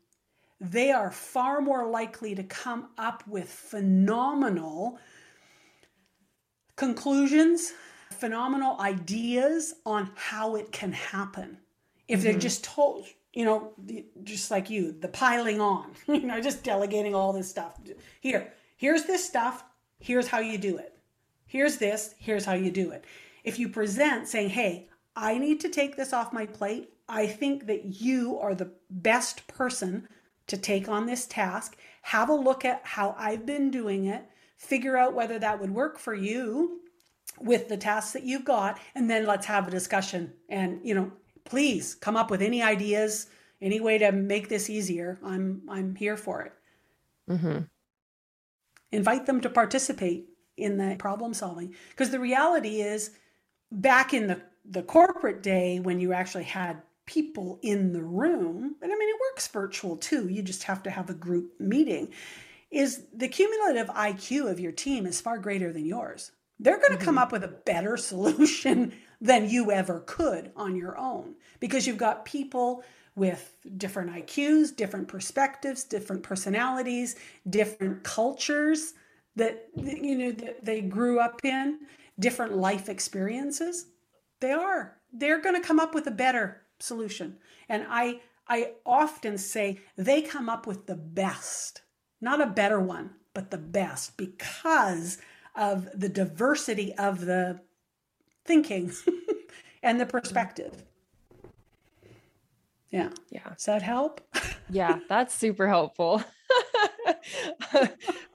they 0.60 0.90
are 0.90 1.10
far 1.10 1.60
more 1.60 1.88
likely 1.88 2.34
to 2.34 2.42
come 2.44 2.88
up 2.98 3.26
with 3.26 3.48
phenomenal 3.48 4.98
conclusions, 6.76 7.72
phenomenal 8.10 8.80
ideas 8.80 9.74
on 9.86 10.10
how 10.14 10.56
it 10.56 10.72
can 10.72 10.92
happen. 10.92 11.58
If 12.08 12.20
mm-hmm. 12.20 12.30
they're 12.30 12.40
just 12.40 12.64
told, 12.64 13.06
you 13.32 13.44
know, 13.44 13.72
just 14.24 14.50
like 14.50 14.68
you, 14.70 14.92
the 14.92 15.08
piling 15.08 15.60
on, 15.60 15.92
you 16.06 16.22
know, 16.22 16.40
just 16.40 16.62
delegating 16.62 17.14
all 17.14 17.32
this 17.32 17.48
stuff. 17.48 17.78
Here, 18.20 18.52
here's 18.76 19.04
this 19.04 19.24
stuff, 19.24 19.64
here's 19.98 20.28
how 20.28 20.40
you 20.40 20.58
do 20.58 20.76
it. 20.76 20.98
Here's 21.46 21.76
this, 21.76 22.14
here's 22.18 22.44
how 22.44 22.54
you 22.54 22.70
do 22.70 22.90
it. 22.92 23.04
If 23.44 23.58
you 23.58 23.68
present 23.68 24.28
saying, 24.28 24.50
hey, 24.50 24.88
I 25.14 25.38
need 25.38 25.60
to 25.60 25.68
take 25.68 25.96
this 25.96 26.12
off 26.12 26.32
my 26.32 26.46
plate. 26.46 26.90
I 27.08 27.26
think 27.26 27.66
that 27.66 28.00
you 28.00 28.38
are 28.38 28.54
the 28.54 28.72
best 28.88 29.46
person 29.46 30.08
to 30.46 30.56
take 30.56 30.88
on 30.88 31.06
this 31.06 31.26
task. 31.26 31.76
Have 32.02 32.28
a 32.28 32.34
look 32.34 32.64
at 32.64 32.80
how 32.84 33.14
I've 33.18 33.44
been 33.44 33.70
doing 33.70 34.06
it, 34.06 34.24
figure 34.56 34.96
out 34.96 35.14
whether 35.14 35.38
that 35.38 35.60
would 35.60 35.70
work 35.70 35.98
for 35.98 36.14
you 36.14 36.80
with 37.38 37.68
the 37.68 37.76
tasks 37.76 38.12
that 38.12 38.24
you've 38.24 38.44
got, 38.44 38.78
and 38.94 39.10
then 39.10 39.26
let's 39.26 39.46
have 39.46 39.68
a 39.68 39.70
discussion. 39.70 40.32
And, 40.48 40.80
you 40.82 40.94
know, 40.94 41.12
please 41.44 41.94
come 41.94 42.16
up 42.16 42.30
with 42.30 42.42
any 42.42 42.62
ideas, 42.62 43.28
any 43.60 43.80
way 43.80 43.98
to 43.98 44.12
make 44.12 44.48
this 44.48 44.70
easier. 44.70 45.18
I'm 45.24 45.62
I'm 45.68 45.94
here 45.94 46.16
for 46.16 46.42
it. 46.42 46.52
Mm-hmm. 47.30 47.58
Invite 48.92 49.26
them 49.26 49.40
to 49.40 49.48
participate 49.48 50.28
in 50.56 50.76
the 50.76 50.96
problem 50.98 51.34
solving 51.34 51.74
because 51.90 52.10
the 52.10 52.20
reality 52.20 52.80
is 52.80 53.10
back 53.70 54.12
in 54.12 54.26
the 54.26 54.40
the 54.64 54.82
corporate 54.82 55.42
day 55.42 55.80
when 55.80 55.98
you 55.98 56.12
actually 56.12 56.44
had 56.44 56.82
people 57.06 57.58
in 57.62 57.92
the 57.92 58.02
room 58.02 58.76
and 58.80 58.92
i 58.92 58.94
mean 58.94 59.08
it 59.08 59.20
works 59.30 59.48
virtual 59.48 59.96
too 59.96 60.28
you 60.28 60.42
just 60.42 60.62
have 60.62 60.82
to 60.82 60.90
have 60.90 61.10
a 61.10 61.14
group 61.14 61.52
meeting 61.58 62.12
is 62.70 63.06
the 63.14 63.26
cumulative 63.26 63.88
iq 63.88 64.48
of 64.48 64.60
your 64.60 64.72
team 64.72 65.04
is 65.04 65.20
far 65.20 65.38
greater 65.38 65.72
than 65.72 65.84
yours 65.84 66.30
they're 66.60 66.78
going 66.78 66.92
to 66.92 66.96
mm-hmm. 66.96 67.04
come 67.04 67.18
up 67.18 67.32
with 67.32 67.42
a 67.42 67.48
better 67.48 67.96
solution 67.96 68.92
than 69.22 69.48
you 69.48 69.70
ever 69.70 70.00
could 70.00 70.50
on 70.56 70.74
your 70.74 70.98
own 70.98 71.36
because 71.60 71.86
you've 71.86 71.96
got 71.96 72.24
people 72.24 72.82
with 73.14 73.54
different 73.76 74.10
IQs, 74.10 74.74
different 74.74 75.06
perspectives, 75.06 75.84
different 75.84 76.24
personalities, 76.24 77.14
different 77.48 78.02
cultures 78.02 78.94
that 79.36 79.68
you 79.76 80.18
know 80.18 80.32
that 80.32 80.64
they 80.64 80.80
grew 80.80 81.20
up 81.20 81.40
in, 81.44 81.78
different 82.18 82.56
life 82.56 82.88
experiences. 82.88 83.86
They 84.40 84.50
are. 84.50 84.96
They're 85.12 85.40
going 85.40 85.54
to 85.54 85.66
come 85.66 85.78
up 85.78 85.94
with 85.94 86.06
a 86.08 86.10
better 86.10 86.62
solution. 86.80 87.36
And 87.68 87.86
I 87.88 88.20
I 88.48 88.72
often 88.84 89.38
say 89.38 89.78
they 89.96 90.20
come 90.20 90.48
up 90.48 90.66
with 90.66 90.86
the 90.86 90.96
best, 90.96 91.82
not 92.20 92.40
a 92.40 92.46
better 92.46 92.80
one, 92.80 93.10
but 93.34 93.52
the 93.52 93.58
best 93.58 94.16
because 94.16 95.18
of 95.54 95.88
the 95.94 96.08
diversity 96.08 96.92
of 96.94 97.20
the 97.20 97.60
thinking 98.44 98.92
and 99.82 100.00
the 100.00 100.04
mm-hmm. 100.04 100.10
perspective. 100.10 100.84
Yeah. 102.90 103.08
Yeah. 103.30 103.48
Does 103.48 103.64
that 103.64 103.82
help? 103.82 104.20
yeah, 104.70 104.98
that's 105.08 105.34
super 105.34 105.66
helpful. 105.66 106.22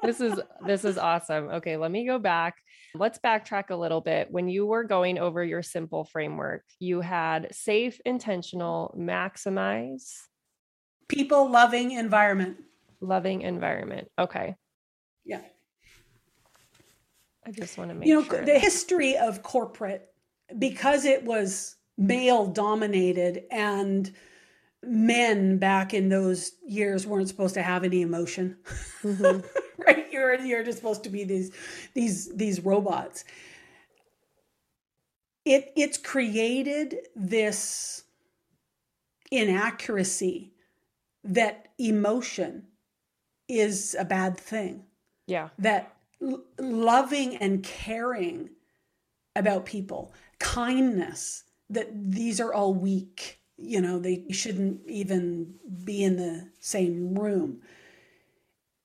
this 0.04 0.20
is 0.20 0.40
this 0.66 0.84
is 0.84 0.98
awesome. 0.98 1.50
Okay, 1.50 1.78
let 1.78 1.92
me 1.92 2.06
go 2.06 2.18
back. 2.18 2.56
Let's 2.96 3.20
backtrack 3.20 3.70
a 3.70 3.76
little 3.76 4.02
bit. 4.02 4.32
When 4.32 4.48
you 4.50 4.66
were 4.66 4.84
going 4.84 5.20
over 5.20 5.44
your 5.44 5.62
simple 5.62 6.06
framework, 6.06 6.64
you 6.80 7.02
had 7.02 7.54
safe, 7.54 8.02
intentional, 8.06 8.96
maximize, 8.98 10.16
people 11.08 11.52
loving 11.52 11.92
environment. 11.92 12.58
Loving 13.00 13.42
environment. 13.44 14.10
Okay. 14.18 14.56
Yeah. 15.24 15.42
I 17.48 17.52
just 17.52 17.78
want 17.78 17.90
to 17.90 17.96
make 17.96 18.08
you 18.08 18.16
know 18.16 18.24
sure 18.24 18.42
the 18.42 18.54
that... 18.54 18.62
history 18.62 19.16
of 19.16 19.42
corporate 19.42 20.12
because 20.60 21.06
it 21.06 21.24
was 21.24 21.76
male 21.98 22.46
dominated 22.46 23.46
and 23.50 24.12
men 24.84 25.58
back 25.58 25.94
in 25.94 26.10
those 26.10 26.52
years 26.66 27.08
weren't 27.08 27.28
supposed 27.28 27.54
to 27.56 27.64
have 27.64 27.84
any 27.84 28.02
emotion. 28.02 28.58
Mm-hmm. 29.02 29.40
right? 29.82 30.08
You're 30.12 30.36
you're 30.42 30.64
just 30.64 30.78
supposed 30.78 31.04
to 31.06 31.10
be 31.10 31.24
these 31.24 31.52
these 31.94 32.36
these 32.36 32.60
robots. 32.60 33.24
It 35.46 35.72
it's 35.76 35.98
created 35.98 36.98
this 37.16 38.04
inaccuracy 39.32 40.54
that 41.24 41.70
emotion 41.78 42.64
is 43.48 43.96
a 43.98 44.06
bad 44.06 44.38
thing. 44.38 44.84
Yeah. 45.28 45.50
That 45.60 45.97
loving 46.60 47.36
and 47.38 47.64
caring 47.64 48.50
about 49.36 49.66
people 49.66 50.14
kindness 50.40 51.44
that 51.70 51.90
these 51.94 52.40
are 52.40 52.54
all 52.54 52.74
weak 52.74 53.40
you 53.58 53.82
know 53.82 54.00
they 54.00 54.24
shouldn't 54.32 54.82
even 54.88 55.56
be 55.84 56.04
in 56.04 56.16
the 56.18 56.50
same 56.60 57.18
room. 57.18 57.62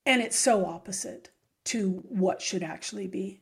And 0.05 0.21
it's 0.21 0.37
so 0.37 0.65
opposite 0.65 1.29
to 1.65 2.03
what 2.09 2.41
should 2.41 2.63
actually 2.63 3.07
be. 3.07 3.41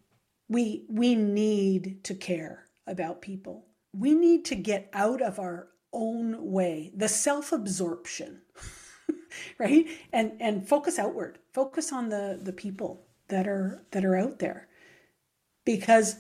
We 0.50 0.86
we 0.90 1.16
need 1.16 2.04
to 2.04 2.14
care 2.14 2.66
about 2.86 3.22
people. 3.22 3.66
We 3.94 4.14
need 4.14 4.46
to 4.46 4.56
get 4.56 4.90
out 4.94 5.22
of 5.22 5.40
our 5.40 5.70
own 5.94 6.52
way 6.52 6.92
the 6.96 7.10
self-absorption 7.10 8.42
right? 9.58 9.88
And 10.12 10.34
and 10.40 10.68
focus 10.68 11.00
outward. 11.00 11.40
Focus 11.54 11.92
on 11.92 12.10
the 12.10 12.40
the 12.42 12.54
people 12.54 13.08
that 13.32 13.48
are 13.48 13.82
that 13.92 14.06
are 14.06 14.16
out 14.16 14.40
there 14.40 14.68
because 15.66 16.18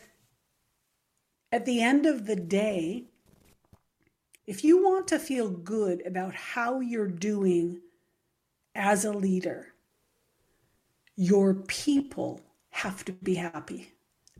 at 1.51 1.65
the 1.65 1.81
end 1.81 2.05
of 2.05 2.25
the 2.25 2.35
day 2.35 3.05
if 4.47 4.65
you 4.65 4.83
want 4.83 5.07
to 5.07 5.19
feel 5.19 5.49
good 5.49 6.05
about 6.05 6.33
how 6.35 6.81
you're 6.81 7.07
doing 7.07 7.79
as 8.75 9.05
a 9.05 9.11
leader, 9.11 9.73
your 11.15 11.53
people 11.53 12.41
have 12.71 13.05
to 13.05 13.11
be 13.13 13.35
happy. 13.35 13.93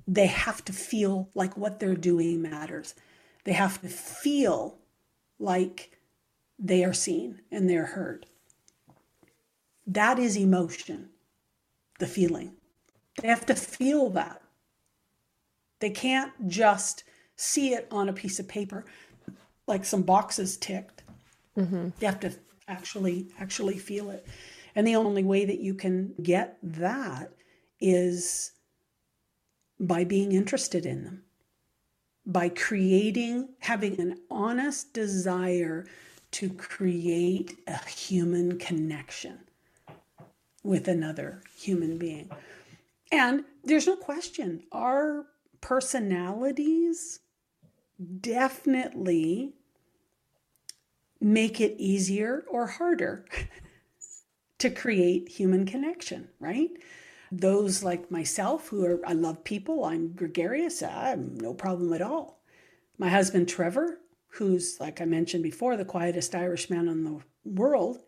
They 0.07 0.28
have 0.28 0.65
to 0.65 0.74
feel 0.74 1.30
like 1.34 1.55
what 1.55 1.80
they're 1.80 1.95
doing 1.95 2.41
matters. 2.41 2.95
They 3.43 3.53
have 3.53 3.82
to 3.82 3.88
feel 3.88 4.80
like 5.39 5.97
they 6.57 6.84
are 6.84 6.93
seen 6.93 7.41
and 7.51 7.69
they're 7.69 7.86
heard. 7.86 8.26
That 9.88 10.19
is 10.19 10.36
emotion, 10.36 11.09
the 11.99 12.07
feeling. 12.07 12.53
They 13.20 13.28
have 13.28 13.45
to 13.47 13.55
feel 13.55 14.09
that. 14.12 14.41
They 15.80 15.89
can't 15.89 16.32
just 16.47 17.03
see 17.36 17.74
it 17.74 17.88
on 17.91 18.07
a 18.07 18.14
piece 18.14 18.39
of 18.39 18.47
paper 18.47 18.86
like 19.68 19.84
some 19.86 20.03
boxes 20.03 20.57
ticked. 20.57 21.03
Mm-hmm. 21.57 21.89
You 21.99 22.07
have 22.07 22.20
to 22.22 22.34
actually 22.68 23.28
actually 23.39 23.78
feel 23.78 24.09
it. 24.12 24.26
And 24.76 24.88
the 24.88 24.95
only 24.95 25.24
way 25.24 25.45
that 25.45 25.59
you 25.59 25.74
can 25.74 26.14
get 26.22 26.57
that 26.64 27.34
is 27.80 28.51
by 29.80 30.03
being 30.03 30.32
interested 30.32 30.86
in 30.86 31.03
them, 31.03 31.24
by 32.26 32.49
creating, 32.49 33.49
having 33.59 33.99
an 33.99 34.20
honest 34.30 34.93
desire 34.93 35.88
to 36.32 36.49
create 36.49 37.57
a 37.68 37.78
human 37.89 38.57
connection 38.57 39.39
with 40.64 40.88
another 40.88 41.41
human 41.57 41.97
being. 41.97 42.30
And 43.12 43.43
there's 43.64 43.88
no 43.88 43.95
question, 43.95 44.64
our 44.72 45.26
personalities 45.59 47.20
definitely 48.22 49.53
make 51.20 51.62
it 51.62 51.76
easier 51.78 52.45
or 52.49 52.66
harder 52.66 53.26
to 54.57 54.70
create 54.70 55.30
human 55.30 55.66
connection, 55.66 56.30
right? 56.39 56.72
Those 57.32 57.84
like 57.84 58.09
myself 58.09 58.68
who 58.70 58.86
are, 58.86 58.99
I 59.05 59.14
love 59.14 59.43
people, 59.43 59.86
I'm 59.86 60.14
gregarious, 60.14 60.82
I 60.82 61.09
have 61.09 61.20
no 61.20 61.53
problem 61.53 61.93
at 61.93 62.01
all. 62.01 62.41
My 62.97 63.09
husband 63.09 63.47
Trevor, 63.47 63.99
who's, 64.30 64.78
like 64.80 65.01
I 65.01 65.05
mentioned 65.05 65.43
before, 65.43 65.78
the 65.78 65.86
quietest 65.86 66.34
Irishman 66.34 66.88
in 66.88 67.03
the 67.03 67.20
world, 67.45 67.99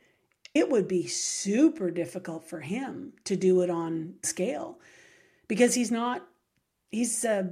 it 0.54 0.70
would 0.70 0.88
be 0.88 1.08
super 1.08 1.90
difficult 1.92 2.48
for 2.48 2.60
him 2.60 3.14
to 3.26 3.36
do 3.36 3.62
it 3.62 3.70
on 3.70 4.16
scale 4.24 4.80
because 5.54 5.76
he's 5.76 5.92
not, 5.92 6.26
he's 6.90 7.24
a 7.24 7.48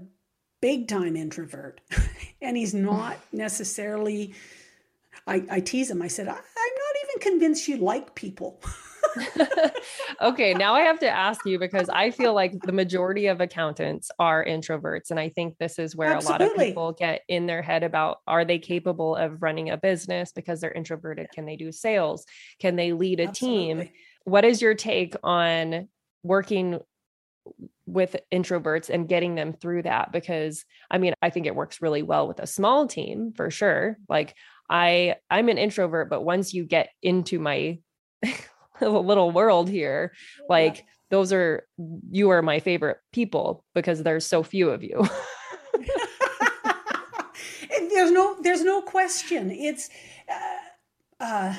big 0.59 0.87
time 0.87 1.15
introvert 1.15 1.81
and 2.41 2.57
he's 2.57 2.73
not 2.73 3.15
necessarily 3.31 4.33
I, 5.27 5.45
I 5.51 5.59
tease 5.59 5.91
him. 5.91 6.01
I 6.01 6.07
said, 6.07 6.27
I, 6.27 6.31
am 6.31 6.35
not 6.35 6.95
even 7.03 7.31
convinced 7.31 7.67
you 7.67 7.77
like 7.77 8.15
people. 8.15 8.59
okay, 10.21 10.55
now 10.55 10.73
I 10.73 10.81
have 10.81 10.97
to 10.99 11.07
ask 11.07 11.45
you 11.45 11.59
because 11.59 11.89
I 11.89 12.09
feel 12.09 12.33
like 12.33 12.59
the 12.63 12.71
majority 12.71 13.27
of 13.27 13.39
accountants 13.39 14.09
are 14.17 14.43
introverts. 14.43 15.11
And 15.11 15.19
I 15.19 15.29
think 15.29 15.59
this 15.59 15.77
is 15.77 15.95
where 15.95 16.11
Absolutely. 16.13 16.45
a 16.45 16.47
lot 16.47 16.55
of 16.55 16.65
people 16.65 16.91
get 16.93 17.21
in 17.27 17.45
their 17.45 17.61
head 17.61 17.83
about 17.83 18.17
are 18.25 18.45
they 18.45 18.57
capable 18.57 19.15
of 19.15 19.43
running 19.43 19.69
a 19.69 19.77
business 19.77 20.31
because 20.31 20.59
they're 20.59 20.71
introverted? 20.71 21.27
Can 21.31 21.45
they 21.45 21.55
do 21.55 21.71
sales? 21.71 22.25
Can 22.59 22.75
they 22.77 22.93
lead 22.93 23.19
a 23.19 23.27
Absolutely. 23.27 23.83
team? 23.83 23.89
What 24.23 24.43
is 24.43 24.59
your 24.59 24.73
take 24.73 25.15
on 25.23 25.87
working 26.23 26.79
with 27.85 28.15
introverts 28.31 28.89
and 28.89 29.09
getting 29.09 29.35
them 29.35 29.53
through 29.53 29.81
that 29.81 30.11
because 30.11 30.65
i 30.91 30.97
mean 30.97 31.13
i 31.21 31.29
think 31.29 31.45
it 31.45 31.55
works 31.55 31.81
really 31.81 32.03
well 32.03 32.27
with 32.27 32.39
a 32.39 32.47
small 32.47 32.87
team 32.87 33.33
for 33.35 33.49
sure 33.49 33.97
like 34.07 34.35
I 34.71 35.17
I'm 35.29 35.49
an 35.49 35.57
introvert, 35.57 36.09
but 36.09 36.23
once 36.23 36.53
you 36.53 36.63
get 36.63 36.89
into 37.03 37.39
my 37.39 37.79
little 38.81 39.29
world 39.29 39.69
here, 39.69 40.13
like 40.47 40.77
yeah. 40.77 40.83
those 41.09 41.33
are 41.33 41.67
you 42.09 42.29
are 42.29 42.41
my 42.41 42.61
favorite 42.61 42.99
people 43.11 43.65
because 43.75 44.01
there's 44.01 44.25
so 44.25 44.43
few 44.43 44.69
of 44.69 44.81
you. 44.81 45.05
there's 47.89 48.11
no 48.11 48.41
there's 48.41 48.63
no 48.63 48.81
question. 48.81 49.51
It's 49.51 49.89
uh, 50.29 51.23
uh, 51.23 51.55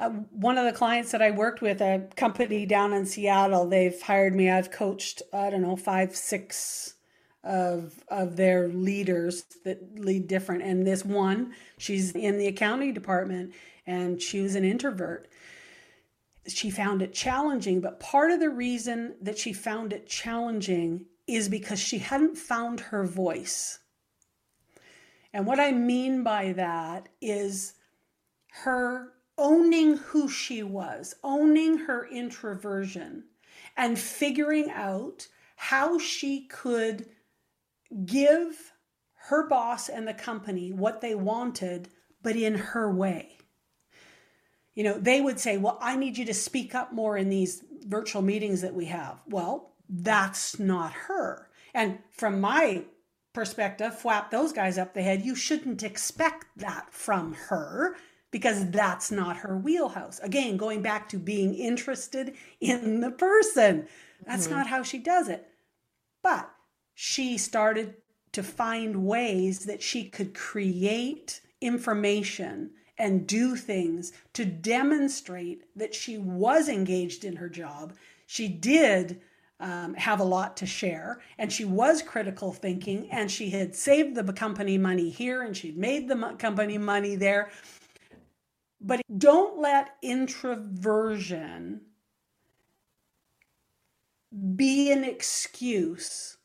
uh, 0.00 0.10
one 0.10 0.58
of 0.58 0.64
the 0.64 0.72
clients 0.72 1.12
that 1.12 1.22
I 1.22 1.30
worked 1.30 1.62
with, 1.62 1.80
a 1.80 2.08
company 2.16 2.66
down 2.66 2.92
in 2.92 3.06
Seattle. 3.06 3.68
They've 3.68 4.00
hired 4.00 4.34
me. 4.34 4.50
I've 4.50 4.70
coached 4.70 5.22
I 5.32 5.50
don't 5.50 5.62
know 5.62 5.76
five 5.76 6.16
six 6.16 6.94
of 7.44 8.02
of 8.08 8.36
their 8.36 8.68
leaders 8.68 9.44
that 9.64 9.98
lead 9.98 10.26
different. 10.26 10.62
And 10.62 10.86
this 10.86 11.04
one, 11.04 11.54
she's 11.78 12.12
in 12.12 12.38
the 12.38 12.48
accounting 12.48 12.92
department, 12.92 13.54
and 13.86 14.20
she 14.20 14.40
was 14.40 14.56
an 14.56 14.64
introvert. 14.64 15.28
She 16.46 16.70
found 16.70 17.00
it 17.00 17.14
challenging, 17.14 17.80
but 17.80 18.00
part 18.00 18.30
of 18.30 18.40
the 18.40 18.50
reason 18.50 19.14
that 19.22 19.38
she 19.38 19.52
found 19.52 19.92
it 19.92 20.08
challenging 20.08 21.06
is 21.26 21.48
because 21.48 21.78
she 21.78 21.98
hadn't 21.98 22.36
found 22.36 22.80
her 22.80 23.04
voice. 23.04 23.78
And 25.32 25.46
what 25.46 25.58
I 25.58 25.72
mean 25.72 26.22
by 26.22 26.52
that 26.52 27.08
is 27.22 27.74
her 28.52 29.13
owning 29.36 29.96
who 29.96 30.28
she 30.28 30.62
was, 30.62 31.14
owning 31.22 31.78
her 31.78 32.06
introversion, 32.06 33.24
and 33.76 33.98
figuring 33.98 34.70
out 34.70 35.26
how 35.56 35.98
she 35.98 36.46
could 36.46 37.06
give 38.04 38.72
her 39.28 39.48
boss 39.48 39.88
and 39.88 40.06
the 40.06 40.14
company 40.14 40.72
what 40.72 41.00
they 41.00 41.14
wanted, 41.14 41.88
but 42.22 42.36
in 42.36 42.54
her 42.54 42.92
way. 42.92 43.38
You 44.74 44.84
know, 44.84 44.98
they 44.98 45.20
would 45.20 45.38
say, 45.38 45.56
Well, 45.56 45.78
I 45.80 45.96
need 45.96 46.18
you 46.18 46.24
to 46.26 46.34
speak 46.34 46.74
up 46.74 46.92
more 46.92 47.16
in 47.16 47.28
these 47.28 47.62
virtual 47.86 48.22
meetings 48.22 48.60
that 48.62 48.74
we 48.74 48.86
have. 48.86 49.20
Well, 49.28 49.72
that's 49.88 50.58
not 50.58 50.92
her. 50.92 51.48
And 51.72 51.98
from 52.10 52.40
my 52.40 52.84
perspective, 53.32 53.98
flap 53.98 54.30
those 54.30 54.52
guys 54.52 54.78
up 54.78 54.94
the 54.94 55.02
head. 55.02 55.24
You 55.24 55.34
shouldn't 55.34 55.82
expect 55.82 56.46
that 56.56 56.92
from 56.92 57.34
her 57.34 57.96
because 58.34 58.68
that's 58.72 59.12
not 59.12 59.36
her 59.36 59.56
wheelhouse. 59.56 60.18
Again, 60.18 60.56
going 60.56 60.82
back 60.82 61.08
to 61.10 61.18
being 61.18 61.54
interested 61.54 62.34
in 62.60 62.98
the 62.98 63.12
person. 63.12 63.86
That's 64.26 64.46
mm-hmm. 64.46 64.56
not 64.56 64.66
how 64.66 64.82
she 64.82 64.98
does 64.98 65.28
it. 65.28 65.46
But 66.20 66.50
she 66.94 67.38
started 67.38 67.94
to 68.32 68.42
find 68.42 69.06
ways 69.06 69.66
that 69.66 69.80
she 69.80 70.08
could 70.08 70.34
create 70.34 71.42
information 71.60 72.72
and 72.98 73.24
do 73.24 73.54
things 73.54 74.12
to 74.32 74.44
demonstrate 74.44 75.62
that 75.76 75.94
she 75.94 76.18
was 76.18 76.68
engaged 76.68 77.24
in 77.24 77.36
her 77.36 77.48
job. 77.48 77.92
She 78.26 78.48
did 78.48 79.20
um, 79.60 79.94
have 79.94 80.18
a 80.18 80.24
lot 80.24 80.56
to 80.56 80.66
share. 80.66 81.20
And 81.38 81.52
she 81.52 81.64
was 81.64 82.02
critical 82.02 82.52
thinking, 82.52 83.08
and 83.12 83.30
she 83.30 83.50
had 83.50 83.76
saved 83.76 84.16
the 84.16 84.32
company 84.32 84.76
money 84.76 85.08
here 85.08 85.42
and 85.42 85.56
she'd 85.56 85.78
made 85.78 86.08
the 86.08 86.34
company 86.36 86.78
money 86.78 87.14
there. 87.14 87.52
But 88.86 89.00
don't 89.16 89.58
let 89.58 89.96
introversion 90.02 91.80
be 94.56 94.92
an 94.92 95.04
excuse 95.04 96.36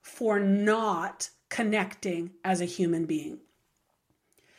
for 0.00 0.38
not 0.38 1.30
connecting 1.48 2.30
as 2.44 2.60
a 2.60 2.66
human 2.66 3.04
being. 3.06 3.40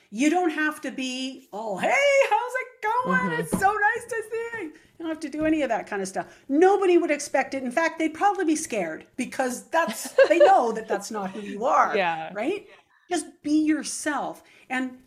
You 0.09 0.29
don't 0.29 0.49
have 0.49 0.81
to 0.81 0.91
be, 0.91 1.47
oh, 1.53 1.77
hey, 1.77 1.93
how's 2.29 2.51
it 2.53 2.67
going? 2.83 3.19
Mm-hmm. 3.19 3.41
It's 3.41 3.51
so 3.51 3.71
nice 3.71 4.05
to 4.09 4.23
see 4.29 4.43
you 4.63 4.73
don't 4.99 5.07
have 5.07 5.19
to 5.21 5.29
do 5.29 5.45
any 5.45 5.61
of 5.63 5.69
that 5.69 5.87
kind 5.87 6.01
of 6.01 6.07
stuff. 6.07 6.27
Nobody 6.49 6.97
would 6.97 7.09
expect 7.09 7.53
it. 7.53 7.63
In 7.63 7.71
fact, 7.71 7.99
they'd 7.99 8.13
probably 8.13 8.45
be 8.45 8.55
scared 8.55 9.05
because 9.15 9.63
that's 9.69 10.11
they 10.29 10.39
know 10.39 10.71
that 10.73 10.87
that's 10.87 11.09
not 11.09 11.31
who 11.31 11.39
you 11.39 11.65
are. 11.65 11.95
Yeah. 11.95 12.31
Right? 12.33 12.67
Just 13.09 13.25
be 13.43 13.63
yourself. 13.63 14.43
And 14.69 14.97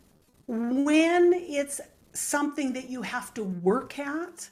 when 0.47 1.33
it's 1.35 1.81
something 2.17 2.73
that 2.73 2.89
you 2.89 3.03
have 3.03 3.33
to 3.35 3.45
work 3.45 3.99
at, 3.99 4.49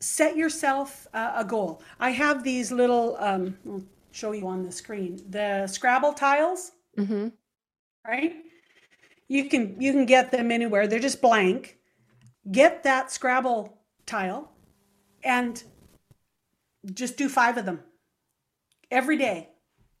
set 0.00 0.36
yourself 0.36 1.06
uh, 1.12 1.32
a 1.36 1.44
goal. 1.44 1.82
I 2.00 2.10
have 2.10 2.44
these 2.44 2.72
little 2.72 3.16
um, 3.18 3.56
I'll 3.68 3.82
show 4.12 4.32
you 4.32 4.46
on 4.46 4.62
the 4.62 4.72
screen. 4.72 5.20
The 5.30 5.66
Scrabble 5.66 6.14
tiles. 6.14 6.72
Mm-hmm. 6.96 7.28
Right? 8.06 8.36
You 9.28 9.44
can 9.48 9.80
you 9.80 9.92
can 9.92 10.06
get 10.06 10.30
them 10.30 10.50
anywhere. 10.50 10.86
They're 10.86 10.98
just 10.98 11.20
blank 11.20 11.78
get 12.50 12.82
that 12.84 13.12
Scrabble 13.12 13.78
tile 14.06 14.50
and 15.22 15.62
just 16.94 17.16
do 17.16 17.28
five 17.28 17.56
of 17.56 17.64
them 17.64 17.80
every 18.90 19.18
day. 19.18 19.50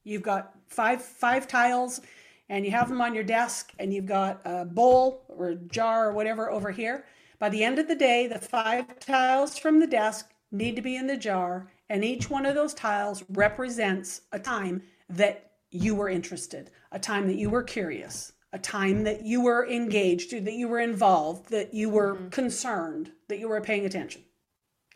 You've 0.04 0.22
got 0.22 0.54
five 0.68 1.02
five 1.02 1.46
tiles 1.46 2.00
and 2.48 2.64
you 2.64 2.70
have 2.70 2.88
them 2.88 3.00
on 3.00 3.14
your 3.14 3.24
desk 3.24 3.72
and 3.78 3.92
you've 3.92 4.06
got 4.06 4.40
a 4.44 4.64
bowl 4.64 5.24
or 5.28 5.50
a 5.50 5.54
jar 5.54 6.08
or 6.08 6.12
whatever 6.12 6.50
over 6.50 6.70
here. 6.70 7.04
By 7.38 7.48
the 7.48 7.62
end 7.62 7.78
of 7.78 7.88
the 7.88 7.94
day, 7.94 8.26
the 8.26 8.38
five 8.38 8.98
tiles 8.98 9.58
from 9.58 9.80
the 9.80 9.86
desk 9.86 10.30
need 10.50 10.76
to 10.76 10.82
be 10.82 10.96
in 10.96 11.06
the 11.06 11.16
jar 11.16 11.70
and 11.90 12.04
each 12.04 12.28
one 12.28 12.46
of 12.46 12.54
those 12.54 12.74
tiles 12.74 13.24
represents 13.30 14.22
a 14.32 14.38
time 14.38 14.82
that 15.08 15.52
you 15.70 15.94
were 15.94 16.08
interested, 16.08 16.70
a 16.92 16.98
time 16.98 17.26
that 17.26 17.36
you 17.36 17.50
were 17.50 17.62
curious, 17.62 18.32
a 18.52 18.58
time 18.58 19.04
that 19.04 19.24
you 19.24 19.40
were 19.40 19.66
engaged, 19.68 20.32
that 20.32 20.54
you 20.54 20.68
were 20.68 20.80
involved, 20.80 21.50
that 21.50 21.72
you 21.74 21.88
were 21.88 22.14
mm-hmm. 22.14 22.28
concerned, 22.28 23.12
that 23.28 23.38
you 23.38 23.48
were 23.48 23.60
paying 23.60 23.86
attention 23.86 24.22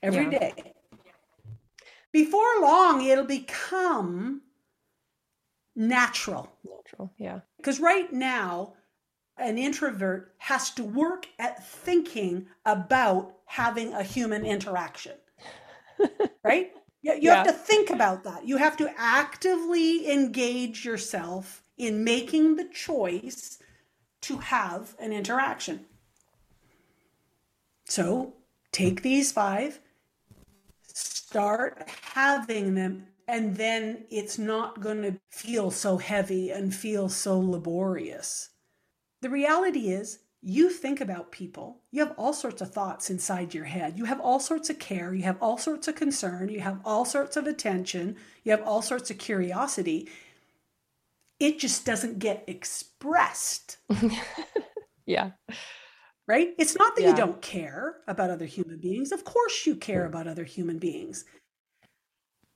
every 0.02 0.24
yeah. 0.24 0.38
day. 0.38 0.74
Before 2.12 2.60
long, 2.60 3.04
it'll 3.04 3.24
become 3.24 4.42
natural. 5.74 6.52
Natural, 6.64 7.12
yeah. 7.18 7.40
Because 7.56 7.80
right 7.80 8.12
now, 8.12 8.74
an 9.38 9.58
introvert 9.58 10.34
has 10.38 10.70
to 10.70 10.84
work 10.84 11.26
at 11.38 11.64
thinking 11.66 12.46
about 12.64 13.34
having 13.46 13.92
a 13.92 14.02
human 14.02 14.44
interaction. 14.44 15.12
right? 16.44 16.72
You, 17.02 17.14
you 17.14 17.20
yeah. 17.22 17.36
have 17.36 17.46
to 17.46 17.52
think 17.52 17.90
about 17.90 18.24
that. 18.24 18.46
You 18.46 18.56
have 18.56 18.76
to 18.78 18.92
actively 18.96 20.10
engage 20.10 20.84
yourself 20.84 21.62
in 21.76 22.04
making 22.04 22.56
the 22.56 22.64
choice 22.64 23.58
to 24.22 24.38
have 24.38 24.94
an 24.98 25.12
interaction. 25.12 25.86
So 27.84 28.34
take 28.70 29.02
these 29.02 29.32
five, 29.32 29.80
start 30.82 31.88
having 32.14 32.74
them, 32.74 33.08
and 33.32 33.56
then 33.56 34.04
it's 34.10 34.38
not 34.38 34.80
going 34.80 35.02
to 35.02 35.18
feel 35.30 35.72
so 35.72 35.96
heavy 35.96 36.50
and 36.50 36.72
feel 36.72 37.08
so 37.08 37.40
laborious. 37.40 38.50
The 39.22 39.30
reality 39.30 39.90
is, 39.90 40.20
you 40.40 40.70
think 40.70 41.00
about 41.00 41.32
people, 41.32 41.80
you 41.90 42.04
have 42.04 42.14
all 42.16 42.32
sorts 42.32 42.60
of 42.62 42.72
thoughts 42.72 43.10
inside 43.10 43.54
your 43.54 43.64
head. 43.64 43.96
You 43.96 44.04
have 44.04 44.20
all 44.20 44.38
sorts 44.38 44.70
of 44.70 44.78
care, 44.78 45.14
you 45.14 45.22
have 45.22 45.38
all 45.40 45.58
sorts 45.58 45.88
of 45.88 45.96
concern, 45.96 46.48
you 46.48 46.60
have 46.60 46.80
all 46.84 47.04
sorts 47.04 47.36
of 47.36 47.46
attention, 47.46 48.16
you 48.44 48.52
have 48.52 48.62
all 48.62 48.82
sorts 48.82 49.10
of 49.10 49.18
curiosity 49.18 50.08
it 51.42 51.58
just 51.58 51.84
doesn't 51.84 52.20
get 52.20 52.44
expressed. 52.46 53.78
yeah. 55.06 55.32
Right? 56.28 56.54
It's 56.56 56.76
not 56.76 56.94
that 56.94 57.02
yeah. 57.02 57.10
you 57.10 57.16
don't 57.16 57.42
care 57.42 57.96
about 58.06 58.30
other 58.30 58.46
human 58.46 58.78
beings. 58.78 59.10
Of 59.10 59.24
course, 59.24 59.66
you 59.66 59.74
care 59.74 60.06
about 60.06 60.28
other 60.28 60.44
human 60.44 60.78
beings. 60.78 61.24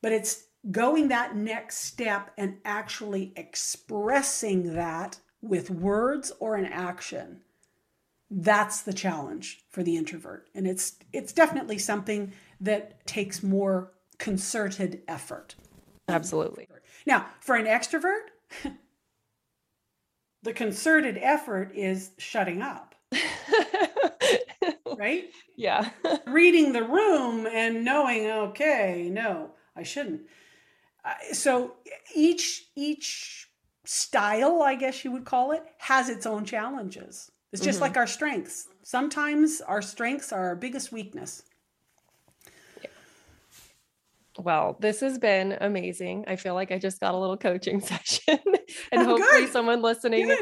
But 0.03 0.13
it's 0.13 0.46
going 0.71 1.09
that 1.09 1.37
next 1.37 1.79
step 1.79 2.33
and 2.37 2.59
actually 2.65 3.33
expressing 3.37 4.75
that 4.75 5.21
with 5.41 5.71
words 5.71 6.33
or 6.41 6.57
an 6.57 6.67
action. 6.67 7.43
That's 8.31 8.83
the 8.83 8.93
challenge 8.93 9.65
for 9.71 9.83
the 9.83 9.97
introvert. 9.97 10.49
And 10.55 10.67
it's 10.67 10.99
it's 11.13 11.33
definitely 11.33 11.79
something 11.79 12.33
that 12.61 13.07
takes 13.07 13.43
more 13.43 13.93
concerted 14.19 15.03
effort. 15.07 15.55
Absolutely. 16.09 16.69
Now, 17.07 17.27
for 17.41 17.55
an 17.55 17.67
extrovert, 17.67 18.31
the 20.43 20.53
concerted 20.53 21.19
effort 21.21 21.73
is 21.75 22.11
shutting 22.19 22.63
up. 22.63 22.95
right? 24.99 25.31
Yeah. 25.57 25.91
Reading 26.27 26.73
the 26.73 26.83
room 26.83 27.47
and 27.47 27.85
knowing, 27.85 28.27
okay, 28.27 29.09
no, 29.13 29.51
I 29.77 29.83
shouldn't. 29.83 30.23
Uh, 31.07 31.13
so 31.33 31.75
each 32.15 32.67
each 32.75 33.49
style, 33.85 34.63
I 34.63 34.75
guess 34.75 35.05
you 35.05 35.13
would 35.13 35.25
call 35.25 35.53
it, 35.53 35.63
has 35.79 36.09
its 36.09 36.27
own 36.27 36.45
challenges. 36.45 37.31
It's 37.53 37.63
just 37.63 37.77
mm-hmm. 37.77 37.83
like 37.83 37.97
our 37.97 38.07
strengths. 38.07 38.69
Sometimes 38.83 39.61
our 39.61 39.81
strengths 39.81 40.33
are 40.33 40.49
our 40.49 40.57
biggest 40.57 40.93
weakness. 40.93 41.43
Well, 44.39 44.77
this 44.81 45.01
has 45.01 45.19
been 45.19 45.57
amazing. 45.61 46.25
I 46.27 46.37
feel 46.37 46.55
like 46.55 46.71
I 46.71 46.79
just 46.79 47.01
got 47.01 47.15
a 47.15 47.19
little 47.19 47.39
coaching 47.39 47.81
session, 47.93 48.39
and 48.93 49.03
oh, 49.03 49.05
hopefully, 49.05 49.43
good. 49.43 49.53
someone 49.53 49.81
listening 49.81 50.37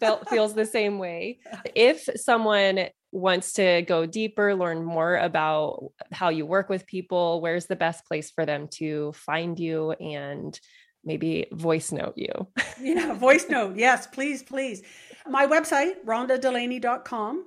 felt 0.00 0.28
feels 0.28 0.54
the 0.54 0.66
same 0.66 0.98
way. 0.98 1.38
If 1.74 2.08
someone 2.16 2.88
wants 3.12 3.54
to 3.54 3.82
go 3.82 4.06
deeper, 4.06 4.54
learn 4.54 4.84
more 4.84 5.16
about 5.16 5.92
how 6.12 6.28
you 6.28 6.46
work 6.46 6.68
with 6.68 6.86
people, 6.86 7.40
where's 7.40 7.66
the 7.66 7.76
best 7.76 8.04
place 8.06 8.30
for 8.30 8.44
them 8.44 8.68
to 8.72 9.12
find 9.12 9.58
you 9.58 9.92
and 9.92 10.58
maybe 11.04 11.46
voice 11.52 11.92
note 11.92 12.14
you. 12.16 12.48
yeah, 12.80 13.14
voice 13.14 13.46
note. 13.48 13.76
Yes, 13.76 14.06
please, 14.06 14.42
please. 14.42 14.82
My 15.26 15.46
website, 15.46 16.04
rhondadelaney.com, 16.04 17.46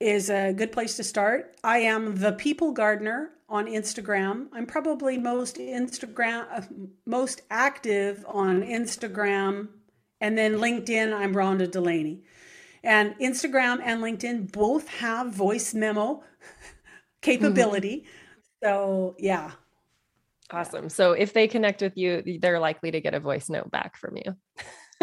is 0.00 0.30
a 0.30 0.52
good 0.52 0.72
place 0.72 0.96
to 0.96 1.04
start. 1.04 1.56
I 1.62 1.78
am 1.78 2.16
the 2.16 2.32
People 2.32 2.72
Gardener 2.72 3.30
on 3.48 3.66
Instagram. 3.66 4.48
I'm 4.52 4.66
probably 4.66 5.18
most 5.18 5.56
Instagram 5.56 6.46
uh, 6.52 6.62
most 7.06 7.42
active 7.50 8.24
on 8.26 8.62
Instagram 8.62 9.68
and 10.22 10.38
then 10.38 10.54
LinkedIn, 10.54 11.12
I'm 11.12 11.34
Rhonda 11.34 11.68
Delaney. 11.68 12.22
And 12.84 13.18
Instagram 13.18 13.80
and 13.84 14.00
LinkedIn 14.00 14.52
both 14.52 14.88
have 14.88 15.34
voice 15.34 15.74
memo 15.74 16.22
capability. 17.22 17.98
Mm-hmm. 17.98 18.66
So, 18.66 19.16
yeah. 19.18 19.50
Awesome. 20.52 20.88
So, 20.88 21.12
if 21.12 21.32
they 21.32 21.48
connect 21.48 21.82
with 21.82 21.96
you, 21.96 22.38
they're 22.40 22.60
likely 22.60 22.92
to 22.92 23.00
get 23.00 23.14
a 23.14 23.20
voice 23.20 23.50
note 23.50 23.70
back 23.72 23.96
from 23.96 24.16
you. 24.16 24.36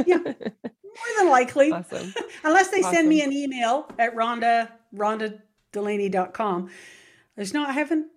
yeah. 0.06 0.18
More 0.24 1.18
than 1.18 1.30
likely. 1.30 1.72
Awesome. 1.72 2.14
Unless 2.46 2.70
they 2.70 2.80
awesome. 2.80 2.96
send 2.96 3.10
me 3.10 3.22
an 3.22 3.34
email 3.34 3.90
at 4.00 4.16
Rhonda, 4.16 4.70
rhondadelaney.com. 4.96 6.70
There's 7.36 7.54
no, 7.54 7.64
I 7.64 7.74
haven't, 7.74 8.08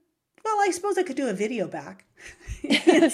well, 0.45 0.57
I 0.61 0.71
suppose 0.71 0.99
I 0.99 1.03
could 1.03 1.17
do 1.17 1.29
a 1.29 1.33
video 1.33 1.69
back. 1.69 2.05
yeah, 2.63 3.09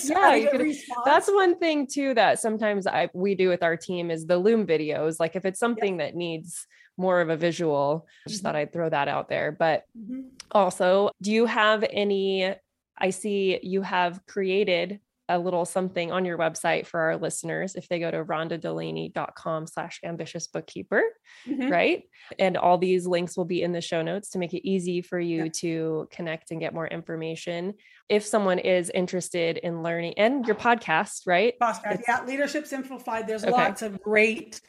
could, 0.50 0.76
that's 1.06 1.28
one 1.28 1.58
thing 1.58 1.86
too 1.86 2.12
that 2.14 2.38
sometimes 2.38 2.86
I 2.86 3.08
we 3.14 3.34
do 3.34 3.48
with 3.48 3.62
our 3.62 3.76
team 3.76 4.10
is 4.10 4.26
the 4.26 4.36
Loom 4.36 4.66
videos. 4.66 5.18
Like 5.18 5.36
if 5.36 5.44
it's 5.46 5.58
something 5.58 5.98
that 5.98 6.14
needs 6.14 6.66
more 6.98 7.20
of 7.20 7.30
a 7.30 7.36
visual, 7.36 8.06
just 8.26 8.40
mm-hmm. 8.40 8.48
thought 8.48 8.56
I'd 8.56 8.72
throw 8.72 8.90
that 8.90 9.08
out 9.08 9.28
there. 9.28 9.52
But 9.52 9.84
mm-hmm. 9.98 10.28
also, 10.52 11.10
do 11.22 11.32
you 11.32 11.46
have 11.46 11.84
any? 11.90 12.54
I 12.98 13.10
see 13.10 13.58
you 13.62 13.82
have 13.82 14.20
created 14.26 15.00
a 15.28 15.38
little 15.38 15.64
something 15.64 16.10
on 16.10 16.24
your 16.24 16.38
website 16.38 16.86
for 16.86 17.00
our 17.00 17.16
listeners 17.16 17.74
if 17.74 17.88
they 17.88 17.98
go 17.98 18.10
to 18.10 18.24
rhondadelaney.com 18.24 19.66
slash 19.66 20.00
ambitious 20.04 20.46
bookkeeper 20.46 21.02
mm-hmm. 21.46 21.68
right 21.68 22.04
and 22.38 22.56
all 22.56 22.78
these 22.78 23.06
links 23.06 23.36
will 23.36 23.44
be 23.44 23.62
in 23.62 23.72
the 23.72 23.80
show 23.80 24.02
notes 24.02 24.30
to 24.30 24.38
make 24.38 24.54
it 24.54 24.66
easy 24.66 25.02
for 25.02 25.20
you 25.20 25.44
yeah. 25.44 25.50
to 25.52 26.08
connect 26.10 26.50
and 26.50 26.60
get 26.60 26.72
more 26.74 26.86
information 26.86 27.74
if 28.08 28.24
someone 28.24 28.58
is 28.58 28.90
interested 28.94 29.58
in 29.58 29.82
learning 29.82 30.14
and 30.16 30.46
your 30.46 30.56
podcast 30.56 31.26
right 31.26 31.54
podcast 31.60 32.00
yeah 32.08 32.24
leadership 32.24 32.66
simplified 32.66 33.26
there's 33.26 33.44
okay. 33.44 33.52
lots 33.52 33.82
of 33.82 34.00
great 34.02 34.60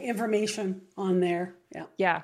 information 0.00 0.80
on 0.96 1.20
there 1.20 1.56
yeah 1.74 1.84
yeah 1.98 2.22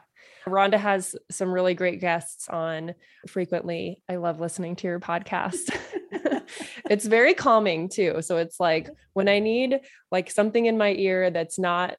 Rhonda 0.48 0.78
has 0.78 1.16
some 1.30 1.52
really 1.52 1.74
great 1.74 2.00
guests 2.00 2.48
on 2.48 2.94
frequently. 3.28 4.02
I 4.08 4.16
love 4.16 4.40
listening 4.40 4.76
to 4.76 4.86
your 4.86 5.00
podcast. 5.00 5.76
it's 6.90 7.04
very 7.04 7.34
calming 7.34 7.88
too. 7.88 8.22
So 8.22 8.36
it's 8.36 8.60
like 8.60 8.88
when 9.12 9.28
I 9.28 9.40
need 9.40 9.80
like 10.12 10.30
something 10.30 10.66
in 10.66 10.78
my 10.78 10.92
ear 10.92 11.30
that's 11.30 11.58
not 11.58 11.96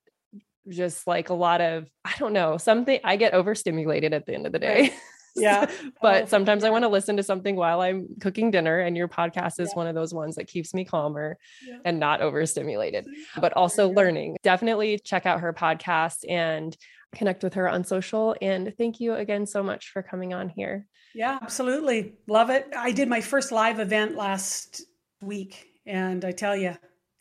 just 0.69 1.07
like 1.07 1.29
a 1.29 1.33
lot 1.33 1.61
of, 1.61 1.89
I 2.05 2.13
don't 2.17 2.33
know, 2.33 2.57
something 2.57 2.99
I 3.03 3.17
get 3.17 3.33
overstimulated 3.33 4.13
at 4.13 4.25
the 4.25 4.33
end 4.33 4.45
of 4.45 4.53
the 4.53 4.59
day. 4.59 4.93
Yeah. 5.39 5.69
but 6.01 6.23
oh, 6.23 6.25
sometimes 6.25 6.63
I 6.63 6.71
want 6.71 6.83
to 6.83 6.89
listen 6.89 7.17
to 7.17 7.23
something 7.23 7.55
while 7.55 7.81
I'm 7.81 8.07
cooking 8.19 8.51
dinner. 8.51 8.79
And 8.79 8.97
your 8.97 9.07
podcast 9.07 9.59
is 9.59 9.69
yeah. 9.69 9.75
one 9.75 9.87
of 9.87 9.93
those 9.95 10.13
ones 10.13 10.35
that 10.35 10.47
keeps 10.47 10.73
me 10.73 10.83
calmer 10.83 11.37
yeah. 11.65 11.77
and 11.85 11.99
not 11.99 12.21
overstimulated, 12.21 13.07
but 13.39 13.53
also 13.53 13.89
learning. 13.89 14.37
Definitely 14.41 14.99
check 14.99 15.27
out 15.27 15.41
her 15.41 15.53
podcast 15.53 16.27
and 16.27 16.75
connect 17.15 17.43
with 17.43 17.53
her 17.55 17.69
on 17.69 17.83
social. 17.83 18.35
And 18.41 18.73
thank 18.77 18.99
you 18.99 19.13
again 19.13 19.45
so 19.45 19.63
much 19.63 19.91
for 19.91 20.01
coming 20.01 20.33
on 20.33 20.49
here. 20.49 20.87
Yeah, 21.13 21.39
absolutely. 21.41 22.13
Love 22.27 22.49
it. 22.49 22.67
I 22.75 22.91
did 22.91 23.07
my 23.07 23.21
first 23.21 23.51
live 23.51 23.79
event 23.79 24.15
last 24.15 24.83
week. 25.21 25.67
And 25.85 26.25
I 26.25 26.31
tell 26.31 26.55
you, 26.55 26.75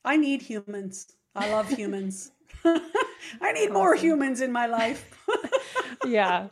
I 0.05 0.17
need 0.17 0.43
humans. 0.43 1.13
I 1.35 1.51
love 1.51 1.69
humans. 1.69 2.33
I 2.65 3.53
need 3.53 3.65
awesome. 3.65 3.75
more 3.75 3.95
humans 3.95 4.41
in 4.41 4.53
my 4.53 4.67
life. 4.67 5.19
yeah. 6.05 6.49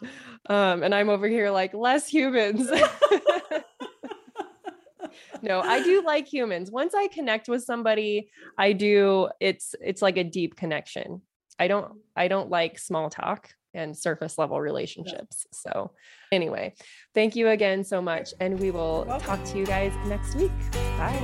Um, 0.49 0.82
and 0.82 0.95
I'm 0.95 1.09
over 1.09 1.26
here 1.26 1.51
like 1.51 1.74
less 1.74 2.09
humans. 2.09 2.70
no, 5.43 5.61
I 5.61 5.82
do 5.82 6.03
like 6.05 6.26
humans. 6.26 6.70
Once 6.70 6.95
I 6.95 7.09
connect 7.09 7.49
with 7.49 7.64
somebody, 7.64 8.30
I 8.59 8.72
do 8.72 9.28
it's 9.41 9.74
it's 9.80 10.03
like 10.03 10.16
a 10.16 10.24
deep 10.24 10.57
connection. 10.57 11.22
I 11.59 11.68
don't 11.68 11.92
I 12.16 12.28
don't 12.28 12.50
like 12.50 12.78
small 12.78 13.11
talk 13.11 13.50
and 13.74 13.96
surface 13.96 14.38
level 14.38 14.61
relationships. 14.61 15.46
Yeah. 15.46 15.72
So, 15.72 15.90
anyway, 16.32 16.74
thank 17.12 17.36
you 17.36 17.48
again 17.48 17.84
so 17.84 18.00
much 18.00 18.32
and 18.40 18.59
we 18.59 18.70
will 18.70 19.05
talk 19.20 19.42
to 19.44 19.59
you 19.59 19.66
guys 19.66 19.92
next 20.07 20.34
week. 20.36 20.52
Bye. 20.72 21.20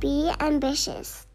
Be 0.00 0.30
ambitious. 0.40 1.26